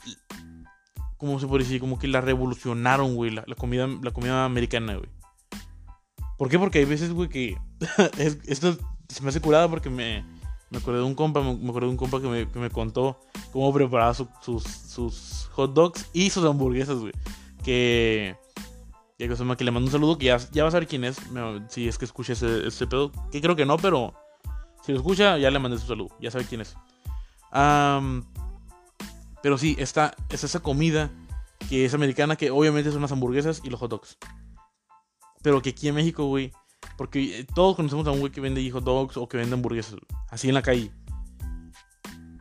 ¿cómo 1.17 1.39
se 1.39 1.47
puede 1.47 1.63
decir? 1.63 1.81
Como 1.81 1.99
que 1.99 2.09
la 2.09 2.21
revolucionaron, 2.21 3.15
güey, 3.15 3.31
la, 3.31 3.45
comida 3.57 3.87
la 3.87 4.11
comida 4.11 4.45
americana, 4.45 4.97
güey. 4.97 5.09
¿Por 6.37 6.49
qué? 6.49 6.59
Porque 6.59 6.81
hay 6.81 6.85
veces, 6.85 7.13
güey, 7.13 7.29
que 7.29 7.57
esto 8.47 8.77
se 9.09 9.23
me 9.23 9.29
hace 9.29 9.41
curada 9.41 9.69
porque 9.69 9.89
me 9.89 10.25
me 10.71 10.79
acordé 10.79 10.99
de 10.99 11.05
un 11.05 11.15
compa, 11.15 11.43
me, 11.43 11.69
acordé 11.69 11.87
de 11.87 11.93
un 11.93 11.97
compa 11.97 12.21
que 12.21 12.27
me, 12.27 12.49
que 12.49 12.59
me 12.59 12.71
contó 12.71 13.21
cómo 13.53 13.73
preparaba 13.73 14.15
sus, 14.15 14.27
sus 14.43 15.49
hot 15.53 15.75
dogs 15.75 16.09
y 16.15 16.31
sus 16.31 16.45
hamburguesas, 16.45 16.99
güey. 16.99 17.13
Que 17.63 18.35
que, 19.19 19.29
le 19.29 19.71
mando 19.71 19.87
un 19.87 19.93
saludo, 19.93 20.19
que 20.19 20.27
ya, 20.27 20.39
ya 20.51 20.65
vas 20.65 20.75
a 20.75 20.81
ver 20.81 20.89
quién 20.89 21.05
es, 21.05 21.19
si 21.69 21.87
es 21.87 21.99
que 21.99 22.05
escucha 22.05 22.33
ese, 22.33 22.67
ese 22.67 22.87
pedo. 22.87 23.13
Que 23.31 23.41
creo 23.41 23.55
que 23.55 23.67
no, 23.67 23.77
pero 23.77 24.15
si 24.85 24.93
lo 24.93 24.99
escucha, 24.99 25.39
ya 25.39 25.51
le 25.51 25.59
mandé 25.59 25.79
su 25.79 25.87
saludo, 25.87 26.17
ya 26.21 26.31
sabe 26.31 26.45
quién 26.45 26.61
es. 26.61 26.77
Pero 29.43 29.59
sí, 29.59 29.77
está, 29.79 30.15
es 30.31 30.45
esa 30.45 30.61
comida 30.61 31.11
que 31.69 31.85
es 31.85 31.95
americana, 31.95 32.37
que 32.37 32.51
obviamente 32.51 32.91
son 32.91 33.03
las 33.03 33.13
hamburguesas 33.13 33.61
y 33.65 33.71
los 33.71 33.81
hot 33.81 33.91
dogs. 33.91 34.19
Pero 35.43 35.61
que 35.61 35.71
aquí 35.71 35.89
en 35.89 35.97
México, 35.97 36.27
güey, 36.27 36.53
porque 36.97 37.41
eh, 37.41 37.47
todos 37.55 37.77
conocemos 37.77 38.07
a 38.07 38.13
un 38.13 38.21
güey 38.21 38.33
que 38.33 38.41
vende 38.41 38.69
hot 38.71 38.85
dogs 38.85 39.17
o 39.17 39.29
que 39.29 39.37
vende 39.37 39.55
hamburguesas, 39.55 39.97
así 40.31 40.49
en 40.49 40.55
la 40.55 40.63
calle. 40.63 40.93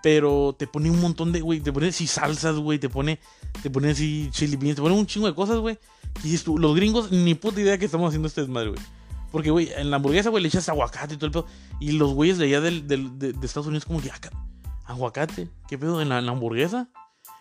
Pero 0.04 0.56
te 0.58 0.68
pone 0.68 0.90
un 0.90 1.00
montón 1.00 1.32
de, 1.32 1.42
güey, 1.42 1.60
te 1.60 1.72
pone 1.72 1.88
así 1.88 2.08
salsas, 2.08 2.58
güey, 2.58 2.80
te 2.80 2.90
pone, 2.90 3.20
te 3.62 3.70
pone 3.70 3.92
así 3.92 4.30
chili 4.32 4.56
beans, 4.56 4.76
te 4.76 4.82
pone 4.82 4.96
un 4.96 5.06
chingo 5.06 5.28
de 5.28 5.36
cosas, 5.36 5.58
güey. 5.58 5.78
Y 6.20 6.24
dices 6.24 6.44
tú, 6.44 6.58
los 6.58 6.76
gringos 6.76 7.12
ni 7.12 7.36
puta 7.36 7.62
idea 7.62 7.78
que 7.78 7.86
estamos 7.86 8.08
haciendo 8.08 8.28
este 8.28 8.42
desmadre, 8.42 8.70
güey. 8.70 8.82
Porque, 9.32 9.50
güey, 9.50 9.70
en 9.76 9.90
la 9.90 9.98
hamburguesa, 9.98 10.30
güey, 10.30 10.44
le 10.44 10.50
echas 10.50 10.68
aguacate 10.70 11.14
y 11.14 11.18
todo 11.18 11.28
el 11.28 11.32
pedo. 11.32 11.46
Y 11.80 11.94
los 11.94 12.14
güeyes 12.14 12.38
de 12.38 12.46
allá 12.46 12.62
del, 12.62 12.88
de, 12.88 13.30
Estados 13.44 13.68
Unidos, 13.68 13.86
como 13.86 14.02
que, 14.02 14.12
ah, 14.12 14.20
Aguacate. 14.86 15.50
¿Qué 15.68 15.78
pedo? 15.78 16.02
¿En 16.02 16.10
la, 16.10 16.18
hamburguesa? 16.18 16.90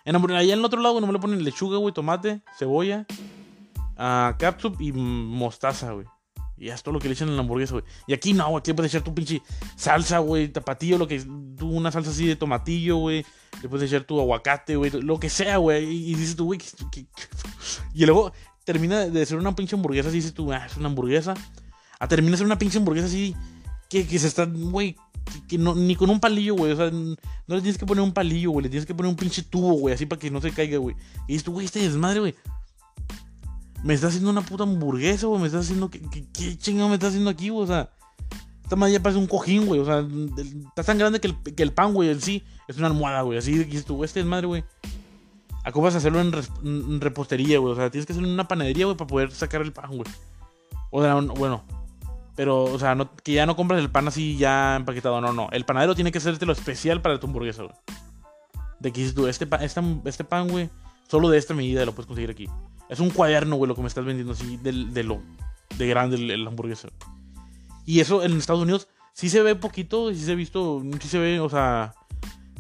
En 0.05 0.16
allá 0.16 0.53
en 0.53 0.59
el 0.59 0.64
otro 0.64 0.81
lado, 0.81 1.00
no 1.00 1.07
me 1.07 1.12
le 1.12 1.18
ponen 1.18 1.42
lechuga, 1.42 1.79
güey, 1.79 1.92
tomate, 1.92 2.42
cebolla, 2.59 3.07
uh, 3.98 4.37
catsup 4.38 4.81
y 4.81 4.92
mostaza, 4.92 5.92
güey. 5.92 6.07
Y 6.57 6.68
es 6.68 6.83
todo 6.83 6.92
lo 6.92 7.00
que 7.00 7.09
le 7.09 7.14
echan 7.14 7.29
en 7.29 7.37
la 7.37 7.40
hamburguesa, 7.40 7.72
güey. 7.72 7.85
Y 8.07 8.12
aquí 8.12 8.35
no, 8.35 8.57
aquí 8.57 8.70
le 8.70 8.74
puedes 8.74 8.92
echar 8.92 9.03
tu 9.03 9.14
pinche 9.14 9.42
salsa, 9.76 10.18
güey, 10.18 10.48
tapatillo, 10.48 10.98
lo 10.98 11.09
que 11.09 11.20
tú, 11.57 11.70
una 11.70 11.90
salsa 11.90 12.11
así 12.11 12.26
de 12.26 12.37
tomatillo, 12.37 12.98
güey. 12.98 13.24
Le 13.62 13.68
puedes 13.68 13.90
echar 13.90 14.05
tu 14.05 14.20
aguacate, 14.20 14.76
güey, 14.76 14.90
lo 14.90 15.18
que 15.18 15.31
sea, 15.31 15.57
güey. 15.57 15.85
Y, 15.85 16.14
dices 16.14 16.37
tú, 16.37 16.44
güey, 16.46 16.61
y 17.94 18.05
luego 18.05 18.33
termina 18.64 19.07
de 19.07 19.26
ser 19.26 19.38
una 19.38 19.57
pinche 19.57 19.74
hamburguesa 19.74 20.09
así, 20.11 20.18
dices 20.18 20.35
tú, 20.35 20.53
ah, 20.53 20.66
es 20.66 20.76
una 20.76 20.88
hamburguesa. 20.88 21.35
A 22.01 22.09
termina 22.09 22.33
de 22.33 22.39
ser 22.39 22.47
una 22.47 22.59
pinche 22.59 22.79
hamburguesa 22.79 23.07
así, 23.07 23.37
que, 23.89 24.07
que 24.07 24.19
se 24.19 24.27
está, 24.27 24.47
güey, 24.47 24.97
que, 25.49 25.59
no, 25.59 25.75
ni 25.75 25.97
con 25.97 26.11
un 26.11 26.21
palillo, 26.21 26.55
güey. 26.55 26.73
O 26.73 26.77
sea, 26.77 26.91
no 26.91 27.17
le 27.47 27.61
tienes 27.61 27.79
que 27.79 27.87
poner 27.87 28.03
un 28.03 28.13
palillo, 28.13 28.51
güey. 28.51 28.65
Le 28.65 28.69
tienes 28.69 28.87
que 28.87 28.95
poner 28.95 29.11
un 29.11 29.17
pinche 29.17 29.43
tubo, 29.43 29.75
güey, 29.75 29.95
así 29.95 30.07
para 30.07 30.19
que 30.19 30.31
no 30.31 30.41
se 30.41 30.51
caiga, 30.51 30.79
güey. 30.79 30.97
Y 31.29 31.39
tú, 31.39 31.53
güey, 31.53 31.67
este 31.67 31.81
desmadre, 31.81 32.21
güey. 32.21 32.35
Me 33.83 33.95
está 33.95 34.09
haciendo 34.09 34.31
una 34.31 34.43
puta 34.43 34.65
hamburguesa, 34.65 35.27
güey. 35.27 35.41
Me 35.41 35.47
está 35.47 35.61
haciendo. 35.61 35.91
¿Qué, 35.91 36.01
qué, 36.33 36.57
chingado 36.59 36.89
me 36.89 36.95
está 36.95 37.09
haciendo 37.09 37.31
aquí, 37.31 37.49
güey? 37.49 37.65
O 37.65 37.67
sea, 37.67 37.91
esta 38.63 38.77
madre 38.77 38.95
ya 38.95 39.03
parece 39.03 39.19
un 39.19 39.27
cojín, 39.27 39.67
güey. 39.67 39.81
O 39.81 39.85
sea, 39.85 40.07
está 40.69 40.85
tan 40.85 40.99
grande 40.99 41.21
que 41.21 41.29
el, 41.29 41.55
que 41.55 41.63
el 41.63 41.73
pan, 41.73 41.95
güey, 41.95 42.11
en 42.11 42.21
sí 42.21 42.43
es 42.69 42.77
una 42.79 42.89
almohada, 42.89 43.23
güey. 43.23 43.39
Así 43.39 43.53
dices 43.53 43.85
tú, 43.85 44.05
este 44.05 44.21
desmadre, 44.21 44.47
güey. 44.47 44.65
Acabas 45.65 45.95
de 45.95 45.99
hacerlo 45.99 46.21
en, 46.21 47.01
repostería, 47.01 47.59
güey. 47.59 47.73
O 47.73 47.77
sea, 47.77 47.91
tienes 47.91 48.07
que 48.07 48.13
hacerlo 48.13 48.29
en 48.29 48.35
una 48.35 48.49
panadería, 48.49 48.87
güey, 48.87 48.97
para 48.97 49.09
poder 49.09 49.33
sacar 49.33 49.63
el 49.63 49.73
pan, 49.73 49.91
güey. 49.91 50.11
O 50.91 51.03
sea, 51.03 51.15
bueno. 51.15 51.65
Pero, 52.37 52.64
o 52.64 52.79
sea, 52.79 52.95
no, 52.95 53.14
que 53.16 53.33
ya 53.33 53.47
no 53.47 53.57
compras 53.57 53.81
el 53.81 53.90
pan 53.90 54.09
así 54.09 54.37
ya 54.37 54.77
empaquetado. 54.77 55.21
No, 55.21 55.33
no. 55.33 55.49
El 55.53 55.64
panadero 55.64 55.95
tiene 55.95 56.12
que 56.12 56.19
hacerte 56.19 56.47
lo 56.47 56.53
especial 56.53 57.03
para 57.03 57.19
tu 57.21 57.27
hamburguesa, 57.27 57.64
güey. 57.64 57.75
De 58.79 58.93
que 58.93 59.01
dices 59.01 59.14
tú, 59.14 59.27
este, 59.27 59.47
pan, 59.47 59.62
este 59.62 60.25
pan, 60.25 60.49
güey, 60.49 60.71
solo 61.09 61.29
de 61.29 61.38
esta 61.38 61.55
medida 61.55 61.85
lo 61.85 61.93
puedes 61.93 62.07
conseguir 62.07 62.31
aquí. 62.31 62.49
Es 62.88 62.99
un 63.01 63.11
cuaderno, 63.11 63.57
güey, 63.57 63.69
lo 63.69 63.75
que 63.75 63.83
me 63.83 63.88
estás 63.88 64.05
vendiendo 64.05 64.33
así, 64.33 64.57
de, 64.57 64.73
de 64.73 65.05
lo 65.05 65.21
de 65.77 65.87
grande 65.87 66.16
el, 66.16 66.47
hamburguesa. 66.47 66.88
Y 67.87 68.01
eso 68.01 68.23
en 68.23 68.37
Estados 68.37 68.62
Unidos 68.62 68.88
sí 69.12 69.29
se 69.29 69.43
ve 69.43 69.55
poquito, 69.55 70.12
sí 70.14 70.21
se 70.21 70.33
ha 70.33 70.35
visto, 70.35 70.83
sí 71.01 71.09
se 71.09 71.19
ve, 71.19 71.40
o 71.40 71.49
sea, 71.49 71.95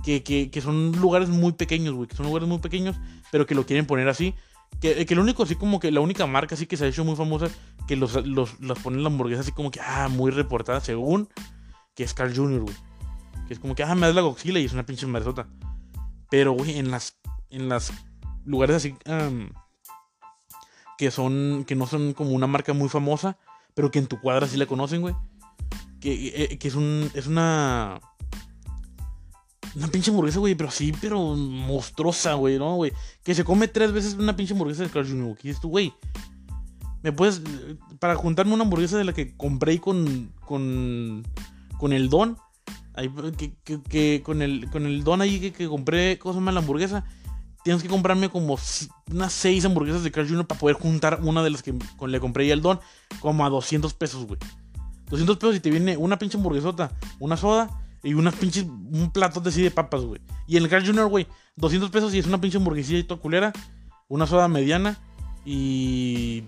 que, 0.04 0.22
que, 0.22 0.50
que 0.50 0.60
son 0.60 0.92
lugares 0.92 1.28
muy 1.28 1.52
pequeños, 1.52 1.94
güey, 1.94 2.08
que 2.08 2.16
son 2.16 2.26
lugares 2.26 2.48
muy 2.48 2.58
pequeños, 2.58 2.96
pero 3.30 3.46
que 3.46 3.54
lo 3.54 3.66
quieren 3.66 3.86
poner 3.86 4.08
así. 4.08 4.34
Que, 4.80 5.04
que 5.04 5.14
lo 5.14 5.22
único, 5.22 5.42
así 5.42 5.56
como 5.56 5.78
que 5.78 5.90
la 5.90 6.00
única 6.00 6.26
marca 6.26 6.54
así 6.54 6.66
que 6.66 6.76
se 6.76 6.84
ha 6.84 6.88
hecho 6.88 7.04
muy 7.04 7.16
famosa, 7.16 7.48
que 7.86 7.96
los, 7.96 8.14
los, 8.26 8.58
los 8.60 8.78
ponen 8.78 9.02
la 9.02 9.08
hamburguesa 9.08 9.42
así 9.42 9.52
como 9.52 9.70
que, 9.70 9.80
ah, 9.80 10.08
muy 10.08 10.30
reportada, 10.30 10.80
según, 10.80 11.28
que 11.94 12.04
es 12.04 12.14
Carl 12.14 12.34
Jr., 12.34 12.62
güey. 12.62 12.76
Que 13.46 13.54
es 13.54 13.60
como 13.60 13.74
que, 13.74 13.82
ah, 13.82 13.94
me 13.94 14.06
das 14.06 14.14
la 14.14 14.22
goxila 14.22 14.58
y 14.58 14.64
es 14.64 14.72
una 14.72 14.86
pinche 14.86 15.06
maresota. 15.06 15.48
Pero, 16.30 16.52
güey, 16.52 16.78
en 16.78 16.90
las, 16.90 17.18
en 17.50 17.68
las 17.68 17.92
lugares 18.44 18.76
así, 18.76 18.94
que 20.96 21.10
son, 21.10 21.64
que 21.66 21.74
no 21.74 21.86
son 21.86 22.12
como 22.12 22.30
una 22.30 22.46
marca 22.46 22.72
muy 22.72 22.88
famosa, 22.88 23.36
pero 23.74 23.90
que 23.90 23.98
en 23.98 24.06
tu 24.06 24.20
cuadra 24.20 24.46
sí 24.46 24.56
la 24.56 24.66
conocen, 24.66 25.02
güey. 25.02 25.14
Que, 26.00 26.28
eh, 26.28 26.58
que 26.58 26.68
es 26.68 26.74
un, 26.74 27.10
es 27.14 27.26
una 27.26 28.00
una 29.76 29.88
pinche 29.88 30.10
hamburguesa, 30.10 30.38
güey, 30.38 30.54
pero 30.54 30.68
así, 30.68 30.92
pero 31.00 31.34
monstruosa, 31.36 32.34
güey, 32.34 32.58
¿no, 32.58 32.76
güey? 32.76 32.92
Que 33.22 33.34
se 33.34 33.44
come 33.44 33.68
tres 33.68 33.92
veces 33.92 34.14
una 34.14 34.36
pinche 34.36 34.52
hamburguesa 34.52 34.82
de 34.82 34.90
Carl 34.90 35.08
Jr. 35.08 35.36
¿Qué 35.36 35.48
dices 35.48 35.60
tú, 35.60 35.68
güey? 35.68 35.92
¿Me 37.02 37.12
puedes. 37.12 37.40
Para 37.98 38.16
juntarme 38.16 38.52
una 38.52 38.64
hamburguesa 38.64 38.98
de 38.98 39.04
la 39.04 39.12
que 39.12 39.36
compré 39.36 39.78
con. 39.80 40.32
con. 40.44 41.24
con 41.78 41.92
el 41.92 42.08
don. 42.08 42.36
Ahí, 42.94 43.08
que, 43.36 43.80
que, 43.88 44.22
con, 44.22 44.42
el, 44.42 44.68
con 44.70 44.84
el 44.84 45.04
don 45.04 45.22
ahí 45.22 45.40
que, 45.40 45.52
que 45.52 45.68
compré, 45.68 46.18
cosa 46.18 46.40
más 46.40 46.52
la 46.52 46.60
hamburguesa. 46.60 47.04
Tienes 47.62 47.82
que 47.82 47.88
comprarme 47.88 48.30
como 48.30 48.58
unas 49.10 49.32
seis 49.32 49.64
hamburguesas 49.64 50.02
de 50.02 50.10
Carl 50.10 50.28
Jr. 50.28 50.46
para 50.46 50.58
poder 50.58 50.76
juntar 50.76 51.20
una 51.22 51.42
de 51.42 51.50
las 51.50 51.62
que 51.62 51.74
le 52.06 52.20
compré 52.20 52.46
y 52.46 52.50
el 52.50 52.62
don. 52.62 52.80
Como 53.20 53.44
a 53.44 53.50
200 53.50 53.94
pesos, 53.94 54.26
güey. 54.26 54.38
200 55.10 55.36
pesos 55.36 55.56
y 55.56 55.60
te 55.60 55.70
viene 55.70 55.96
una 55.96 56.18
pinche 56.18 56.36
hamburguesota, 56.36 56.92
una 57.18 57.36
soda 57.36 57.68
y 58.02 58.14
unas 58.14 58.34
pinches, 58.34 58.64
un 58.64 59.10
plato 59.12 59.42
así 59.44 59.62
de 59.62 59.70
papas, 59.70 60.02
güey. 60.02 60.20
Y 60.46 60.56
en 60.56 60.64
el 60.64 60.68
Carl 60.68 60.86
Jr., 60.86 61.06
güey, 61.08 61.26
200 61.56 61.90
pesos 61.90 62.14
y 62.14 62.18
es 62.18 62.26
una 62.26 62.40
pinche 62.40 62.58
hamburguesilla 62.58 62.98
y 62.98 63.04
toda 63.04 63.20
culera. 63.20 63.52
Una 64.08 64.26
soda 64.26 64.48
mediana. 64.48 64.98
Y. 65.44 66.44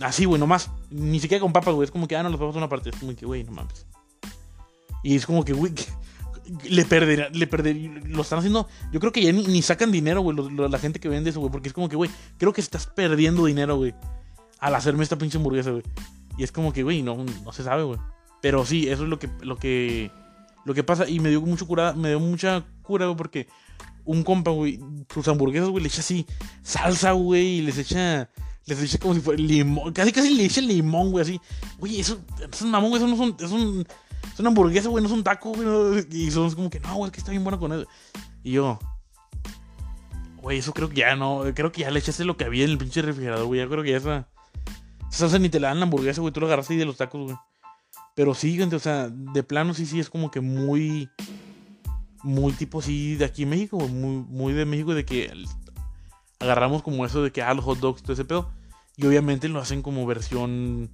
Así, 0.00 0.24
güey, 0.24 0.40
nomás. 0.40 0.70
Ni 0.90 1.20
siquiera 1.20 1.42
con 1.42 1.52
papas, 1.52 1.74
güey. 1.74 1.84
Es 1.84 1.90
como 1.90 2.06
que, 2.06 2.16
ah, 2.16 2.22
no, 2.22 2.30
los 2.30 2.38
papas 2.38 2.54
son 2.54 2.62
una 2.62 2.68
parte. 2.68 2.90
Es 2.90 2.96
como 2.96 3.14
que, 3.14 3.26
güey, 3.26 3.44
no 3.44 3.52
mames. 3.52 3.86
Y 5.02 5.16
es 5.16 5.26
como 5.26 5.44
que, 5.44 5.52
güey, 5.52 5.72
le 6.68 6.84
perdería, 6.84 7.28
le 7.30 7.46
perdería, 7.46 7.90
lo 8.06 8.22
están 8.22 8.38
haciendo, 8.38 8.68
yo 8.92 9.00
creo 9.00 9.12
que 9.12 9.22
ya 9.22 9.32
ni, 9.32 9.62
sacan 9.62 9.92
dinero, 9.92 10.20
güey, 10.20 10.36
la 10.68 10.78
gente 10.78 11.00
que 11.00 11.08
vende 11.08 11.30
eso, 11.30 11.40
güey, 11.40 11.50
porque 11.50 11.68
es 11.68 11.74
como 11.74 11.88
que, 11.88 11.96
güey, 11.96 12.10
creo 12.38 12.52
que 12.52 12.60
estás 12.60 12.86
perdiendo 12.86 13.44
dinero, 13.44 13.76
güey, 13.76 13.94
al 14.58 14.74
hacerme 14.74 15.02
esta 15.02 15.16
pinche 15.16 15.38
hamburguesa, 15.38 15.70
güey. 15.70 15.82
Y 16.38 16.44
es 16.44 16.52
como 16.52 16.72
que, 16.72 16.82
güey, 16.82 17.02
no, 17.02 17.24
no 17.44 17.52
se 17.52 17.62
sabe, 17.62 17.82
güey. 17.82 17.98
Pero 18.42 18.64
sí, 18.64 18.88
eso 18.88 19.04
es 19.04 19.08
lo 19.08 19.18
que, 19.18 19.28
lo 19.40 19.56
que, 19.56 20.10
lo 20.66 20.74
que 20.74 20.82
pasa, 20.82 21.08
y 21.08 21.20
me 21.20 21.30
dio 21.30 21.40
mucho 21.40 21.66
cura, 21.66 21.92
me 21.92 22.08
dio 22.08 22.18
mucha 22.18 22.66
cura, 22.82 23.06
güey, 23.06 23.16
porque 23.16 23.48
un 24.04 24.24
compa, 24.24 24.50
güey, 24.50 24.80
sus 25.14 25.26
hamburguesas, 25.28 25.68
güey, 25.68 25.82
le 25.82 25.88
echa 25.88 26.00
así 26.00 26.26
salsa, 26.62 27.12
güey, 27.12 27.58
y 27.58 27.62
les 27.62 27.78
echa, 27.78 28.28
les 28.66 28.82
echa 28.82 28.98
como 28.98 29.14
si 29.14 29.20
fuera 29.20 29.40
limón, 29.40 29.92
casi 29.92 30.10
casi 30.10 30.34
le 30.34 30.44
echa 30.44 30.60
limón, 30.60 31.12
güey, 31.12 31.22
así. 31.22 31.40
Güey, 31.78 32.00
eso, 32.00 32.18
es 32.52 32.62
mamón, 32.62 32.90
güey, 32.90 33.00
eso 33.00 33.08
no 33.08 33.16
son, 33.16 33.36
es 33.38 33.52
un, 33.52 33.86
es 34.32 34.40
una 34.40 34.48
hamburguesa, 34.48 34.88
güey, 34.88 35.02
no 35.02 35.08
es 35.08 35.14
un 35.14 35.22
taco, 35.22 35.52
güey, 35.52 36.04
y 36.10 36.32
son 36.32 36.52
como 36.52 36.68
que, 36.68 36.80
no, 36.80 36.96
güey, 36.96 37.10
es 37.10 37.12
que 37.12 37.20
está 37.20 37.30
bien 37.30 37.44
bueno 37.44 37.60
con 37.60 37.72
eso. 37.72 37.86
Y 38.42 38.50
yo, 38.50 38.80
güey, 40.42 40.58
eso 40.58 40.72
creo 40.72 40.88
que 40.88 40.96
ya 40.96 41.14
no, 41.14 41.44
creo 41.54 41.70
que 41.70 41.82
ya 41.82 41.92
le 41.92 42.00
echaste 42.00 42.24
lo 42.24 42.36
que 42.36 42.44
había 42.44 42.64
en 42.64 42.70
el 42.70 42.78
pinche 42.78 43.02
refrigerador, 43.02 43.46
güey, 43.46 43.60
ya 43.60 43.68
creo 43.68 43.84
que 43.84 43.92
ya 43.92 43.98
esa, 43.98 44.28
esa 45.08 45.18
salsa 45.18 45.38
ni 45.38 45.48
te 45.48 45.60
la 45.60 45.68
dan 45.68 45.78
la 45.78 45.84
hamburguesa, 45.84 46.20
güey, 46.20 46.32
tú 46.32 46.40
lo 46.40 46.46
agarraste 46.46 46.72
ahí 46.72 46.78
de 46.80 46.86
los 46.86 46.96
tacos, 46.96 47.22
güey. 47.22 47.36
Pero 48.16 48.34
sí, 48.34 48.56
gente, 48.56 48.74
o 48.74 48.80
sea, 48.80 49.10
de 49.10 49.42
plano 49.42 49.74
sí, 49.74 49.84
sí, 49.84 50.00
es 50.00 50.08
como 50.10 50.30
que 50.30 50.40
muy. 50.40 51.10
Muy 52.22 52.52
tipo 52.54 52.82
sí 52.82 53.14
de 53.14 53.26
aquí 53.26 53.44
en 53.44 53.50
México, 53.50 53.78
muy, 53.78 54.24
muy 54.28 54.52
de 54.54 54.64
México, 54.64 54.94
de 54.94 55.04
que 55.04 55.30
agarramos 56.40 56.82
como 56.82 57.04
eso 57.04 57.22
de 57.22 57.30
que 57.30 57.42
ah, 57.42 57.54
los 57.54 57.64
hot 57.64 57.78
dogs, 57.78 58.02
todo 58.02 58.14
ese 58.14 58.24
pedo. 58.24 58.50
Y 58.96 59.06
obviamente 59.06 59.48
lo 59.48 59.60
hacen 59.60 59.82
como 59.82 60.06
versión 60.06 60.90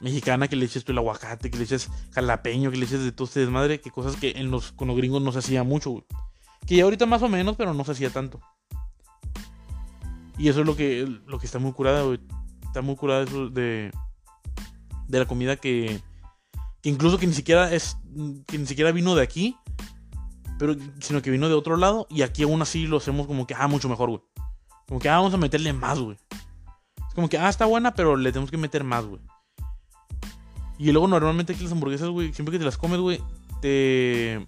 mexicana, 0.00 0.48
que 0.48 0.54
le 0.54 0.66
eches 0.66 0.84
tú 0.84 0.92
el 0.92 0.98
aguacate, 0.98 1.50
que 1.50 1.56
le 1.56 1.64
eches 1.64 1.88
jalapeño, 2.12 2.70
que 2.70 2.76
le 2.76 2.84
eches 2.84 3.02
de 3.02 3.10
todo 3.10 3.26
este 3.26 3.40
desmadre, 3.40 3.80
que 3.80 3.90
cosas 3.90 4.14
que 4.16 4.32
en 4.32 4.50
los, 4.50 4.72
con 4.72 4.86
los 4.88 4.96
gringos 4.98 5.22
no 5.22 5.32
se 5.32 5.38
hacía 5.38 5.64
mucho, 5.64 5.90
güey. 5.90 6.04
Que 6.66 6.76
ya 6.76 6.84
ahorita 6.84 7.06
más 7.06 7.22
o 7.22 7.28
menos, 7.30 7.56
pero 7.56 7.72
no 7.72 7.84
se 7.84 7.92
hacía 7.92 8.10
tanto. 8.10 8.38
Y 10.36 10.50
eso 10.50 10.60
es 10.60 10.66
lo 10.66 10.76
que, 10.76 11.08
lo 11.26 11.38
que 11.38 11.46
está 11.46 11.58
muy 11.58 11.72
curada, 11.72 12.02
güey. 12.02 12.20
Está 12.66 12.82
muy 12.82 12.96
curada 12.96 13.24
eso 13.24 13.48
de, 13.48 13.90
de 15.08 15.18
la 15.18 15.24
comida 15.24 15.56
que, 15.56 16.00
incluso 16.88 17.18
que 17.18 17.26
ni 17.26 17.34
siquiera 17.34 17.72
es 17.72 17.96
que 18.46 18.58
ni 18.58 18.66
siquiera 18.66 18.92
vino 18.92 19.14
de 19.14 19.22
aquí, 19.22 19.56
pero 20.58 20.76
sino 21.00 21.20
que 21.20 21.30
vino 21.30 21.48
de 21.48 21.54
otro 21.54 21.76
lado 21.76 22.06
y 22.10 22.22
aquí 22.22 22.44
aún 22.44 22.62
así 22.62 22.86
lo 22.86 22.98
hacemos 22.98 23.26
como 23.26 23.46
que 23.46 23.54
ah 23.54 23.68
mucho 23.68 23.88
mejor, 23.88 24.10
güey. 24.10 24.22
Como 24.86 25.00
que 25.00 25.08
ah, 25.08 25.16
vamos 25.16 25.34
a 25.34 25.36
meterle 25.36 25.72
más, 25.72 25.98
güey. 25.98 26.16
Es 27.08 27.14
como 27.14 27.28
que 27.28 27.38
ah, 27.38 27.48
está 27.48 27.66
buena, 27.66 27.94
pero 27.94 28.16
le 28.16 28.30
tenemos 28.30 28.50
que 28.50 28.56
meter 28.56 28.84
más, 28.84 29.04
güey. 29.04 29.20
Y 30.78 30.92
luego 30.92 31.08
normalmente 31.08 31.54
aquí 31.54 31.64
las 31.64 31.72
hamburguesas, 31.72 32.08
güey, 32.08 32.32
siempre 32.32 32.52
que 32.52 32.58
te 32.58 32.64
las 32.64 32.78
comes, 32.78 33.00
güey, 33.00 33.20
te 33.60 34.46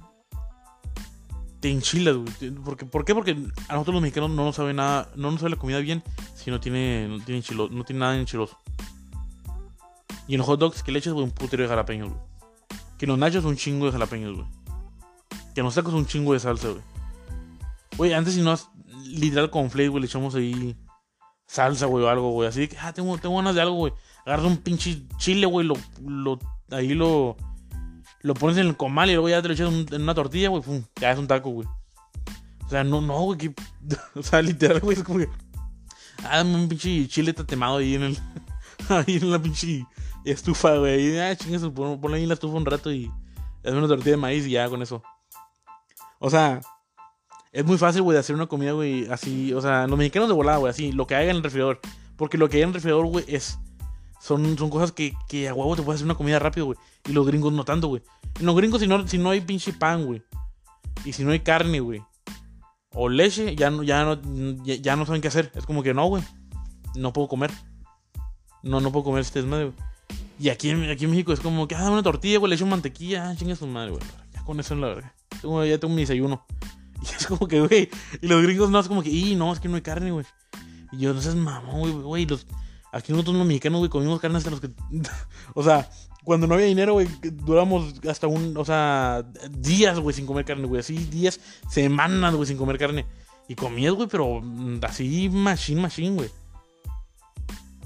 te 1.60 1.70
enchilas, 1.70 2.16
güey. 2.16 2.52
Porque, 2.64 2.86
¿Por 2.86 3.04
qué? 3.04 3.14
Porque 3.14 3.32
a 3.32 3.72
nosotros 3.72 3.94
los 3.94 4.02
mexicanos 4.02 4.30
no 4.30 4.44
nos 4.44 4.56
sabe 4.56 4.74
nada, 4.74 5.10
no 5.16 5.30
nos 5.30 5.40
sabe 5.40 5.50
la 5.50 5.56
comida 5.56 5.80
bien 5.80 6.04
si 6.36 6.52
no 6.52 6.60
tiene, 6.60 7.08
no 7.08 7.18
tiene, 7.18 7.42
no 7.70 7.84
tiene 7.84 8.00
nada 8.00 8.16
enchiloso. 8.16 8.56
Y 10.28 10.34
en 10.34 10.42
hot 10.42 10.60
dogs 10.60 10.82
que 10.82 10.92
le 10.92 10.98
echas, 10.98 11.14
güey, 11.14 11.24
un 11.24 11.32
putero 11.32 11.62
de 11.62 11.68
jalapeños, 11.68 12.10
güey. 12.10 12.20
Que 12.98 13.06
en 13.06 13.10
los 13.10 13.18
nachos 13.18 13.44
un 13.44 13.56
chingo 13.56 13.86
de 13.86 13.92
jalapeños, 13.92 14.36
güey. 14.36 14.46
Que 15.54 15.60
en 15.60 15.64
los 15.64 15.74
tacos 15.74 15.94
un 15.94 16.06
chingo 16.06 16.34
de 16.34 16.40
salsa, 16.40 16.68
güey. 16.68 16.82
Güey, 17.96 18.12
antes 18.12 18.34
si 18.34 18.42
no, 18.42 18.54
literal 19.06 19.50
con 19.50 19.70
flake, 19.70 19.88
güey, 19.88 20.02
le 20.02 20.06
echamos 20.06 20.34
ahí 20.34 20.76
salsa, 21.46 21.86
güey, 21.86 22.04
o 22.04 22.08
algo, 22.08 22.30
güey. 22.30 22.48
Así 22.48 22.68
que, 22.68 22.76
ah, 22.78 22.92
tengo, 22.92 23.16
tengo 23.16 23.36
ganas 23.36 23.54
de 23.54 23.62
algo, 23.62 23.76
güey. 23.76 23.92
Agarras 24.26 24.46
un 24.46 24.58
pinche 24.58 25.02
chile, 25.16 25.46
güey, 25.46 25.66
lo, 25.66 25.74
lo, 26.06 26.38
ahí 26.70 26.94
lo, 26.94 27.36
lo 28.20 28.34
pones 28.34 28.58
en 28.58 28.66
el 28.66 28.76
comal 28.76 29.08
y 29.08 29.14
luego 29.14 29.30
ya 29.30 29.40
te 29.40 29.48
lo 29.48 29.54
echas 29.54 29.72
en 29.72 30.02
una 30.02 30.14
tortilla, 30.14 30.50
güey, 30.50 30.62
pum, 30.62 30.82
ya 31.00 31.12
es 31.12 31.18
un 31.18 31.26
taco, 31.26 31.50
güey. 31.50 31.66
O 32.66 32.68
sea, 32.68 32.84
no, 32.84 33.00
no, 33.00 33.18
güey, 33.22 33.38
que, 33.38 33.54
o 34.14 34.22
sea, 34.22 34.42
literal, 34.42 34.80
güey, 34.80 34.98
es 34.98 35.02
como 35.02 35.20
que, 35.20 35.28
ah, 36.24 36.36
dame 36.36 36.54
un 36.54 36.68
pinche 36.68 37.08
chile 37.08 37.32
tatemado 37.32 37.78
ahí 37.78 37.94
en 37.94 38.02
el, 38.02 38.18
ahí 38.90 39.16
en 39.16 39.30
la 39.30 39.40
pinche 39.40 39.86
estufa, 40.30 40.76
güey. 40.76 41.18
Ah, 41.18 41.36
chingas, 41.36 41.62
ponle 41.62 42.18
ahí 42.18 42.26
la 42.26 42.34
estufa 42.34 42.56
un 42.56 42.66
rato 42.66 42.92
y 42.92 43.10
hazme 43.64 43.78
una 43.78 43.88
tortilla 43.88 44.12
de 44.12 44.16
maíz 44.16 44.46
y 44.46 44.50
ya 44.50 44.68
con 44.68 44.82
eso. 44.82 45.02
O 46.18 46.30
sea, 46.30 46.60
es 47.52 47.64
muy 47.64 47.78
fácil, 47.78 48.02
güey, 48.02 48.14
de 48.14 48.20
hacer 48.20 48.34
una 48.34 48.46
comida, 48.46 48.72
güey, 48.72 49.10
así. 49.10 49.52
O 49.52 49.60
sea, 49.60 49.86
los 49.86 49.98
mexicanos 49.98 50.28
de 50.28 50.34
volada, 50.34 50.58
güey, 50.58 50.70
así, 50.70 50.92
lo 50.92 51.06
que 51.06 51.14
hay 51.14 51.28
en 51.28 51.36
el 51.36 51.42
refrigerador. 51.42 51.80
Porque 52.16 52.38
lo 52.38 52.48
que 52.48 52.56
hay 52.56 52.62
en 52.62 52.68
el 52.68 52.74
refrigerador, 52.74 53.06
güey, 53.06 53.24
es. 53.28 53.58
Son, 54.20 54.58
son 54.58 54.68
cosas 54.68 54.90
que, 54.90 55.14
que 55.28 55.48
a 55.48 55.54
huevo 55.54 55.76
te 55.76 55.82
puedes 55.82 55.98
hacer 55.98 56.06
una 56.06 56.16
comida 56.16 56.38
rápido, 56.40 56.66
güey. 56.66 56.78
Y 57.08 57.12
los 57.12 57.26
gringos 57.26 57.52
no 57.52 57.64
tanto, 57.64 57.88
güey. 57.88 58.02
Los 58.40 58.56
gringos, 58.56 58.80
si 58.80 58.88
no, 58.88 59.06
si 59.06 59.16
no 59.16 59.30
hay 59.30 59.40
pinche 59.40 59.72
pan, 59.72 60.04
güey. 60.04 60.22
Y 61.04 61.12
si 61.12 61.24
no 61.24 61.30
hay 61.30 61.40
carne, 61.40 61.80
güey. 61.80 62.02
O 62.90 63.08
leche, 63.08 63.54
ya 63.54 63.70
no, 63.70 63.84
ya 63.84 64.04
no, 64.04 64.20
ya 64.64 64.96
no 64.96 65.06
saben 65.06 65.20
qué 65.20 65.28
hacer. 65.28 65.52
Es 65.54 65.64
como 65.64 65.84
que 65.84 65.94
no, 65.94 66.06
güey. 66.06 66.22
No 66.96 67.12
puedo 67.12 67.28
comer. 67.28 67.52
No, 68.62 68.80
no 68.80 68.90
puedo 68.90 69.04
comer 69.04 69.20
este 69.20 69.40
desmadre, 69.40 69.66
güey. 69.66 69.88
Y 70.38 70.50
aquí, 70.50 70.70
aquí 70.70 71.04
en 71.04 71.10
México 71.10 71.32
es 71.32 71.40
como 71.40 71.66
que, 71.66 71.74
ah, 71.74 71.90
una 71.90 72.02
tortilla, 72.02 72.38
güey, 72.38 72.50
le 72.50 72.56
echo 72.56 72.66
mantequilla, 72.66 73.28
ah, 73.28 73.36
chinga 73.36 73.56
su 73.56 73.66
madre, 73.66 73.90
güey. 73.90 74.02
Ya 74.32 74.44
con 74.44 74.60
eso 74.60 74.74
en 74.74 74.80
la 74.80 74.88
verga. 74.88 75.14
ya 75.66 75.78
tengo 75.78 75.94
mi 75.94 76.02
desayuno. 76.02 76.44
Y 77.00 77.14
es 77.16 77.28
como 77.28 77.46
que, 77.46 77.60
güey, 77.60 77.88
y 78.20 78.26
los 78.26 78.42
gringos 78.42 78.70
no, 78.70 78.80
es 78.80 78.88
como 78.88 79.04
que, 79.04 79.10
y 79.10 79.36
no, 79.36 79.52
es 79.52 79.60
que 79.60 79.68
no 79.68 79.76
hay 79.76 79.82
carne, 79.82 80.10
güey. 80.10 80.26
Y 80.90 80.98
yo, 80.98 81.14
no 81.14 81.22
seas 81.22 81.36
mamón, 81.36 81.78
güey, 81.82 81.92
güey, 81.92 82.26
los, 82.26 82.44
Aquí 82.90 83.12
nosotros 83.12 83.36
los 83.36 83.46
mexicanos, 83.46 83.78
güey, 83.80 83.90
comimos 83.90 84.20
carne 84.20 84.38
hasta 84.38 84.50
los 84.50 84.60
que... 84.60 84.70
o 85.54 85.62
sea, 85.62 85.90
cuando 86.24 86.46
no 86.46 86.54
había 86.54 86.66
dinero, 86.66 86.94
güey, 86.94 87.06
duramos 87.22 87.94
hasta 88.08 88.26
un... 88.26 88.56
O 88.56 88.64
sea, 88.64 89.24
días, 89.50 89.98
güey, 89.98 90.14
sin 90.14 90.26
comer 90.26 90.44
carne, 90.44 90.66
güey. 90.66 90.80
Así, 90.80 90.96
días, 90.96 91.38
semanas, 91.68 92.34
güey, 92.34 92.46
sin 92.46 92.56
comer 92.56 92.78
carne. 92.78 93.06
Y 93.46 93.54
comías, 93.54 93.92
güey, 93.92 94.08
pero 94.08 94.42
así, 94.82 95.28
machine, 95.28 95.82
machine, 95.82 96.14
güey. 96.14 96.30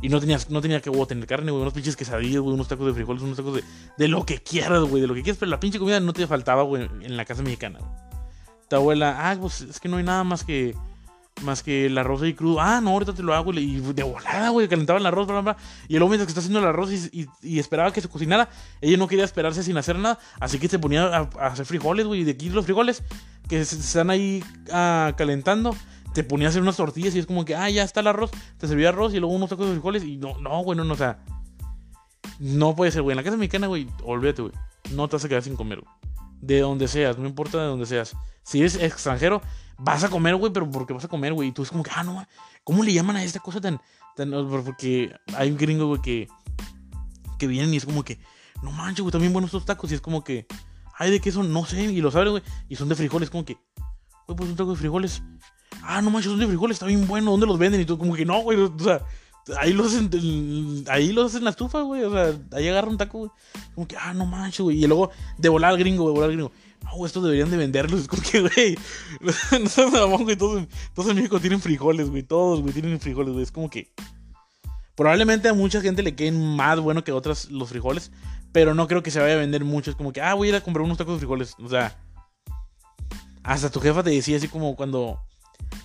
Y 0.03 0.09
no 0.09 0.21
tenías, 0.21 0.51
no 0.51 0.61
tenía 0.61 0.81
que 0.81 0.91
tener 0.91 1.27
carne, 1.27 1.53
güey. 1.53 1.63
Unos 1.63 1.73
pinches 1.73 1.97
quesadillas, 1.97 2.41
güey. 2.41 2.55
Unos 2.55 2.69
tacos 2.69 2.87
de 2.87 2.93
frijoles, 2.93 3.23
unos 3.23 3.37
tacos 3.37 3.55
de... 3.55 3.65
De 3.97 4.09
lo 4.09 4.27
que 4.27 4.43
quieras, 4.43 4.83
güey. 4.83 5.01
De 5.01 5.07
lo 5.07 5.15
que 5.15 5.23
quieras. 5.23 5.39
Pero 5.39 5.51
la 5.51 5.61
pinche 5.61 5.79
comida 5.79 6.01
no 6.01 6.13
te 6.13 6.27
faltaba, 6.27 6.63
güey, 6.65 6.89
en 7.01 7.17
la 7.17 7.25
casa 7.25 7.43
mexicana, 7.43 7.79
güey. 7.79 7.91
Tu 8.69 8.77
abuela, 8.77 9.31
ah, 9.31 9.37
pues 9.41 9.61
es 9.61 9.79
que 9.79 9.89
no 9.89 9.99
hay 9.99 10.05
nada 10.05 10.25
más 10.25 10.45
que 10.45 10.75
más 11.43 11.63
que 11.63 11.87
el 11.87 11.99
arroz 11.99 12.23
ahí 12.23 12.35
crudo. 12.35 12.61
Ah, 12.61 12.81
no, 12.81 12.91
ahorita 12.91 13.15
te 13.15 13.23
lo 13.23 13.35
hago. 13.35 13.53
Y 13.53 13.81
de 13.81 14.03
volada, 14.03 14.51
güey, 14.51 14.69
calentaba 14.69 14.99
el 14.99 15.07
arroz, 15.07 15.27
bla, 15.27 15.41
bla, 15.41 15.53
bla. 15.53 15.63
Y 15.89 15.97
el 15.97 16.03
hombre 16.03 16.19
que 16.19 16.25
está 16.25 16.41
haciendo 16.41 16.61
el 16.61 16.67
arroz 16.67 16.91
y, 16.93 17.59
esperaba 17.59 17.93
que 17.93 18.01
se 18.01 18.09
cocinara, 18.09 18.49
ella 18.81 18.97
no 18.97 19.09
quería 19.09 19.25
esperarse 19.25 19.63
sin 19.63 19.77
hacer 19.77 19.99
nada. 19.99 20.19
Así 20.41 20.59
que 20.59 20.69
se 20.69 20.79
ponía 20.79 21.05
a, 21.05 21.29
hacer 21.47 21.67
frijoles, 21.67 22.07
güey. 22.07 22.21
Y 22.21 22.25
de 22.25 22.33
aquí 22.33 22.49
los 22.51 22.65
frijoles 22.65 23.03
que 23.49 23.65
se, 23.65 23.77
están 23.77 24.11
ahí 24.11 24.45
ah, 24.73 25.13
calentando, 25.17 25.75
te 26.13 26.25
ponía 26.25 26.49
a 26.49 26.51
hacer 26.51 26.63
unas 26.63 26.77
tortillas 26.77 27.15
y 27.15 27.19
es 27.19 27.27
como 27.27 27.45
que, 27.45 27.55
ah, 27.55 27.69
ya 27.71 27.83
está 27.83 28.01
el 28.01 28.07
arroz. 28.07 28.31
Te 28.59 28.69
servía 28.69 28.91
arroz 28.91 29.15
y 29.15 29.21
luego 29.21 29.35
unos 29.35 29.51
tacos 29.51 29.67
de 29.67 29.73
frijoles. 29.73 30.05
Y 30.05 30.17
no, 30.17 30.39
no, 30.39 30.63
güey, 30.63 30.77
no, 30.77 30.85
no, 30.85 30.95
o 30.95 30.97
sea. 30.97 31.23
No 32.39 32.75
puede 32.75 32.91
ser, 32.91 33.03
güey. 33.03 33.13
En 33.13 33.19
la 33.19 33.23
casa 33.23 33.37
mexicana, 33.37 33.67
güey, 33.67 33.87
olvídate, 34.05 34.43
güey. 34.43 34.55
No 34.93 35.09
te 35.09 35.17
vas 35.17 35.25
a 35.25 35.29
quedar 35.29 35.43
sin 35.43 35.57
comer, 35.57 35.81
güey. 35.81 35.93
De 36.41 36.61
donde 36.61 36.89
seas, 36.89 37.19
no 37.19 37.27
importa 37.27 37.59
de 37.59 37.67
donde 37.67 37.87
seas. 37.87 38.17
Si 38.43 38.59
eres 38.59 38.75
extranjero, 38.77 39.41
vas 39.79 40.03
a 40.05 40.11
comer, 40.11 40.35
güey, 40.37 40.53
pero 40.53 40.69
porque 40.69 40.93
vas 40.93 41.05
a 41.05 41.09
comer, 41.09 41.33
güey. 41.33 41.49
Y 41.49 41.53
tú 41.53 41.63
es 41.63 41.71
como 41.71 41.83
que, 41.83 41.91
ah, 41.95 42.03
no, 42.03 42.27
¿cómo 42.65 42.83
le 42.83 42.93
llaman 42.93 43.17
a 43.17 43.25
esta 43.25 43.41
cosa 43.41 43.61
tan. 43.61 43.81
tan 44.17 44.31
porque 44.31 45.15
hay 45.37 45.51
un 45.51 45.57
gringo, 45.57 45.87
güey, 45.87 46.01
que. 46.03 46.29
que 47.39 47.47
vienen 47.47 47.73
y 47.73 47.77
es 47.77 47.87
como 47.87 48.03
que, 48.03 48.19
no 48.63 48.73
manches, 48.73 49.03
güey, 49.03 49.13
también 49.13 49.33
buenos 49.33 49.49
estos 49.49 49.65
tacos. 49.65 49.91
Y 49.93 49.95
es 49.95 50.01
como 50.01 50.25
que, 50.25 50.47
ay, 50.99 51.11
de 51.11 51.21
queso, 51.21 51.43
no 51.43 51.65
sé. 51.65 51.85
Y 51.85 52.01
lo 52.01 52.11
saben, 52.11 52.31
güey. 52.31 52.43
Y 52.69 52.77
son 52.77 52.89
de 52.89 52.97
frijoles, 52.97 53.31
como 53.31 53.45
que, 53.45 53.57
güey, 54.27 54.37
pues 54.37 54.51
un 54.51 54.57
taco 54.57 54.71
de 54.71 54.77
frijoles. 54.77 55.23
Ah, 55.83 56.03
no 56.03 56.11
manches, 56.11 56.31
son 56.31 56.41
de 56.41 56.47
frijoles, 56.47 56.77
está 56.77 56.87
bien 56.87 57.07
bueno. 57.07 57.31
¿Dónde 57.33 57.47
los 57.47 57.59
venden? 57.59 57.81
Y 57.81 57.85
tú, 57.85 57.99
como 57.99 58.15
que, 58.15 58.25
no, 58.25 58.41
güey, 58.43 58.59
o 58.59 58.79
sea. 58.79 59.05
Ahí 59.59 59.73
los 59.73 59.89
hacen, 59.89 60.85
ahí 60.89 61.13
los 61.13 61.27
hacen 61.27 61.39
en 61.39 61.45
la 61.45 61.51
estufa, 61.51 61.81
güey. 61.81 62.05
O 62.05 62.13
sea, 62.13 62.39
ahí 62.53 62.69
agarra 62.69 62.89
un 62.89 62.97
taco, 62.97 63.19
güey. 63.19 63.31
Como 63.75 63.89
que, 63.89 63.97
ah, 63.97 64.15
no 64.15 64.25
manches, 64.25 64.61
güey. 64.61 64.85
Y 64.85 64.87
luego 64.87 65.11
de 65.37 65.49
volar 65.49 65.71
al 65.71 65.79
gringo, 65.79 66.07
de 66.07 66.13
volar 66.13 66.31
al 66.31 66.37
gringo 66.37 66.53
no, 66.85 67.07
esto 67.07 67.21
deberían 67.21 67.51
de 67.51 67.57
venderlos. 67.57 68.09
Como 68.09 68.23
que, 68.23 68.41
güey, 68.41 68.79
no 69.63 69.69
sabes 69.69 70.21
güey, 70.21 70.37
todos, 70.37 70.67
todos 70.95 71.11
en 71.11 71.17
México 71.17 71.41
tienen 71.41 71.61
frijoles, 71.61 72.11
güey, 72.11 72.23
todos, 72.23 72.61
güey, 72.61 72.73
tienen 72.73 73.01
frijoles, 73.01 73.33
güey. 73.33 73.45
Es 73.45 73.53
como 73.53 73.71
que 73.71 73.93
probablemente 74.95 75.49
a 75.49 75.55
mucha 75.55 75.81
gente 75.81 76.03
le 76.03 76.15
queden 76.15 76.57
más 76.57 76.81
bueno 76.81 77.05
que 77.05 77.13
otras 77.13 77.51
los 77.51 77.69
frijoles, 77.69 78.11
pero 78.53 78.75
no 78.75 78.87
creo 78.89 79.03
que 79.03 79.11
se 79.11 79.21
vaya 79.21 79.35
a 79.35 79.39
vender 79.39 79.65
mucho. 79.65 79.91
Es 79.91 79.97
como 79.97 80.13
que, 80.13 80.21
ah, 80.21 80.35
voy 80.35 80.49
a 80.49 80.51
ir 80.51 80.57
a 80.57 80.61
comprar 80.61 80.85
unos 80.85 80.99
tacos 80.99 81.15
de 81.15 81.21
frijoles. 81.21 81.55
O 81.63 81.69
sea, 81.69 81.99
hasta 83.43 83.71
tu 83.71 83.81
jefa 83.81 84.03
te 84.03 84.11
decía 84.11 84.37
así 84.37 84.49
como 84.49 84.77
cuando, 84.77 85.21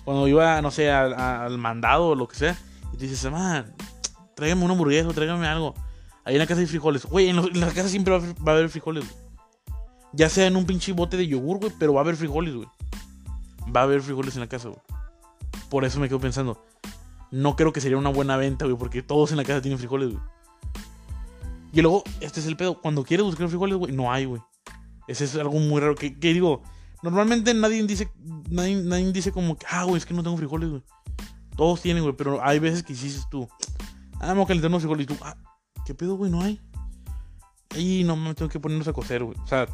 cuando 0.04 0.28
iba, 0.28 0.60
no 0.62 0.70
sé, 0.70 0.90
al, 0.90 1.58
mandado 1.58 2.08
o 2.08 2.14
lo 2.14 2.28
que 2.28 2.36
sea, 2.36 2.58
y 2.92 2.96
te 2.96 3.06
dices, 3.06 3.30
man, 3.30 3.74
tráigame 4.34 4.64
una 4.64 4.72
hamburguesa 4.72 5.08
tráigame 5.10 5.46
algo. 5.46 5.74
Ahí 6.24 6.34
en 6.34 6.40
la 6.40 6.46
casa 6.46 6.60
hay 6.60 6.66
frijoles. 6.66 7.06
Güey, 7.06 7.28
en, 7.28 7.60
la 7.60 7.68
casa 7.68 7.88
siempre 7.88 8.18
va 8.18 8.52
a 8.52 8.54
haber 8.54 8.68
frijoles, 8.68 9.04
güey. 9.04 9.28
Ya 10.12 10.28
sea 10.28 10.46
en 10.46 10.56
un 10.56 10.66
pinche 10.66 10.92
bote 10.92 11.16
de 11.16 11.26
yogur, 11.26 11.58
güey, 11.58 11.72
pero 11.78 11.92
va 11.94 12.00
a 12.00 12.04
haber 12.04 12.16
frijoles, 12.16 12.54
güey. 12.54 12.68
Va 13.74 13.80
a 13.80 13.84
haber 13.84 14.00
frijoles 14.00 14.34
en 14.34 14.40
la 14.40 14.46
casa, 14.46 14.68
güey. 14.68 14.80
Por 15.68 15.84
eso 15.84 16.00
me 16.00 16.08
quedo 16.08 16.20
pensando. 16.20 16.64
No 17.30 17.56
creo 17.56 17.72
que 17.72 17.80
sería 17.80 17.98
una 17.98 18.10
buena 18.10 18.36
venta, 18.36 18.64
güey, 18.64 18.76
porque 18.76 19.02
todos 19.02 19.30
en 19.30 19.36
la 19.36 19.44
casa 19.44 19.60
tienen 19.60 19.78
frijoles, 19.78 20.10
güey. 20.10 20.22
Y 21.72 21.82
luego, 21.82 22.02
este 22.20 22.40
es 22.40 22.46
el 22.46 22.56
pedo. 22.56 22.80
Cuando 22.80 23.04
quieres 23.04 23.24
buscar 23.24 23.48
frijoles, 23.48 23.76
güey, 23.76 23.92
no 23.92 24.10
hay, 24.10 24.24
güey. 24.24 24.40
Ese 25.06 25.24
es 25.24 25.34
algo 25.36 25.58
muy 25.58 25.80
raro. 25.80 25.94
Que, 25.94 26.10
digo, 26.10 26.62
normalmente 27.02 27.54
nadie 27.54 27.82
dice, 27.86 28.10
nadie, 28.50 28.76
nadie 28.76 29.12
dice 29.12 29.32
como 29.32 29.56
que, 29.56 29.66
ah, 29.70 29.84
güey, 29.84 29.98
es 29.98 30.06
que 30.06 30.14
no 30.14 30.22
tengo 30.22 30.36
frijoles, 30.36 30.70
güey. 30.70 30.82
Todos 31.56 31.82
tienen, 31.82 32.02
güey, 32.02 32.14
pero 32.16 32.44
hay 32.44 32.58
veces 32.58 32.82
que 32.82 32.92
dices 32.92 33.26
tú, 33.30 33.48
ah, 34.20 34.28
vamos 34.28 34.44
a 34.44 34.48
calentar 34.48 34.70
unos 34.70 34.82
frijoles 34.82 35.04
y 35.04 35.06
tú, 35.06 35.16
ah, 35.22 35.36
¿qué 35.84 35.94
pedo, 35.94 36.16
güey? 36.16 36.30
No 36.30 36.42
hay. 36.42 36.60
Y 37.76 38.04
no 38.04 38.16
me 38.16 38.34
tengo 38.34 38.48
que 38.48 38.60
ponernos 38.60 38.88
a 38.88 38.92
cocer, 38.92 39.22
güey. 39.22 39.36
O 39.38 39.46
sea, 39.46 39.66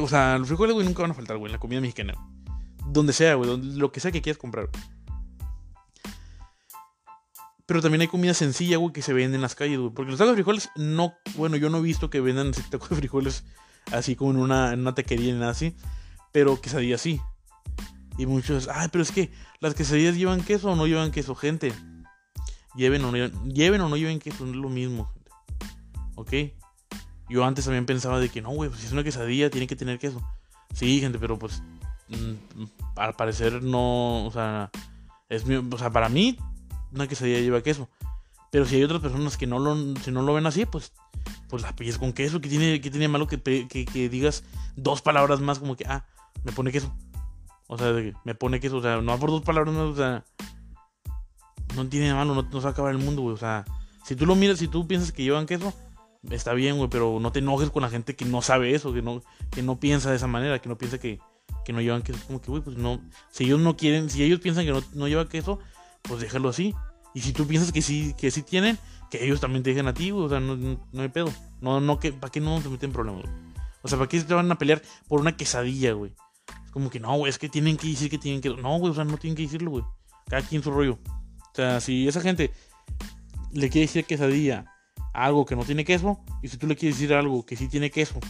o 0.00 0.08
sea, 0.08 0.38
los 0.38 0.48
frijoles, 0.48 0.74
güey, 0.74 0.86
nunca 0.86 1.02
van 1.02 1.10
a 1.10 1.14
faltar, 1.14 1.36
güey, 1.36 1.50
en 1.50 1.52
la 1.52 1.58
comida 1.58 1.80
mexicana. 1.80 2.14
Donde 2.86 3.12
sea, 3.12 3.34
güey, 3.34 3.56
lo 3.76 3.92
que 3.92 4.00
sea 4.00 4.12
que 4.12 4.22
quieras 4.22 4.38
comprar. 4.38 4.68
Pero 7.66 7.82
también 7.82 8.00
hay 8.00 8.08
comida 8.08 8.32
sencilla, 8.32 8.78
güey, 8.78 8.94
que 8.94 9.02
se 9.02 9.12
vende 9.12 9.36
en 9.36 9.42
las 9.42 9.54
calles, 9.54 9.78
güey. 9.78 9.90
Porque 9.92 10.10
los 10.10 10.18
tacos 10.18 10.32
de 10.32 10.42
frijoles, 10.42 10.70
no, 10.76 11.12
bueno, 11.36 11.56
yo 11.56 11.68
no 11.68 11.78
he 11.78 11.82
visto 11.82 12.08
que 12.08 12.20
vendan 12.20 12.52
tacos 12.70 12.88
de 12.88 12.96
frijoles 12.96 13.44
así 13.92 14.16
como 14.16 14.30
en 14.32 14.38
una, 14.38 14.72
en 14.72 14.80
una 14.80 14.94
taquería 14.94 15.32
ni 15.32 15.38
nada 15.38 15.52
así. 15.52 15.74
Pero 16.32 16.60
quesadillas 16.60 17.00
sí. 17.00 17.20
Y 18.18 18.26
muchos, 18.26 18.68
ay, 18.68 18.88
pero 18.90 19.02
es 19.02 19.12
que 19.12 19.30
las 19.60 19.74
quesadillas 19.74 20.16
llevan 20.16 20.42
queso 20.42 20.72
o 20.72 20.76
no 20.76 20.86
llevan 20.86 21.10
queso, 21.10 21.34
gente. 21.34 21.72
Lleven 22.74 23.04
o 23.04 23.12
no 23.12 23.96
lleven, 23.96 24.18
queso, 24.18 24.44
no 24.44 24.50
es 24.50 24.56
lo 24.56 24.68
mismo. 24.68 25.12
¿Ok? 26.16 26.32
Yo 27.28 27.44
antes 27.44 27.64
también 27.64 27.86
pensaba 27.86 28.18
de 28.18 28.28
que 28.28 28.40
no, 28.42 28.50
güey, 28.50 28.70
pues 28.70 28.80
si 28.80 28.86
es 28.86 28.92
una 28.92 29.04
quesadilla 29.04 29.50
tiene 29.50 29.66
que 29.66 29.76
tener 29.76 29.98
queso. 29.98 30.22
Sí, 30.74 31.00
gente, 31.00 31.18
pero 31.18 31.38
pues 31.38 31.62
mm, 32.08 32.64
al 32.96 33.14
parecer 33.14 33.62
no, 33.62 34.26
o 34.26 34.30
sea, 34.32 34.70
es 35.28 35.44
o 35.44 35.78
sea, 35.78 35.90
para 35.90 36.08
mí 36.08 36.38
una 36.92 37.06
quesadilla 37.06 37.40
lleva 37.40 37.62
queso. 37.62 37.88
Pero 38.50 38.64
si 38.64 38.76
hay 38.76 38.84
otras 38.84 39.00
personas 39.00 39.36
que 39.36 39.46
no 39.46 39.58
lo, 39.58 39.96
si 39.96 40.10
no 40.10 40.22
lo 40.22 40.34
ven 40.34 40.46
así, 40.46 40.64
pues, 40.64 40.92
pues 41.48 41.62
la 41.62 41.74
pilles 41.76 41.98
con 41.98 42.12
queso. 42.12 42.40
que 42.40 42.48
tiene, 42.48 42.80
que 42.80 42.90
tiene 42.90 43.08
malo 43.08 43.26
que, 43.26 43.38
que, 43.38 44.08
digas 44.08 44.44
dos 44.76 45.02
palabras 45.02 45.40
más 45.40 45.58
como 45.58 45.76
que, 45.76 45.84
ah, 45.86 46.06
me 46.44 46.52
pone 46.52 46.72
queso? 46.72 46.94
O 47.66 47.76
sea, 47.76 47.92
me 48.24 48.34
pone 48.34 48.60
queso, 48.60 48.78
o 48.78 48.82
sea, 48.82 49.00
no 49.00 49.18
por 49.18 49.30
dos 49.30 49.42
palabras 49.42 49.74
más, 49.74 49.84
o 49.84 49.96
sea, 49.96 50.24
no 51.76 51.86
tiene 51.88 52.14
malo, 52.14 52.34
no, 52.34 52.42
no 52.42 52.50
se 52.50 52.64
va 52.64 52.70
a 52.70 52.72
acabar 52.72 52.92
el 52.92 52.98
mundo, 52.98 53.22
güey. 53.22 53.34
O 53.34 53.38
sea, 53.38 53.64
si 54.04 54.16
tú 54.16 54.24
lo 54.24 54.34
miras, 54.34 54.58
si 54.58 54.68
tú 54.68 54.86
piensas 54.86 55.12
que 55.12 55.22
llevan 55.22 55.44
queso, 55.44 55.74
está 56.30 56.54
bien, 56.54 56.78
güey, 56.78 56.88
pero 56.88 57.18
no 57.20 57.32
te 57.32 57.40
enojes 57.40 57.70
con 57.70 57.82
la 57.82 57.90
gente 57.90 58.16
que 58.16 58.24
no 58.24 58.40
sabe 58.40 58.74
eso, 58.74 58.92
que 58.94 59.02
no, 59.02 59.22
que 59.50 59.62
no 59.62 59.78
piensa 59.78 60.10
de 60.10 60.16
esa 60.16 60.26
manera, 60.26 60.58
que 60.60 60.68
no 60.70 60.78
piensa 60.78 60.98
que, 60.98 61.20
que 61.64 61.72
no 61.74 61.82
llevan 61.82 62.02
queso. 62.02 62.18
Como 62.26 62.40
que, 62.40 62.50
güey, 62.50 62.62
pues 62.62 62.78
no. 62.78 63.00
Si 63.30 63.44
ellos 63.44 63.60
no 63.60 63.76
quieren, 63.76 64.08
si 64.08 64.22
ellos 64.22 64.40
piensan 64.40 64.64
que 64.64 64.72
no, 64.72 64.82
no 64.94 65.08
lleva 65.08 65.28
queso, 65.28 65.58
pues 66.02 66.20
déjalo 66.20 66.48
así. 66.48 66.74
Y 67.18 67.20
si 67.20 67.32
tú 67.32 67.48
piensas 67.48 67.72
que 67.72 67.82
sí, 67.82 68.14
que 68.16 68.30
sí 68.30 68.42
tienen, 68.42 68.78
que 69.10 69.24
ellos 69.24 69.40
también 69.40 69.64
te 69.64 69.70
dejen 69.70 69.88
a 69.88 69.92
ti, 69.92 70.10
güey, 70.10 70.26
o 70.26 70.28
sea, 70.28 70.38
no, 70.38 70.54
no, 70.56 71.02
hay 71.02 71.08
pedo. 71.08 71.32
No, 71.60 71.80
no, 71.80 71.98
que, 71.98 72.12
¿para 72.12 72.30
qué 72.30 72.38
no 72.38 72.62
se 72.62 72.68
meten 72.68 72.92
problemas, 72.92 73.24
güey? 73.24 73.34
O 73.82 73.88
sea, 73.88 73.98
¿para 73.98 74.08
qué 74.08 74.20
te 74.20 74.34
van 74.34 74.48
a 74.52 74.56
pelear 74.56 74.80
por 75.08 75.20
una 75.20 75.36
quesadilla, 75.36 75.94
güey? 75.94 76.12
Es 76.64 76.70
como 76.70 76.90
que 76.90 77.00
no, 77.00 77.16
güey, 77.16 77.28
es 77.28 77.40
que 77.40 77.48
tienen 77.48 77.76
que 77.76 77.88
decir 77.88 78.08
que 78.08 78.18
tienen 78.18 78.40
que. 78.40 78.50
No, 78.50 78.78
güey, 78.78 78.92
o 78.92 78.94
sea, 78.94 79.02
no 79.02 79.18
tienen 79.18 79.34
que 79.34 79.42
decirlo, 79.42 79.72
güey. 79.72 79.84
Cada 80.28 80.42
quien 80.42 80.62
su 80.62 80.70
rollo. 80.70 81.00
O 81.40 81.54
sea, 81.56 81.80
si 81.80 82.06
esa 82.06 82.20
gente 82.20 82.52
le 83.50 83.68
quiere 83.68 83.88
decir 83.88 84.04
quesadilla 84.04 84.66
algo 85.12 85.44
que 85.44 85.56
no 85.56 85.64
tiene 85.64 85.84
queso, 85.84 86.20
y 86.40 86.46
si 86.46 86.56
tú 86.56 86.68
le 86.68 86.76
quieres 86.76 87.00
decir 87.00 87.12
algo 87.14 87.44
que 87.44 87.56
sí 87.56 87.66
tiene 87.66 87.90
queso, 87.90 88.20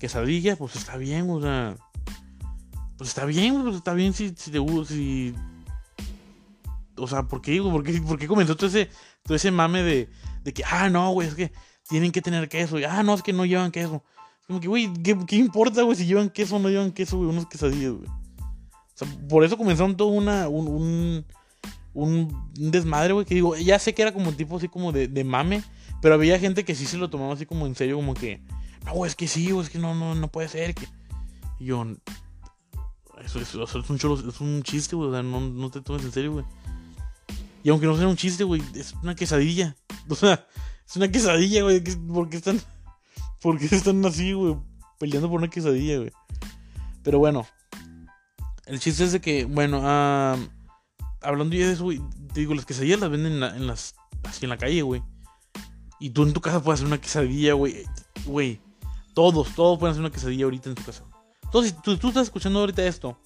quesadilla, 0.00 0.56
pues 0.56 0.74
está 0.74 0.96
bien, 0.96 1.30
o 1.30 1.40
sea. 1.40 1.76
Pues 2.98 3.10
está 3.10 3.24
bien, 3.24 3.62
pues 3.62 3.76
está 3.76 3.94
bien 3.94 4.12
si, 4.12 4.34
si 4.36 4.50
te 4.50 4.58
gusta, 4.58 4.94
si. 4.94 5.32
O 6.96 7.06
sea, 7.06 7.22
¿por 7.24 7.40
qué, 7.40 7.60
¿Por 7.60 8.18
qué, 8.18 8.26
comenzó 8.26 8.56
todo 8.56 8.68
ese, 8.68 8.90
todo 9.22 9.34
ese 9.34 9.50
mame 9.50 9.82
de, 9.82 10.08
de 10.44 10.52
que, 10.52 10.62
ah, 10.64 10.88
no, 10.90 11.10
güey, 11.12 11.28
es 11.28 11.34
que 11.34 11.52
tienen 11.88 12.12
que 12.12 12.22
tener 12.22 12.48
queso, 12.48 12.76
ah, 12.88 13.02
no, 13.02 13.14
es 13.14 13.22
que 13.22 13.32
no 13.32 13.44
llevan 13.44 13.70
queso. 13.70 14.02
Es 14.40 14.46
como 14.46 14.60
que, 14.60 14.68
güey, 14.68 14.92
¿qué, 15.02 15.18
¿qué, 15.26 15.36
importa, 15.36 15.82
güey, 15.82 15.96
si 15.96 16.06
llevan 16.06 16.30
queso 16.30 16.56
o 16.56 16.58
no 16.58 16.68
llevan 16.68 16.92
queso, 16.92 17.16
güey, 17.16 17.30
unos 17.30 17.46
quesadillas, 17.46 17.92
güey? 17.92 18.08
O 18.08 18.94
sea, 18.94 19.08
por 19.28 19.44
eso 19.44 19.56
comenzaron 19.56 19.96
todo 19.96 20.08
una, 20.08 20.48
un, 20.48 21.24
un, 21.94 22.50
desmadre, 22.54 23.14
güey, 23.14 23.26
que 23.26 23.34
digo, 23.34 23.56
ya 23.56 23.78
sé 23.78 23.94
que 23.94 24.02
era 24.02 24.12
como 24.12 24.32
tipo 24.32 24.56
así 24.56 24.68
como 24.68 24.92
de, 24.92 25.08
de 25.08 25.24
mame, 25.24 25.62
pero 26.00 26.14
había 26.14 26.38
gente 26.38 26.64
que 26.64 26.74
sí 26.74 26.86
se 26.86 26.98
lo 26.98 27.10
tomaba 27.10 27.34
así 27.34 27.46
como 27.46 27.66
en 27.66 27.74
serio, 27.74 27.96
como 27.96 28.14
que, 28.14 28.42
no, 28.84 29.06
es 29.06 29.14
que 29.14 29.28
sí, 29.28 29.50
es 29.58 29.70
que 29.70 29.78
no, 29.78 29.94
no, 29.94 30.14
no 30.14 30.28
puede 30.28 30.48
ser. 30.48 30.74
Que... 30.74 30.86
Y 31.58 31.66
yo, 31.66 31.86
eso, 33.24 33.40
es, 33.40 33.54
un 33.54 33.96
es 34.28 34.40
un 34.40 34.62
chiste, 34.62 34.96
güey, 34.96 35.08
o 35.10 35.12
sea, 35.12 35.22
no, 35.22 35.40
no 35.40 35.70
te 35.70 35.80
tomes 35.80 36.04
en 36.04 36.12
serio, 36.12 36.32
güey. 36.32 36.44
Y 37.62 37.70
aunque 37.70 37.86
no 37.86 37.96
sea 37.96 38.08
un 38.08 38.16
chiste, 38.16 38.44
güey, 38.44 38.62
es 38.74 38.94
una 39.02 39.14
quesadilla. 39.14 39.76
O 40.08 40.14
sea, 40.14 40.46
es 40.86 40.96
una 40.96 41.10
quesadilla, 41.10 41.62
güey. 41.62 41.80
¿Por 41.80 42.28
qué 42.28 42.36
están, 42.36 42.60
por 43.40 43.58
qué 43.58 43.66
están 43.66 44.04
así, 44.04 44.32
güey? 44.32 44.56
Peleando 44.98 45.28
por 45.28 45.38
una 45.38 45.50
quesadilla, 45.50 45.98
güey. 45.98 46.12
Pero 47.02 47.18
bueno, 47.18 47.46
el 48.66 48.78
chiste 48.78 49.04
es 49.04 49.12
de 49.12 49.20
que, 49.20 49.44
bueno, 49.44 49.78
uh, 49.78 50.48
hablando 51.20 51.56
ya 51.56 51.66
de 51.66 51.72
eso, 51.72 51.84
güey, 51.84 52.00
te 52.32 52.40
digo, 52.40 52.54
las 52.54 52.64
quesadillas 52.64 53.00
las 53.00 53.10
venden 53.10 53.42
en, 53.42 53.66
las, 53.66 53.94
así 54.24 54.44
en 54.44 54.50
la 54.50 54.58
calle, 54.58 54.82
güey. 54.82 55.02
Y 55.98 56.10
tú 56.10 56.24
en 56.24 56.32
tu 56.32 56.40
casa 56.40 56.62
puedes 56.62 56.80
hacer 56.80 56.86
una 56.86 57.00
quesadilla, 57.00 57.54
güey. 57.54 57.84
Güey. 58.24 58.60
Todos, 59.14 59.54
todos 59.54 59.78
pueden 59.78 59.92
hacer 59.92 60.00
una 60.00 60.10
quesadilla 60.10 60.44
ahorita 60.44 60.68
en 60.70 60.74
tu 60.74 60.84
casa. 60.84 61.04
Entonces, 61.44 61.76
tú, 61.82 61.96
tú 61.96 62.08
estás 62.08 62.24
escuchando 62.24 62.60
ahorita 62.60 62.84
esto. 62.84 63.18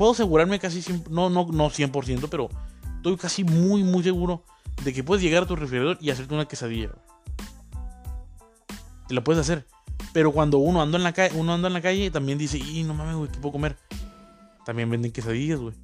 Puedo 0.00 0.12
asegurarme 0.12 0.58
casi, 0.58 0.82
no, 1.10 1.28
no, 1.28 1.46
no 1.52 1.68
100%, 1.68 2.28
pero 2.30 2.48
estoy 2.96 3.18
casi 3.18 3.44
muy, 3.44 3.84
muy 3.84 4.02
seguro 4.02 4.46
de 4.82 4.94
que 4.94 5.04
puedes 5.04 5.22
llegar 5.22 5.42
a 5.42 5.46
tu 5.46 5.56
refrigerador 5.56 5.98
y 6.00 6.08
hacerte 6.08 6.32
una 6.32 6.48
quesadilla. 6.48 6.92
Te 9.08 9.12
la 9.12 9.22
puedes 9.22 9.42
hacer. 9.42 9.66
Pero 10.14 10.32
cuando 10.32 10.56
uno 10.56 10.80
anda 10.80 10.96
en 10.96 11.04
la 11.04 11.12
calle, 11.12 11.38
uno 11.38 11.52
anda 11.52 11.68
en 11.68 11.74
la 11.74 11.82
calle, 11.82 12.10
también 12.10 12.38
dice, 12.38 12.56
y 12.56 12.82
no 12.82 12.94
mames, 12.94 13.14
güey, 13.14 13.30
¿qué 13.30 13.40
puedo 13.40 13.52
comer? 13.52 13.76
También 14.64 14.88
venden 14.88 15.12
quesadillas, 15.12 15.60
güey. 15.60 15.74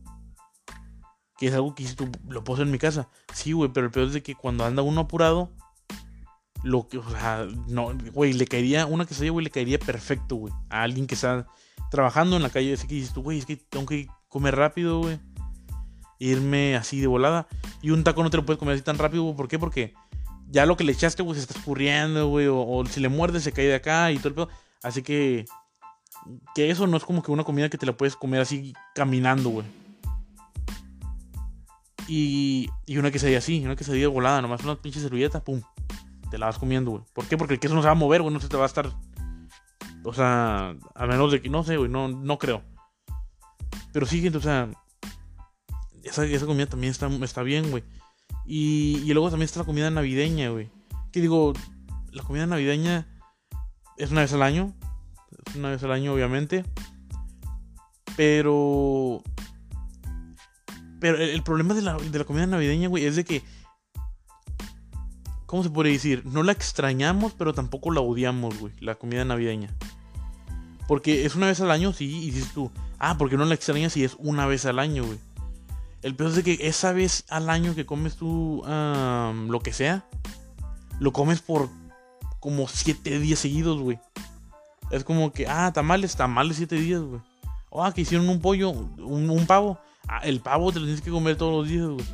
Que 1.37 1.49
es 1.49 1.55
algo 1.55 1.75
que 1.75 1.87
si 1.87 1.95
tú 1.95 2.09
lo 2.27 2.43
puedo 2.43 2.55
hacer 2.55 2.69
en 2.69 2.73
mi 2.73 2.79
casa. 2.79 3.11
Sí, 3.35 3.53
güey, 3.53 3.71
pero 3.71 3.85
el 3.85 3.93
peor 3.93 4.07
es 4.07 4.15
de 4.15 4.23
que 4.23 4.35
cuando 4.35 4.65
anda 4.65 4.81
uno 4.81 5.03
apurado, 5.03 5.51
lo 6.67 6.89
que, 6.89 6.99
o 6.99 7.11
sea, 7.11 7.47
no, 7.69 7.97
güey, 8.13 8.33
le 8.33 8.47
caería, 8.47 8.87
una 8.87 9.07
quesadilla, 9.07 9.31
güey, 9.31 9.45
le 9.45 9.51
caería 9.51 9.79
perfecto, 9.79 10.35
güey. 10.35 10.53
A 10.69 10.83
alguien 10.83 11.07
que 11.07 11.15
está 11.15 11.47
trabajando 11.93 12.37
en 12.37 12.43
la 12.43 12.51
calle, 12.51 12.75
así 12.75 12.89
que 12.89 12.97
dices 12.97 13.13
tú, 13.15 13.23
güey, 13.23 13.39
es 13.39 13.47
que 13.47 13.57
tengo 13.57 13.87
que 13.87 14.09
comer 14.29 14.57
rápido, 14.57 15.01
güey. 15.01 15.21
Irme 16.19 16.75
así 16.75 17.01
de 17.01 17.07
volada. 17.07 17.47
Y 17.83 17.91
un 17.91 18.03
taco 18.03 18.23
no 18.25 18.31
te 18.31 18.37
lo 18.37 18.45
puedes 18.45 18.59
comer 18.59 18.75
así 18.75 18.83
tan 18.83 18.99
rápido, 18.99 19.23
güey. 19.23 19.37
¿Por 19.37 19.47
qué? 19.47 19.61
Porque 19.61 19.95
ya 20.49 20.67
lo 20.67 20.77
que 20.77 20.83
le 20.83 20.93
echaste, 20.93 21.23
güey, 21.23 21.37
se 21.37 21.43
está 21.43 21.57
escurriendo, 21.57 22.29
güey. 22.29 22.49
O, 22.51 22.85
si 22.87 22.99
le 23.01 23.09
muerdes, 23.09 23.45
se 23.45 23.53
cae 23.53 23.67
de 23.67 23.77
acá 23.77 24.11
y 24.11 24.17
todo 24.19 24.29
el 24.29 24.35
pedo. 24.35 24.49
Así 24.83 25.03
que. 25.03 25.45
Que 26.55 26.71
eso 26.71 26.89
no 26.89 26.97
es 26.97 27.05
como 27.05 27.23
que 27.23 27.31
una 27.31 27.45
comida 27.45 27.69
que 27.69 27.79
te 27.79 27.87
la 27.87 27.97
puedes 27.97 28.17
comer 28.17 28.41
así 28.41 28.73
caminando, 28.95 29.51
güey. 29.51 29.67
Y, 32.09 32.69
y 32.87 32.99
una 32.99 33.13
quesadilla 33.13 33.39
así, 33.39 33.65
una 33.65 33.77
quesadilla 33.77 34.09
volada, 34.09 34.43
nomás 34.43 34.65
una 34.65 34.75
pinche 34.75 34.99
servilleta, 34.99 35.45
pum. 35.45 35.61
Te 36.31 36.39
la 36.39 36.47
vas 36.47 36.59
comiendo, 36.59 36.91
güey. 36.91 37.05
¿Por 37.13 37.27
qué? 37.27 37.37
Porque 37.37 37.55
el 37.55 37.61
queso 37.61 37.75
no 37.75 37.83
se 37.83 37.87
va 37.87 37.93
a 37.93 37.97
mover, 37.97 38.23
güey, 38.23 38.33
no 38.33 38.41
se 38.41 38.49
te 38.49 38.57
va 38.57 38.65
a 38.65 38.67
estar. 38.67 38.93
O 40.05 40.13
sea, 40.13 40.77
a 40.95 41.07
menos 41.07 41.33
de 41.33 41.41
que, 41.41 41.49
no 41.49 41.65
sé, 41.65 41.77
güey, 41.77 41.91
no, 41.91 42.09
no 42.09 42.39
creo. 42.39 42.63
Pero 43.93 44.07
sí, 44.07 44.27
o 44.29 44.41
sea, 44.41 44.69
esa, 46.03 46.47
comida 46.47 46.67
también 46.67 46.91
está, 46.91 47.09
está 47.09 47.43
bien, 47.43 47.71
güey. 47.71 47.83
Y, 48.45 48.99
y 49.05 49.13
luego 49.13 49.31
también 49.31 49.47
está 49.47 49.61
la 49.61 49.67
comida 49.67 49.91
navideña, 49.91 50.51
güey. 50.51 50.71
Que 51.13 51.21
digo, 51.21 51.53
la 52.13 52.23
comida 52.23 52.47
navideña 52.47 53.07
es 53.97 54.11
una 54.11 54.21
vez 54.23 54.33
al 54.33 54.43
año. 54.43 54.75
Es 55.47 55.57
una 55.57 55.71
vez 55.71 55.83
al 55.83 55.93
año, 55.93 56.13
obviamente. 56.13 56.65
Pero. 58.17 59.23
Pero 61.01 61.19
el, 61.19 61.43
problema 61.43 61.75
de 61.75 61.83
la, 61.83 61.97
de 61.97 62.19
la 62.19 62.25
comida 62.25 62.47
navideña, 62.47 62.89
güey, 62.89 63.05
es 63.05 63.17
de 63.17 63.25
que. 63.25 63.43
¿Cómo 65.47 65.63
se 65.63 65.71
puede 65.71 65.91
decir? 65.91 66.25
No 66.27 66.43
la 66.43 66.53
extrañamos, 66.53 67.33
pero 67.33 67.55
tampoco 67.55 67.93
la 67.93 68.01
odiamos, 68.01 68.59
güey. 68.59 68.73
La 68.81 68.97
comida 68.97 69.25
navideña. 69.25 69.71
Porque 70.89 71.25
es 71.25 71.35
una 71.35 71.47
vez 71.47 71.61
al 71.61 71.71
año, 71.71 71.93
sí, 71.93 72.25
y 72.25 72.31
dices 72.31 72.53
tú. 72.53 72.71
Ah, 72.99 73.17
porque 73.19 73.37
no 73.37 73.45
la 73.45 73.55
extrañas 73.55 73.93
si 73.93 74.05
es 74.05 74.17
una 74.19 74.47
vez 74.47 74.67
al 74.67 74.79
año, 74.79 75.05
güey. 75.05 75.19
El 76.03 76.15
peor 76.15 76.31
es 76.31 76.45
que 76.45 76.59
esa 76.61 76.93
vez 76.93 77.25
al 77.29 77.51
año 77.51 77.75
que 77.75 77.87
comes 77.87 78.17
tú 78.17 78.63
lo 78.67 79.61
que 79.61 79.73
sea, 79.73 80.05
lo 81.01 81.13
comes 81.13 81.41
por 81.41 81.69
como 82.41 82.69
siete 82.69 83.19
días 83.19 83.39
seguidos, 83.39 83.81
güey. 83.81 83.99
Es 84.91 85.05
como 85.05 85.33
que, 85.33 85.49
ah, 85.49 85.73
tamales, 85.73 86.17
tamales 86.17 86.57
siete 86.59 86.77
días, 86.77 87.03
güey. 87.03 87.21
Ah, 87.73 87.93
que 87.93 88.03
hicieron 88.03 88.29
un 88.29 88.41
pollo, 88.41 88.71
un, 88.71 89.47
pavo. 89.47 89.79
Ah, 90.09 90.21
el 90.23 90.41
pavo 90.41 90.73
te 90.73 90.79
lo 90.79 90.87
tienes 90.87 91.03
que 91.03 91.11
comer 91.11 91.37
todos 91.37 91.53
los 91.53 91.69
días, 91.69 91.87
güey. 91.87 92.07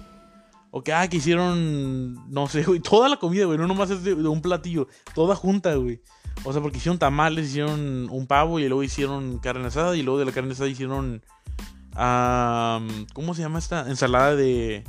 O 0.75 0.83
que, 0.83 0.93
ah, 0.93 1.07
que 1.07 1.19
hicieron, 1.19 2.33
no 2.33 2.49
sé, 2.49 2.65
güey, 2.65 2.81
toda 2.81 3.09
la 3.09 3.19
comida, 3.19 3.45
güey, 3.45 3.59
no 3.59 3.69
nomás 3.69 3.91
es 3.91 4.03
de, 4.03 4.15
un 4.15 4.43
platillo, 4.43 4.89
toda 5.15 5.37
junta, 5.37 5.75
güey. 5.77 6.01
O 6.45 6.53
sea, 6.53 6.63
porque 6.63 6.79
hicieron 6.79 6.99
tamales, 6.99 7.51
hicieron 7.51 8.09
un 8.11 8.27
pavo 8.27 8.59
y 8.59 8.67
luego 8.67 8.83
hicieron 8.83 9.39
carne 9.39 9.67
asada 9.67 9.97
y 9.97 10.03
luego 10.03 10.19
de 10.19 10.25
la 10.25 10.33
carne 10.33 10.53
asada 10.53 10.71
hicieron 10.71 11.23
¿Cómo 11.95 13.35
se 13.35 13.43
llama 13.43 13.59
esta? 13.59 13.89
Ensalada 13.89 14.35
de, 14.35 14.85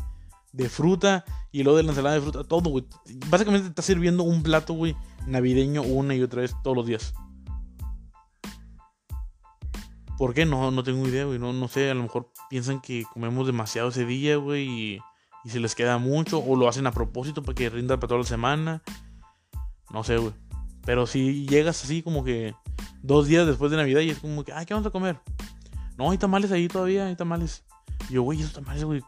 de 0.52 0.70
fruta. 0.70 1.26
Y 1.52 1.64
luego 1.64 1.78
de 1.78 1.84
la 1.84 1.90
ensalada 1.90 2.16
de 2.16 2.22
fruta, 2.22 2.44
todo, 2.44 2.70
güey. 2.70 2.86
Básicamente 3.30 3.66
te 3.66 3.70
está 3.70 3.82
sirviendo 3.82 4.24
un 4.24 4.42
plato, 4.42 4.74
güey, 4.74 4.96
navideño 5.28 5.84
una 5.84 6.16
y 6.16 6.24
otra 6.24 6.42
vez 6.42 6.56
todos 6.64 6.76
los 6.76 6.88
días. 6.88 7.14
¿Por 10.18 10.34
qué? 10.34 10.46
No, 10.46 10.72
no 10.72 10.84
tengo 10.84 11.08
idea, 11.08 11.26
güey. 11.26 11.38
No, 11.38 11.54
no 11.54 11.68
sé, 11.68 11.92
a 11.92 11.94
lo 11.94 12.04
mejor 12.04 12.32
piensan 12.50 12.82
que 12.82 13.04
comemos 13.14 13.46
demasiado 13.46 13.90
ese 13.90 14.06
día, 14.06 14.38
güey, 14.38 14.68
y, 14.68 15.00
y, 15.44 15.50
se 15.50 15.60
les 15.60 15.76
queda 15.76 15.98
mucho. 15.98 16.39
O 16.39 16.56
lo 16.56 16.68
hacen 16.68 16.88
a 16.88 16.91
propósito 16.91 17.44
para 17.44 17.56
que 17.56 17.70
rinda 17.70 17.98
para 17.98 18.08
toda 18.08 18.22
la 18.22 18.28
semana. 18.28 18.82
No 19.91 20.04
sé, 20.04 20.18
güey. 20.18 20.34
Pero 20.86 21.08
si 21.08 21.46
llegas 21.46 21.84
así 21.84 22.02
como 22.02 22.24
que 22.24 22.54
dos 23.02 23.28
días 23.28 23.48
después 23.48 23.72
de 23.72 23.78
Navidad 23.78 24.02
y 24.02 24.10
es 24.10 24.20
como 24.20 24.44
que, 24.44 24.52
ay, 24.52 24.66
¿qué 24.66 24.74
vamos 24.74 24.88
a 24.88 24.91
comer? 24.91 25.20
No, 25.98 26.12
hay 26.12 26.18
tamales 26.18 26.52
ahí 26.52 26.68
todavía, 26.68 27.06
hay 27.06 27.16
tamales. 27.16 27.64
Y 28.10 28.14
yo, 28.14 28.24
güey, 28.24 28.41
esos 28.41 28.54
tamales, 28.54 28.84
güey. 28.84 29.02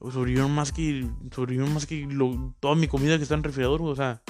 Sobrevivieron 0.00 0.52
más 0.52 0.72
que. 0.72 1.08
Sobrevivieron 1.32 1.74
más 1.74 1.86
que 1.86 2.06
toda 2.60 2.74
mi 2.74 2.88
comida 2.88 3.16
que 3.16 3.22
está 3.24 3.34
en 3.34 3.40
el 3.40 3.44
refrigerador, 3.44 3.80
güey. 3.80 3.92
O 3.92 3.96
sea. 3.96 4.22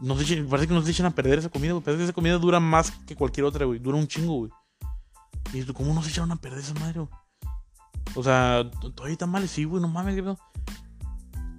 No 0.00 0.18
se 0.18 0.42
parece 0.44 0.66
que 0.66 0.74
nos 0.74 0.88
echan 0.88 1.06
a 1.06 1.14
perder 1.14 1.38
esa 1.38 1.48
comida, 1.48 1.72
güey. 1.72 1.84
Parece 1.84 1.98
que 1.98 2.04
esa 2.04 2.12
comida 2.12 2.36
dura 2.38 2.58
más 2.58 2.90
que 3.06 3.14
cualquier 3.14 3.46
otra, 3.46 3.64
güey. 3.64 3.78
Dura 3.78 3.96
un 3.96 4.08
chingo, 4.08 4.34
güey. 4.34 4.50
Y 5.52 5.62
tú, 5.62 5.72
¿cómo 5.72 5.94
nos 5.94 6.08
echaron 6.08 6.32
a 6.32 6.36
perder 6.36 6.58
esa 6.58 6.74
madre? 6.74 7.06
O 8.14 8.22
sea, 8.22 8.70
todavía 8.94 9.16
tamales, 9.16 9.50
sí, 9.50 9.64
güey, 9.64 9.82
no 9.82 9.88
mames, 9.88 10.22
güey. 10.22 10.36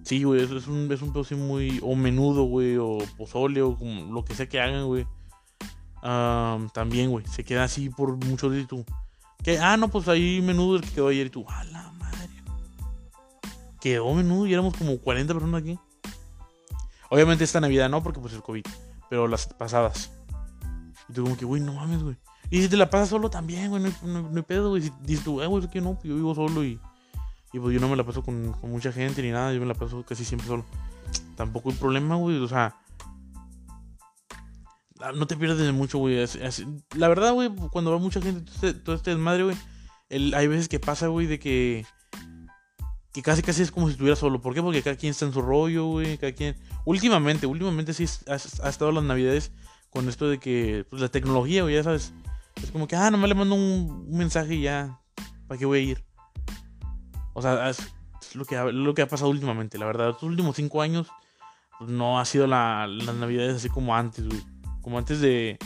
Sí, 0.03 0.23
güey, 0.23 0.41
es, 0.41 0.67
un, 0.67 0.91
es 0.91 1.01
un 1.01 1.11
pedo 1.11 1.21
así 1.21 1.35
muy. 1.35 1.79
O 1.83 1.95
menudo, 1.95 2.43
güey, 2.43 2.77
o 2.77 2.99
pozole, 3.17 3.61
o 3.61 3.75
como 3.75 4.13
lo 4.13 4.23
que 4.23 4.35
sea 4.35 4.47
que 4.47 4.59
hagan, 4.59 4.85
güey 4.85 5.05
también, 6.73 7.09
güey, 7.09 7.25
se 7.25 7.43
queda 7.43 7.63
así 7.63 7.89
por 7.89 8.15
muchos 8.25 8.51
días 8.51 8.65
y 8.65 8.67
tú. 8.67 8.85
Ah, 9.61 9.77
no, 9.77 9.89
pues 9.89 10.07
ahí 10.07 10.41
menudo 10.41 10.77
el 10.77 10.81
que 10.81 10.91
quedó 10.91 11.07
ayer 11.07 11.27
y 11.27 11.29
tú, 11.29 11.45
a 11.49 11.63
la 11.65 11.91
madre. 11.93 12.29
Quedó 13.79 14.13
menudo 14.13 14.47
y 14.47 14.53
éramos 14.53 14.75
como 14.75 14.97
40 14.99 15.33
personas 15.33 15.61
aquí. 15.61 15.79
Obviamente 17.09 17.43
esta 17.43 17.59
Navidad 17.59 17.89
no, 17.89 18.01
porque 18.01 18.19
pues 18.19 18.33
el 18.33 18.41
COVID. 18.41 18.65
Pero 19.09 19.27
las 19.27 19.47
pasadas. 19.47 20.11
Y 21.09 21.13
tú 21.13 21.23
como 21.23 21.37
que, 21.37 21.45
güey, 21.45 21.61
no 21.61 21.73
mames, 21.73 22.01
güey. 22.01 22.17
Y 22.49 22.61
si 22.61 22.69
te 22.69 22.77
la 22.77 22.89
pasas 22.89 23.09
solo 23.09 23.29
también, 23.29 23.69
güey, 23.69 23.83
no, 24.03 24.31
hay 24.35 24.41
pedo, 24.43 24.69
güey. 24.69 24.81
Si 24.81 24.91
dices 25.03 25.23
tú, 25.23 25.41
eh, 25.41 25.47
güey, 25.47 25.63
es 25.63 25.69
que 25.69 25.81
no, 25.81 25.95
pues 25.95 26.05
yo 26.05 26.15
vivo 26.15 26.35
solo 26.35 26.63
y, 26.63 26.79
y 27.53 27.59
pues 27.59 27.73
yo 27.73 27.79
no 27.79 27.89
me 27.89 27.95
la 27.95 28.03
paso 28.03 28.23
con, 28.23 28.55
mucha 28.63 28.91
gente 28.91 29.21
ni 29.21 29.31
nada, 29.31 29.53
yo 29.53 29.59
me 29.59 29.65
la 29.65 29.73
paso 29.73 30.03
casi 30.03 30.23
siempre 30.25 30.47
solo. 30.47 30.65
Tampoco 31.35 31.69
hay 31.69 31.75
problema, 31.75 32.15
güey, 32.15 32.37
o 32.37 32.47
sea, 32.47 32.75
Ah, 35.01 35.11
no 35.13 35.27
te 35.27 35.35
pierdes 35.35 35.57
de 35.57 35.71
mucho, 35.71 35.97
güey. 35.97 36.25
La 36.95 37.07
verdad, 37.07 37.33
güey, 37.33 37.49
cuando 37.71 37.91
va 37.91 37.97
mucha 37.97 38.21
gente, 38.21 38.41
todo 38.41 38.67
este, 38.69 38.93
este 38.93 39.11
desmadre, 39.11 39.43
güey, 39.43 39.57
hay 40.33 40.47
veces 40.47 40.69
que 40.69 40.79
pasa, 40.79 41.07
güey, 41.07 41.27
de 41.27 41.39
que. 41.39 41.85
Que 43.11 43.21
casi 43.21 43.41
casi 43.41 43.61
es 43.61 43.71
como 43.71 43.87
si 43.87 43.93
estuviera 43.93 44.15
solo. 44.15 44.41
¿Por 44.41 44.53
qué? 44.53 44.61
Porque 44.61 44.81
cada 44.81 44.97
quien 44.97 45.11
está 45.11 45.25
en 45.25 45.33
su 45.33 45.41
rollo, 45.41 45.85
güey. 45.85 46.17
Cada 46.17 46.33
quien. 46.33 46.57
Últimamente, 46.85 47.45
últimamente 47.45 47.93
sí 47.93 48.05
ha, 48.27 48.35
estado 48.35 48.91
las 48.91 49.03
navidades 49.03 49.51
con 49.89 50.09
esto 50.09 50.27
de 50.27 50.37
que. 50.37 50.85
Pues 50.89 51.01
la 51.01 51.09
tecnología, 51.09 51.63
güey, 51.63 51.75
ya 51.75 51.83
sabes. 51.83 52.13
Es 52.62 52.72
como 52.72 52.88
que, 52.88 52.95
ah, 52.95 53.12
nomás 53.12 53.30
le 53.30 53.36
mando 53.36 53.56
un, 53.56 54.10
mensaje 54.10 54.56
y 54.56 54.62
ya. 54.62 54.99
¿Para 55.47 55.60
qué 55.60 55.66
voy 55.66 55.80
a 55.80 55.82
ir? 55.82 56.06
O 57.34 57.41
sea, 57.41 57.70
es, 57.70 57.80
lo, 58.34 58.45
que 58.45 58.56
lo 58.72 58.93
que 58.93 59.01
ha 59.01 59.08
pasado 59.08 59.30
últimamente, 59.30 59.78
la 59.78 59.86
verdad. 59.86 60.08
Los 60.08 60.24
últimos 60.24 60.56
cinco 60.56 60.82
años 60.82 61.08
pues, 61.78 61.89
no 61.89 62.20
ha 62.20 62.26
sido 62.26 62.47
la, 62.47 62.88
las 62.88 63.16
navidades 63.16 63.58
así 63.58 63.70
como 63.70 63.95
antes, 63.95 64.28
güey 64.28 64.56
como 64.86 64.99
antes 64.99 65.20
de. 65.20 65.58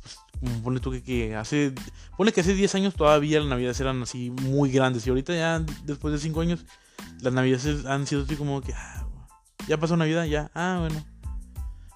Pues, 0.00 0.56
pone 0.64 0.80
tú 0.80 0.90
que, 1.04 1.36
hace. 1.36 1.74
Pone 2.16 2.32
que 2.32 2.40
hace 2.40 2.54
10 2.54 2.74
años 2.74 2.94
todavía 2.94 3.38
las 3.38 3.50
navidades 3.50 3.78
eran 3.80 4.02
así 4.02 4.30
muy 4.30 4.70
grandes. 4.70 5.06
Y 5.06 5.10
ahorita 5.10 5.34
ya, 5.34 5.62
después 5.84 6.14
de 6.14 6.18
5 6.18 6.40
años, 6.40 6.64
las 7.20 7.34
navidades 7.34 7.84
han 7.84 8.06
sido 8.06 8.22
así 8.22 8.36
como 8.36 8.62
que. 8.62 8.72
Ah, 8.72 9.06
ya 9.68 9.76
pasó 9.76 9.94
Navidad, 9.94 10.24
ya. 10.24 10.50
Ah, 10.54 10.78
bueno. 10.80 11.04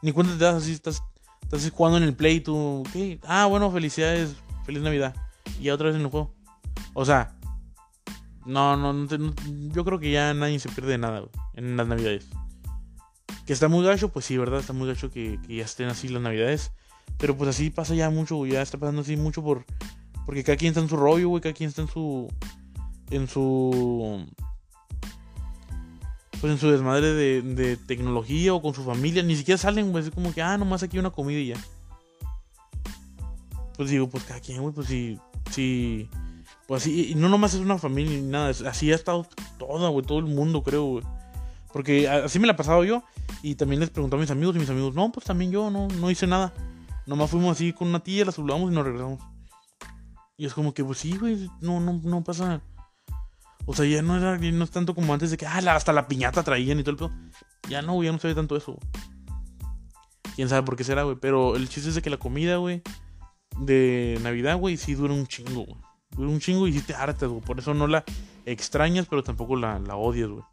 Ni 0.03 0.13
cuenta 0.13 0.37
te 0.37 0.45
das 0.45 0.57
así, 0.57 0.73
estás, 0.73 1.03
estás 1.45 1.71
jugando 1.71 1.99
en 1.99 2.05
el 2.05 2.15
play, 2.15 2.41
tú. 2.41 2.83
¿qué? 2.93 3.21
Ah, 3.25 3.47
bueno, 3.47 3.71
felicidades, 3.71 4.35
feliz 4.65 4.83
Navidad. 4.83 5.15
Y 5.61 5.71
otra 5.71 5.87
vez 5.87 5.97
en 5.97 6.03
el 6.03 6.09
juego. 6.09 6.35
O 6.95 7.05
sea, 7.05 7.35
no, 8.45 8.77
no, 8.77 8.93
no, 8.93 9.35
yo 9.73 9.85
creo 9.85 9.99
que 9.99 10.11
ya 10.11 10.35
nadie 10.35 10.59
se 10.59 10.69
pierde 10.69 10.99
nada 10.99 11.23
en 11.55 11.77
las 11.77 11.87
navidades. 11.87 12.29
Que 13.47 13.53
está 13.53 13.69
muy 13.69 13.85
gacho, 13.85 14.11
pues 14.11 14.25
sí, 14.25 14.37
¿verdad? 14.37 14.61
Está 14.61 14.73
muy 14.73 14.89
gacho 14.89 15.11
que, 15.11 15.39
ya 15.49 15.65
estén 15.65 15.89
así 15.89 16.09
las 16.09 16.23
navidades. 16.23 16.73
Pero 17.19 17.37
pues 17.37 17.51
así 17.51 17.71
pasa 17.71 17.95
ya 17.95 18.11
mucho. 18.11 18.45
Ya 18.47 18.63
está 18.63 18.79
pasando 18.79 19.03
así 19.03 19.17
mucho 19.17 19.43
por. 19.43 19.65
Porque 20.27 20.43
cada 20.43 20.57
quien 20.57 20.71
está 20.71 20.81
en 20.81 20.89
su 20.89 20.97
rollo, 20.97 21.29
güey. 21.29 21.43
Cada 21.43 21.55
quien 21.55 21.69
está 21.69 21.83
en 21.83 21.89
su. 21.89 22.33
En 23.11 23.29
su. 23.29 24.27
Pues 26.45 26.53
en 26.53 26.59
su 26.59 26.71
desmadre 26.71 27.15
de, 27.15 27.41
de 27.41 27.79
tecnología 27.79 28.53
o 28.53 28.61
con 28.61 28.75
su 28.75 28.85
familia. 28.85 29.23
Ni 29.23 29.35
siquiera 29.35 29.57
salen, 29.57 29.93
güey. 29.93 30.05
Es 30.05 30.11
como 30.11 30.31
que, 30.31 30.43
ah, 30.43 30.59
nomás 30.59 30.83
aquí 30.83 30.99
una 30.99 31.09
comida 31.09 31.39
y 31.39 31.47
ya. 31.47 31.57
Pues 33.79 33.89
digo, 33.89 34.11
pues 34.11 34.25
cada 34.25 34.41
quien, 34.41 34.61
güey. 34.61 34.75
Pues 34.75 34.87
sí. 34.89 35.19
Sí. 35.51 36.11
Pues 36.69 36.83
así. 36.83 37.13
Y 37.13 37.15
no 37.15 37.31
nomás 37.31 37.55
es 37.55 37.61
una 37.61 37.79
familia 37.79 38.21
ni 38.21 38.27
nada. 38.27 38.51
Así 38.51 38.93
ha 38.93 38.95
estado 38.95 39.27
toda, 39.59 39.89
güey. 39.89 40.05
Todo 40.05 40.19
el 40.19 40.27
mundo, 40.27 40.63
creo, 40.63 40.85
güey. 40.85 41.05
Porque 41.73 42.11
así 42.11 42.39
me 42.39 42.47
la 42.47 42.53
he 42.53 42.57
pasado 42.57 42.85
yo. 42.85 43.03
Y 43.43 43.55
también 43.55 43.81
les 43.81 43.89
pregunté 43.89 44.17
a 44.17 44.21
mis 44.21 44.31
amigos 44.31 44.55
y 44.55 44.59
mis 44.59 44.69
amigos, 44.69 44.95
no, 44.95 45.11
pues 45.13 45.25
también 45.25 45.51
yo 45.51 45.71
no, 45.71 45.89
no 45.89 46.11
hice 46.11 46.27
nada. 46.27 46.53
Nomás 47.07 47.31
fuimos 47.31 47.53
así 47.53 47.73
con 47.73 47.89
una 47.89 48.01
tía, 48.01 48.27
la 48.27 48.33
saludamos 48.33 48.71
y 48.71 48.75
nos 48.75 48.85
regresamos. 48.85 49.21
Y 50.37 50.45
es 50.45 50.53
como 50.53 50.75
que, 50.75 50.85
pues 50.85 50.99
sí, 50.99 51.17
güey, 51.17 51.49
no, 51.63 51.81
no, 51.81 52.03
no 52.05 52.23
pasa. 52.23 52.61
O 53.67 53.75
sea, 53.75 53.87
ya 53.87 54.03
no 54.03 54.17
era 54.17 54.37
no 54.37 54.65
es 54.65 54.71
tanto 54.71 54.95
como 54.95 55.13
antes 55.13 55.31
de 55.31 55.37
que 55.37 55.47
ah, 55.47 55.59
hasta 55.75 55.93
la 55.93 56.07
piñata 56.07 56.43
traían 56.43 56.79
y 56.79 56.83
todo 56.83 56.91
el 56.91 56.97
pedo. 56.97 57.11
Ya 57.69 57.83
no, 57.83 58.03
ya 58.03 58.13
no 58.13 58.19
se 58.19 58.29
ve 58.29 58.35
tanto 58.35 58.57
eso. 58.57 58.79
Quién 60.35 60.49
sabe 60.49 60.63
por 60.63 60.77
qué 60.77 60.85
será, 60.85 61.05
güey. 61.05 61.17
Pero 61.21 61.57
el 61.57 61.69
chiste 61.69 61.89
es 61.89 61.95
de 61.95 62.03
que 62.03 62.11
la 62.11 62.19
comida, 62.19 62.57
güey, 62.57 62.83
de 63.59 64.19
Navidad, 64.23 64.59
güey, 64.59 64.77
sí 64.77 64.95
dura 64.95 65.15
un 65.15 65.27
chingo, 65.27 65.65
güey. 65.65 65.81
Dura 66.11 66.29
un 66.29 66.41
chingo 66.41 66.67
y 66.67 66.73
sí 66.73 66.81
te 66.81 66.95
hartas, 66.95 67.29
güey. 67.29 67.41
Por 67.41 67.59
eso 67.59 67.73
no 67.73 67.87
la 67.87 68.05
extrañas, 68.45 69.07
pero 69.09 69.23
tampoco 69.23 69.57
la, 69.57 69.79
la 69.79 69.97
odias, 69.97 70.29
güey. 70.29 70.45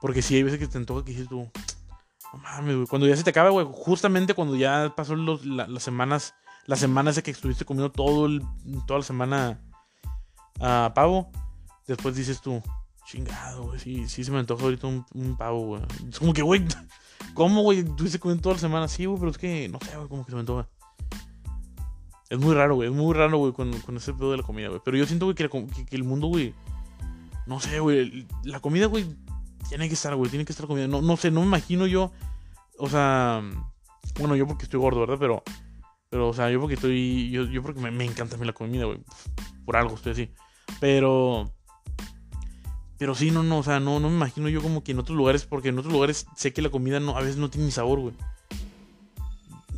Porque 0.00 0.22
si 0.22 0.36
hay 0.36 0.42
veces 0.42 0.58
que 0.58 0.66
te 0.66 0.78
antoja 0.78 1.04
que 1.04 1.12
dices 1.12 1.28
tú, 1.28 1.50
no 2.32 2.38
mames, 2.38 2.76
güey. 2.76 2.86
Cuando 2.86 3.08
ya 3.08 3.16
se 3.16 3.24
te 3.24 3.30
acaba, 3.30 3.50
güey, 3.50 3.66
justamente 3.70 4.34
cuando 4.34 4.56
ya 4.56 4.92
pasó 4.96 5.16
las 5.16 5.82
semanas, 5.82 6.34
las 6.66 6.78
semanas 6.78 7.16
de 7.16 7.22
que 7.22 7.30
estuviste 7.30 7.64
comiendo 7.64 7.90
todo 7.90 8.26
el, 8.26 8.42
toda 8.86 9.00
la 9.00 9.04
semana 9.04 9.60
a 10.60 10.92
pavo, 10.94 11.30
después 11.86 12.14
dices 12.16 12.40
tú, 12.40 12.62
chingado, 13.06 13.64
güey, 13.64 13.78
sí, 13.78 14.08
sí 14.08 14.24
se 14.24 14.30
me 14.30 14.38
antoja 14.38 14.64
ahorita 14.64 14.86
un, 14.86 15.36
pavo, 15.36 15.66
güey. 15.66 15.82
Es 16.08 16.18
como 16.18 16.32
que, 16.32 16.42
güey, 16.42 16.64
¿cómo, 17.34 17.62
güey? 17.62 17.80
Estuviste 17.80 18.18
comiendo 18.18 18.42
toda 18.42 18.54
la 18.56 18.60
semana, 18.60 18.88
sí, 18.88 19.06
güey, 19.06 19.18
pero 19.18 19.30
es 19.30 19.38
que, 19.38 19.68
no 19.68 19.78
sé, 19.80 19.96
güey, 19.96 20.08
como 20.08 20.24
que 20.24 20.30
se 20.30 20.36
me 20.36 20.40
antoja. 20.40 20.68
Es 22.28 22.38
muy 22.38 22.54
raro, 22.54 22.76
güey, 22.76 22.88
es 22.88 22.94
muy 22.94 23.12
raro, 23.12 23.38
güey, 23.38 23.52
con, 23.52 23.72
con 23.80 23.96
ese 23.96 24.12
pedo 24.12 24.30
de 24.30 24.36
la 24.36 24.42
comida, 24.44 24.68
güey. 24.68 24.80
Pero 24.84 24.96
yo 24.96 25.06
siento, 25.06 25.26
güey, 25.26 25.34
que, 25.34 25.48
que 25.48 25.96
el 25.96 26.04
mundo, 26.04 26.28
güey, 26.28 26.54
no 27.46 27.58
sé, 27.58 27.80
güey, 27.80 28.26
la 28.44 28.60
comida, 28.60 28.86
güey, 28.86 29.04
tiene 29.68 29.88
que 29.88 29.94
estar, 29.94 30.14
güey, 30.14 30.30
tiene 30.30 30.44
que 30.44 30.52
estar 30.52 30.66
comida. 30.66 30.86
No, 30.86 31.00
no 31.00 31.16
sé, 31.16 31.30
no 31.30 31.40
me 31.40 31.46
imagino 31.46 31.86
yo. 31.86 32.12
O 32.78 32.88
sea, 32.88 33.42
bueno, 34.18 34.36
yo 34.36 34.46
porque 34.46 34.64
estoy 34.64 34.80
gordo, 34.80 35.00
¿verdad? 35.00 35.16
Pero, 35.18 35.42
pero 36.08 36.28
o 36.28 36.32
sea, 36.32 36.50
yo 36.50 36.60
porque 36.60 36.74
estoy. 36.74 37.30
Yo, 37.30 37.44
yo 37.44 37.62
porque 37.62 37.80
me, 37.80 37.90
me 37.90 38.04
encanta 38.04 38.36
a 38.36 38.38
mí 38.38 38.46
la 38.46 38.52
comida, 38.52 38.84
güey. 38.84 39.00
Por 39.64 39.76
algo 39.76 39.94
estoy 39.94 40.12
así. 40.12 40.30
Pero. 40.80 41.52
Pero 43.00 43.14
sí, 43.14 43.30
no, 43.30 43.42
no, 43.42 43.60
o 43.60 43.62
sea, 43.62 43.80
no, 43.80 43.98
no 43.98 44.10
me 44.10 44.16
imagino 44.16 44.50
yo 44.50 44.60
como 44.60 44.84
que 44.84 44.92
en 44.92 44.98
otros 44.98 45.16
lugares, 45.16 45.46
porque 45.46 45.70
en 45.70 45.78
otros 45.78 45.90
lugares 45.90 46.26
sé 46.36 46.52
que 46.52 46.60
la 46.60 46.68
comida 46.68 47.00
no, 47.00 47.16
a 47.16 47.22
veces 47.22 47.38
no 47.38 47.48
tiene 47.48 47.64
ni 47.64 47.72
sabor, 47.72 47.98
güey. 47.98 48.14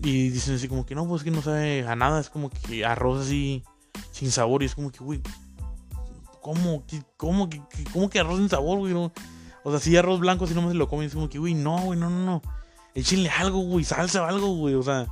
Y 0.02 0.30
dicen 0.30 0.56
así 0.56 0.66
como 0.66 0.84
que 0.84 0.96
no, 0.96 1.06
pues 1.06 1.22
que 1.22 1.30
no 1.30 1.40
sabe 1.40 1.86
a 1.86 1.94
nada, 1.94 2.20
es 2.20 2.28
como 2.28 2.50
que 2.50 2.84
arroz 2.84 3.22
así 3.22 3.62
sin 4.10 4.32
sabor 4.32 4.64
y 4.64 4.66
es 4.66 4.74
como 4.74 4.90
que, 4.90 4.98
güey, 5.04 5.20
¿cómo, 6.40 6.82
cómo, 7.16 7.48
cómo 7.92 8.10
que 8.10 8.18
arroz 8.18 8.38
sin 8.38 8.48
sabor, 8.48 8.80
güey? 8.80 8.92
O 8.92 9.70
sea, 9.70 9.78
si 9.78 9.96
arroz 9.96 10.18
blanco, 10.18 10.48
si 10.48 10.54
no 10.54 10.62
me 10.62 10.74
lo 10.74 10.88
comen, 10.88 11.06
es 11.06 11.14
como 11.14 11.28
que, 11.28 11.38
güey, 11.38 11.54
no, 11.54 11.78
güey, 11.80 11.96
no, 11.96 12.10
no, 12.10 12.24
no. 12.24 12.42
Échenle 12.92 13.30
algo, 13.30 13.60
güey, 13.60 13.84
salsa 13.84 14.22
o 14.22 14.26
algo, 14.26 14.56
güey. 14.56 14.74
O 14.74 14.82
sea, 14.82 15.06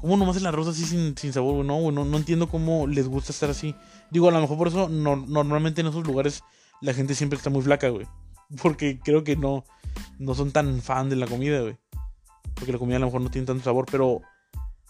¿cómo 0.00 0.16
nomás 0.16 0.38
el 0.38 0.46
arroz 0.46 0.66
así 0.66 0.84
sin, 0.84 1.16
sin 1.16 1.32
sabor, 1.32 1.54
güey? 1.54 1.68
No, 1.68 1.76
güey, 1.76 1.94
no, 1.94 2.04
no, 2.04 2.16
entiendo 2.16 2.48
cómo 2.48 2.88
les 2.88 3.06
gusta 3.06 3.30
estar 3.30 3.48
así. 3.48 3.76
Digo, 4.10 4.28
a 4.28 4.32
lo 4.32 4.40
mejor 4.40 4.58
por 4.58 4.66
eso 4.66 4.88
normalmente 4.88 5.82
en 5.82 5.86
esos 5.86 6.04
lugares 6.04 6.42
la 6.80 6.94
gente 6.94 7.14
siempre 7.14 7.36
está 7.36 7.50
muy 7.50 7.62
flaca, 7.62 7.88
güey. 7.88 8.06
Porque 8.62 8.98
creo 9.02 9.24
que 9.24 9.36
no, 9.36 9.64
no 10.18 10.34
son 10.34 10.52
tan 10.52 10.80
fan 10.80 11.08
de 11.08 11.16
la 11.16 11.26
comida, 11.26 11.60
güey. 11.60 11.76
Porque 12.54 12.72
la 12.72 12.78
comida 12.78 12.96
a 12.96 13.00
lo 13.00 13.06
mejor 13.06 13.20
no 13.20 13.30
tiene 13.30 13.46
tanto 13.46 13.64
sabor, 13.64 13.86
pero, 13.90 14.22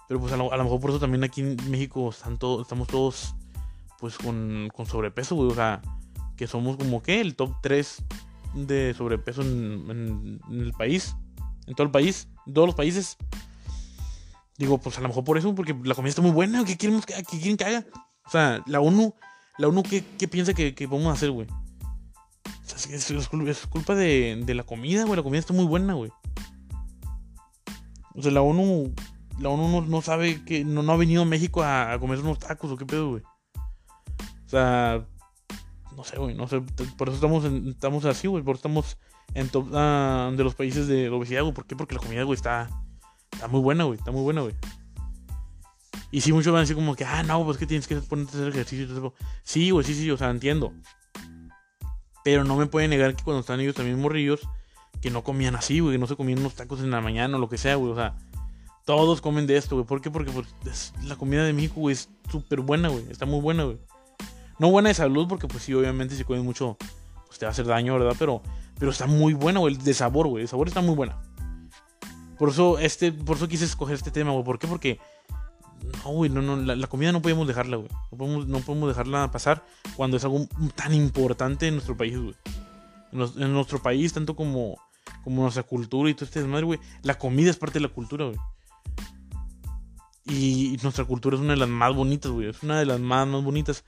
pero 0.08 0.20
pues 0.20 0.32
a 0.32 0.36
lo, 0.36 0.50
mejor 0.50 0.80
por 0.80 0.90
eso 0.90 1.00
también 1.00 1.24
aquí 1.24 1.40
en 1.40 1.56
México 1.70 2.10
estamos 2.10 2.88
todos 2.88 3.34
pues 3.98 4.18
con, 4.18 4.68
con 4.74 4.86
sobrepeso, 4.86 5.34
güey. 5.34 5.50
O 5.50 5.54
sea, 5.54 5.80
que 6.36 6.46
somos 6.46 6.76
como 6.76 7.02
que 7.02 7.20
el 7.20 7.34
top 7.34 7.54
3 7.62 8.04
de 8.54 8.94
sobrepeso 8.94 9.42
en, 9.42 10.40
el 10.50 10.72
país, 10.72 11.16
en 11.66 11.74
todo 11.74 11.86
el 11.86 11.90
país, 11.90 12.28
en 12.46 12.54
todos 12.54 12.68
los 12.68 12.74
países. 12.74 13.16
Digo, 14.58 14.78
pues 14.78 14.96
a 14.98 15.00
lo 15.00 15.08
mejor 15.08 15.24
por 15.24 15.36
eso, 15.36 15.54
porque 15.54 15.74
la 15.84 15.94
comida 15.94 16.10
está 16.10 16.22
muy 16.22 16.30
buena. 16.30 16.64
¿Qué, 16.64 16.76
quieren 16.76 17.00
que, 17.00 17.22
quieren 17.24 17.56
que 17.56 17.64
haga? 17.64 17.86
O 18.26 18.30
sea, 18.30 18.62
la 18.66 18.80
ONU, 18.80 19.14
la 19.58 19.68
ONU, 19.68 19.82
¿qué, 19.82 20.04
qué 20.18 20.28
piensa 20.28 20.54
que, 20.54 20.74
que 20.74 20.88
podemos 20.88 21.12
hacer, 21.12 21.30
güey? 21.30 21.46
Es, 22.74 23.66
culpa 23.68 23.94
de, 23.94 24.42
de, 24.44 24.54
la 24.54 24.64
comida, 24.64 25.04
güey. 25.04 25.16
La 25.16 25.22
comida 25.22 25.38
está 25.38 25.52
muy 25.52 25.64
buena, 25.64 25.94
güey. 25.94 26.10
O 28.14 28.22
sea, 28.22 28.32
la 28.32 28.42
ONU, 28.42 28.92
la 29.38 29.50
ONU 29.50 29.82
no, 29.82 30.02
sabe 30.02 30.44
que 30.44 30.64
no, 30.64 30.82
no, 30.82 30.92
ha 30.92 30.96
venido 30.96 31.22
a 31.22 31.26
México 31.26 31.62
a, 31.62 31.96
comer 32.00 32.18
unos 32.20 32.38
tacos 32.38 32.70
o 32.70 32.76
qué 32.76 32.86
pedo, 32.86 33.10
güey. 33.10 33.22
O 34.46 34.48
sea, 34.48 35.06
no 35.96 36.04
sé, 36.04 36.18
güey, 36.18 36.34
no 36.34 36.48
sé. 36.48 36.60
Por 36.96 37.08
eso 37.08 37.16
estamos, 37.16 37.44
estamos 37.44 38.04
así, 38.04 38.26
güey. 38.26 38.42
Por 38.42 38.56
eso 38.56 38.60
estamos 38.60 38.98
en 39.34 39.48
top 39.48 39.68
ah, 39.74 40.32
de 40.34 40.44
los 40.44 40.54
países 40.54 40.88
de 40.88 41.08
obesidad, 41.10 41.42
güey. 41.42 41.54
¿Por 41.54 41.66
qué? 41.66 41.76
Porque 41.76 41.94
la 41.94 42.00
comida, 42.00 42.22
güey, 42.24 42.36
está, 42.36 42.68
está 43.32 43.48
muy 43.48 43.60
buena, 43.60 43.84
güey. 43.84 43.98
Está 43.98 44.10
muy 44.10 44.22
buena, 44.22 44.40
güey. 44.40 44.54
Y 46.10 46.20
sí, 46.20 46.32
muchos 46.32 46.52
van 46.52 46.58
a 46.58 46.62
decir 46.62 46.76
como 46.76 46.94
que, 46.96 47.04
ah, 47.04 47.22
no, 47.22 47.44
pues 47.44 47.58
que 47.58 47.66
tienes 47.66 47.86
que 47.86 47.96
ponerte 47.96 48.36
a 48.36 48.40
hacer 48.40 48.48
ejercicio. 48.48 49.14
Sí, 49.42 49.70
güey, 49.70 49.84
sí, 49.84 49.94
sí, 49.94 50.10
o 50.10 50.16
sea, 50.16 50.30
entiendo. 50.30 50.72
Pero 52.26 52.42
no 52.42 52.56
me 52.56 52.66
pueden 52.66 52.90
negar 52.90 53.14
que 53.14 53.22
cuando 53.22 53.38
están 53.38 53.60
ellos 53.60 53.76
también 53.76 54.00
morrillos, 54.00 54.40
que 55.00 55.12
no 55.12 55.22
comían 55.22 55.54
así, 55.54 55.78
güey, 55.78 55.94
que 55.94 55.98
no 56.00 56.08
se 56.08 56.16
comían 56.16 56.40
unos 56.40 56.56
tacos 56.56 56.80
en 56.80 56.90
la 56.90 57.00
mañana 57.00 57.36
o 57.36 57.38
lo 57.38 57.48
que 57.48 57.56
sea, 57.56 57.76
güey. 57.76 57.92
O 57.92 57.94
sea, 57.94 58.16
todos 58.84 59.20
comen 59.20 59.46
de 59.46 59.56
esto, 59.56 59.76
güey. 59.76 59.86
¿Por 59.86 60.00
qué? 60.00 60.10
Porque 60.10 60.32
pues, 60.32 60.92
la 61.04 61.14
comida 61.14 61.44
de 61.44 61.52
México, 61.52 61.74
güey, 61.76 61.92
es 61.92 62.08
súper 62.28 62.62
buena, 62.62 62.88
güey. 62.88 63.04
Está 63.12 63.26
muy 63.26 63.40
buena, 63.40 63.62
güey. 63.62 63.78
No 64.58 64.72
buena 64.72 64.88
de 64.88 64.96
salud, 64.96 65.28
porque 65.28 65.46
pues 65.46 65.62
sí, 65.62 65.72
obviamente 65.72 66.16
si 66.16 66.24
comes 66.24 66.42
mucho, 66.42 66.76
pues 67.28 67.38
te 67.38 67.46
va 67.46 67.50
a 67.50 67.52
hacer 67.52 67.66
daño, 67.66 67.92
¿verdad? 67.92 68.16
Pero, 68.18 68.42
pero 68.76 68.90
está 68.90 69.06
muy 69.06 69.32
buena, 69.32 69.60
güey. 69.60 69.76
De 69.76 69.94
sabor, 69.94 70.26
güey. 70.26 70.42
El 70.42 70.48
sabor 70.48 70.66
está 70.66 70.80
muy 70.80 70.96
buena. 70.96 71.22
Por 72.40 72.48
eso, 72.48 72.80
este, 72.80 73.12
por 73.12 73.36
eso 73.36 73.46
quise 73.46 73.66
escoger 73.66 73.94
este 73.94 74.10
tema, 74.10 74.32
güey. 74.32 74.42
¿Por 74.42 74.58
qué? 74.58 74.66
Porque. 74.66 74.98
No, 76.04 76.10
güey, 76.10 76.30
no, 76.30 76.42
no, 76.42 76.56
la, 76.56 76.86
comida 76.86 77.12
no 77.12 77.22
podemos 77.22 77.46
dejarla, 77.46 77.76
güey. 77.76 77.88
No 78.10 78.18
podemos, 78.18 78.46
no 78.46 78.60
podemos 78.60 78.88
dejarla 78.88 79.30
pasar 79.30 79.64
cuando 79.96 80.16
es 80.16 80.24
algo 80.24 80.46
tan 80.74 80.94
importante 80.94 81.68
en 81.68 81.74
nuestro 81.74 81.96
país, 81.96 82.18
güey. 82.18 82.34
En, 83.12 83.52
nuestro 83.52 83.80
país, 83.82 84.12
tanto 84.12 84.36
como, 84.36 84.78
como 85.24 85.42
nuestra 85.42 85.62
cultura 85.62 86.10
y 86.10 86.14
todo 86.14 86.24
este 86.24 86.40
desmadre, 86.40 86.64
güey. 86.64 86.80
La 87.02 87.18
comida 87.18 87.50
es 87.50 87.56
parte 87.56 87.74
de 87.74 87.86
la 87.86 87.88
cultura, 87.88 88.26
güey. 88.26 88.38
Y 90.28 90.76
nuestra 90.82 91.04
cultura 91.04 91.36
es 91.36 91.42
una 91.42 91.52
de 91.52 91.58
las 91.58 91.68
más 91.68 91.94
bonitas, 91.94 92.32
güey. 92.32 92.48
Es 92.48 92.62
una 92.62 92.78
de 92.78 92.86
las 92.86 92.98
más, 92.98 93.26
más 93.28 93.44
bonitas. 93.44 93.84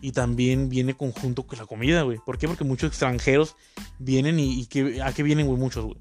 Y 0.00 0.12
también 0.12 0.68
viene 0.68 0.94
conjunto 0.94 1.46
con 1.46 1.58
la 1.58 1.66
comida, 1.66 2.02
güey. 2.02 2.18
¿Por 2.24 2.38
qué? 2.38 2.48
Porque 2.48 2.64
muchos 2.64 2.88
extranjeros 2.88 3.56
vienen 3.98 4.38
y, 4.38 4.66
que, 4.66 5.02
¿a 5.02 5.12
qué 5.12 5.22
vienen, 5.22 5.46
güey? 5.46 5.58
Muchos, 5.58 5.84
güey. 5.84 5.98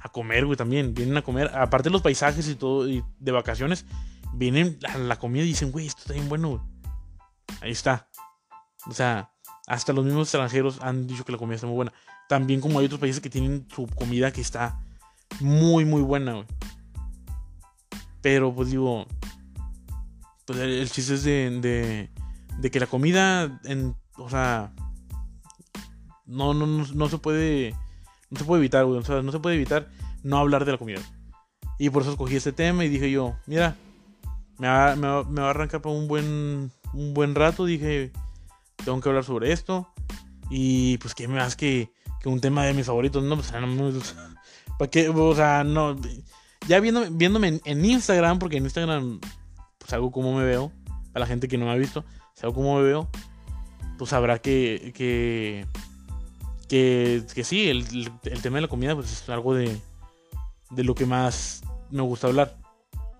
A 0.00 0.08
comer, 0.08 0.46
güey, 0.46 0.56
también. 0.56 0.94
Vienen 0.94 1.16
a 1.18 1.22
comer. 1.22 1.50
Aparte 1.54 1.90
de 1.90 1.92
los 1.92 2.02
paisajes 2.02 2.48
y 2.48 2.54
todo, 2.54 2.88
y 2.88 3.04
de 3.18 3.32
vacaciones, 3.32 3.84
vienen 4.32 4.78
a 4.88 4.98
la 4.98 5.18
comida 5.18 5.44
y 5.44 5.48
dicen, 5.48 5.72
güey, 5.72 5.86
esto 5.86 6.02
está 6.02 6.14
bien 6.14 6.28
bueno, 6.28 6.48
güey. 6.48 6.62
Ahí 7.60 7.72
está. 7.72 8.08
O 8.86 8.92
sea, 8.92 9.32
hasta 9.66 9.92
los 9.92 10.04
mismos 10.04 10.28
extranjeros 10.28 10.78
han 10.80 11.06
dicho 11.06 11.24
que 11.24 11.32
la 11.32 11.38
comida 11.38 11.56
está 11.56 11.66
muy 11.66 11.76
buena. 11.76 11.92
También 12.28 12.60
como 12.60 12.78
hay 12.78 12.86
otros 12.86 13.00
países 13.00 13.20
que 13.20 13.30
tienen 13.30 13.66
su 13.74 13.86
comida 13.86 14.32
que 14.32 14.40
está 14.40 14.80
muy, 15.40 15.84
muy 15.84 16.02
buena, 16.02 16.34
güey. 16.34 16.46
Pero 18.22 18.54
pues 18.54 18.70
digo, 18.70 19.06
pues 20.44 20.58
el, 20.58 20.90
chiste 20.90 21.14
es 21.14 21.24
de, 21.24 22.10
de, 22.58 22.70
que 22.70 22.80
la 22.80 22.86
comida, 22.86 23.60
o 24.16 24.28
sea, 24.28 24.72
no, 26.26 26.52
no, 26.54 26.66
no, 26.66 27.08
se 27.08 27.18
puede, 27.18 27.74
no 28.28 28.38
se 28.38 28.44
puede 28.44 28.60
evitar, 28.60 28.84
güey. 28.84 28.98
O 28.98 29.02
sea, 29.02 29.22
no 29.22 29.32
se 29.32 29.40
puede 29.40 29.56
evitar 29.56 29.88
no 30.22 30.38
hablar 30.38 30.64
de 30.64 30.72
la 30.72 30.78
comida. 30.78 31.00
Y 31.78 31.88
por 31.90 32.02
eso 32.02 32.10
escogí 32.10 32.36
este 32.36 32.52
tema 32.52 32.84
y 32.84 32.88
dije 32.88 33.10
yo, 33.10 33.36
mira, 33.46 33.76
me 34.60 34.68
va, 34.68 34.94
me 34.94 35.40
va, 35.40 35.46
a 35.46 35.50
arrancar 35.50 35.80
por 35.80 35.92
un 35.92 36.06
buen, 36.06 36.70
un 36.92 37.14
buen 37.14 37.34
rato. 37.34 37.64
Dije, 37.64 38.12
tengo 38.84 39.00
que 39.00 39.08
hablar 39.08 39.24
sobre 39.24 39.52
esto. 39.52 39.88
Y 40.50 40.98
pues, 40.98 41.14
¿qué 41.14 41.26
más 41.26 41.56
que, 41.56 41.90
que 42.20 42.28
un 42.28 42.40
tema 42.40 42.64
de 42.64 42.74
mis 42.74 42.86
favoritos? 42.86 43.22
No, 43.24 43.36
pues, 43.36 43.52
no, 43.52 44.00
¿para 44.78 44.90
qué? 44.90 45.08
O 45.08 45.34
sea, 45.34 45.64
no 45.64 45.96
ya 46.66 46.80
viéndome, 46.80 47.08
viéndome 47.10 47.60
en, 47.64 47.84
Instagram, 47.84 48.38
porque 48.38 48.58
en 48.58 48.64
Instagram, 48.64 49.20
pues 49.78 49.92
hago 49.92 50.10
como 50.10 50.36
me 50.36 50.44
veo. 50.44 50.72
A 51.14 51.18
la 51.18 51.26
gente 51.26 51.48
que 51.48 51.58
no 51.58 51.64
me 51.64 51.72
ha 51.72 51.76
visto, 51.76 52.04
si 52.34 52.46
hago 52.46 52.54
como 52.54 52.76
me 52.76 52.82
veo, 52.84 53.08
pues 53.98 54.10
sabrá 54.10 54.38
que, 54.38 54.92
que, 54.94 55.66
que, 56.68 57.44
sí, 57.44 57.68
el, 57.68 58.12
tema 58.42 58.58
de 58.58 58.60
la 58.60 58.68
comida, 58.68 58.94
pues 58.94 59.10
es 59.10 59.28
algo 59.28 59.54
de, 59.54 59.76
de 60.70 60.84
lo 60.84 60.94
que 60.94 61.06
más 61.06 61.62
me 61.90 62.02
gusta 62.02 62.28
hablar. 62.28 62.59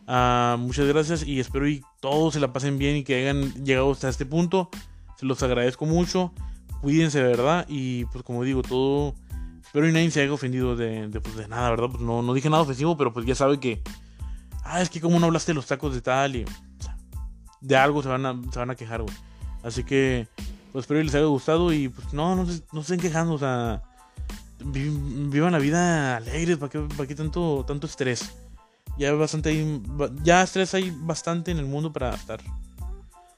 Ah, 0.06 0.56
muchas 0.58 0.86
gracias 0.86 1.26
y 1.26 1.40
espero 1.40 1.68
y 1.68 1.82
todos 2.00 2.34
se 2.34 2.40
la 2.40 2.52
pasen 2.52 2.78
bien 2.78 2.96
y 2.96 3.04
que 3.04 3.14
hayan 3.22 3.64
llegado 3.64 3.92
hasta 3.92 4.08
este 4.08 4.26
punto. 4.26 4.68
Se 5.18 5.26
los 5.26 5.42
agradezco 5.42 5.86
mucho. 5.86 6.32
Cuídense 6.80 7.22
de 7.22 7.28
verdad 7.28 7.66
y 7.68 8.04
pues 8.06 8.24
como 8.24 8.42
digo, 8.44 8.62
todo... 8.62 9.14
Espero 9.62 9.88
y 9.88 9.92
nadie 9.92 10.10
se 10.10 10.20
haya 10.20 10.32
ofendido 10.32 10.76
de, 10.76 11.08
pues, 11.22 11.48
nada, 11.48 11.70
¿verdad? 11.70 11.88
Pues 11.88 12.02
no, 12.02 12.20
no 12.20 12.34
dije 12.34 12.50
nada 12.50 12.62
ofensivo, 12.62 12.96
pero 12.98 13.12
pues 13.12 13.24
ya 13.24 13.34
sabe 13.34 13.58
que... 13.58 13.80
Ah, 14.64 14.82
es 14.82 14.90
que 14.90 15.00
como 15.00 15.18
no 15.18 15.26
hablaste 15.26 15.52
de 15.52 15.54
los 15.54 15.66
tacos 15.66 15.94
de 15.94 16.02
tal 16.02 16.36
y... 16.36 16.44
de 17.60 17.76
algo 17.76 18.02
se 18.02 18.08
van 18.08 18.26
a, 18.26 18.38
se 18.52 18.58
van 18.58 18.70
a 18.70 18.74
quejar, 18.74 19.02
güey. 19.02 19.14
Así 19.62 19.84
que... 19.84 20.28
Pues 20.72 20.84
espero 20.84 21.00
y 21.00 21.04
les 21.04 21.14
haya 21.14 21.24
gustado 21.26 21.72
y 21.72 21.88
pues 21.88 22.12
no, 22.12 22.34
no 22.34 22.46
se, 22.46 22.62
no 22.72 22.80
estén 22.80 23.00
quejando, 23.00 23.34
o 23.34 23.38
sea... 23.38 23.82
vivan 24.64 25.52
la 25.52 25.58
vida 25.58 26.16
alegres, 26.16 26.58
¿para 26.58 26.70
qué, 26.70 26.80
para 26.80 27.06
qué 27.06 27.14
tanto, 27.14 27.64
tanto 27.66 27.86
estrés? 27.86 28.34
Ya 28.98 29.12
bastante 29.12 29.80
ya 30.22 30.42
estrés 30.42 30.74
hay 30.74 30.90
bastante 30.90 31.50
en 31.50 31.58
el 31.58 31.64
mundo 31.64 31.92
para 31.92 32.14
estar 32.14 32.40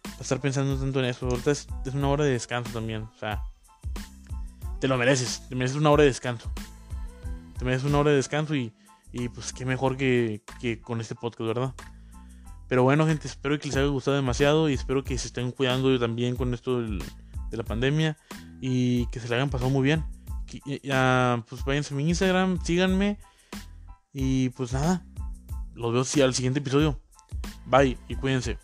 para 0.02 0.20
estar 0.20 0.40
pensando 0.40 0.76
tanto 0.76 1.00
en 1.00 1.06
eso. 1.06 1.26
Ahorita 1.26 1.50
es, 1.50 1.66
una 1.92 2.08
hora 2.08 2.24
de 2.24 2.30
descanso 2.30 2.72
también, 2.72 3.02
o 3.02 3.18
sea, 3.18 3.42
te 4.80 4.88
lo 4.88 4.96
mereces, 4.96 5.42
te 5.48 5.54
mereces 5.54 5.76
una 5.76 5.90
hora 5.90 6.02
de 6.02 6.08
descanso. 6.08 6.52
Te 7.58 7.64
mereces 7.64 7.86
una 7.86 7.98
hora 7.98 8.10
de 8.10 8.16
descanso 8.16 8.54
y, 8.54 8.72
y 9.12 9.28
pues 9.28 9.52
qué 9.52 9.64
mejor 9.64 9.96
que, 9.96 10.42
que 10.60 10.80
con 10.80 11.00
este 11.00 11.14
podcast, 11.14 11.46
¿verdad? 11.46 11.74
Pero 12.68 12.82
bueno, 12.82 13.06
gente, 13.06 13.28
espero 13.28 13.58
que 13.58 13.68
les 13.68 13.76
haya 13.76 13.86
gustado 13.86 14.16
demasiado 14.16 14.68
y 14.68 14.74
espero 14.74 15.04
que 15.04 15.16
se 15.18 15.28
estén 15.28 15.52
cuidando 15.52 15.98
también 15.98 16.34
con 16.34 16.54
esto 16.54 16.80
de 16.82 17.56
la 17.56 17.62
pandemia 17.62 18.16
y 18.60 19.06
que 19.06 19.20
se 19.20 19.28
le 19.28 19.36
hayan 19.36 19.50
pasado 19.50 19.70
muy 19.70 19.82
bien. 19.82 20.04
Ya, 20.82 21.44
pues 21.48 21.64
váyanse 21.64 21.94
a 21.94 21.96
mi 21.96 22.08
Instagram, 22.08 22.62
síganme 22.62 23.18
y 24.12 24.50
pues 24.50 24.72
nada, 24.72 25.04
los 25.74 25.92
veo 25.92 26.24
al 26.24 26.34
siguiente 26.34 26.60
episodio. 26.60 27.00
Bye 27.66 27.98
y 28.08 28.16
cuídense. 28.16 28.58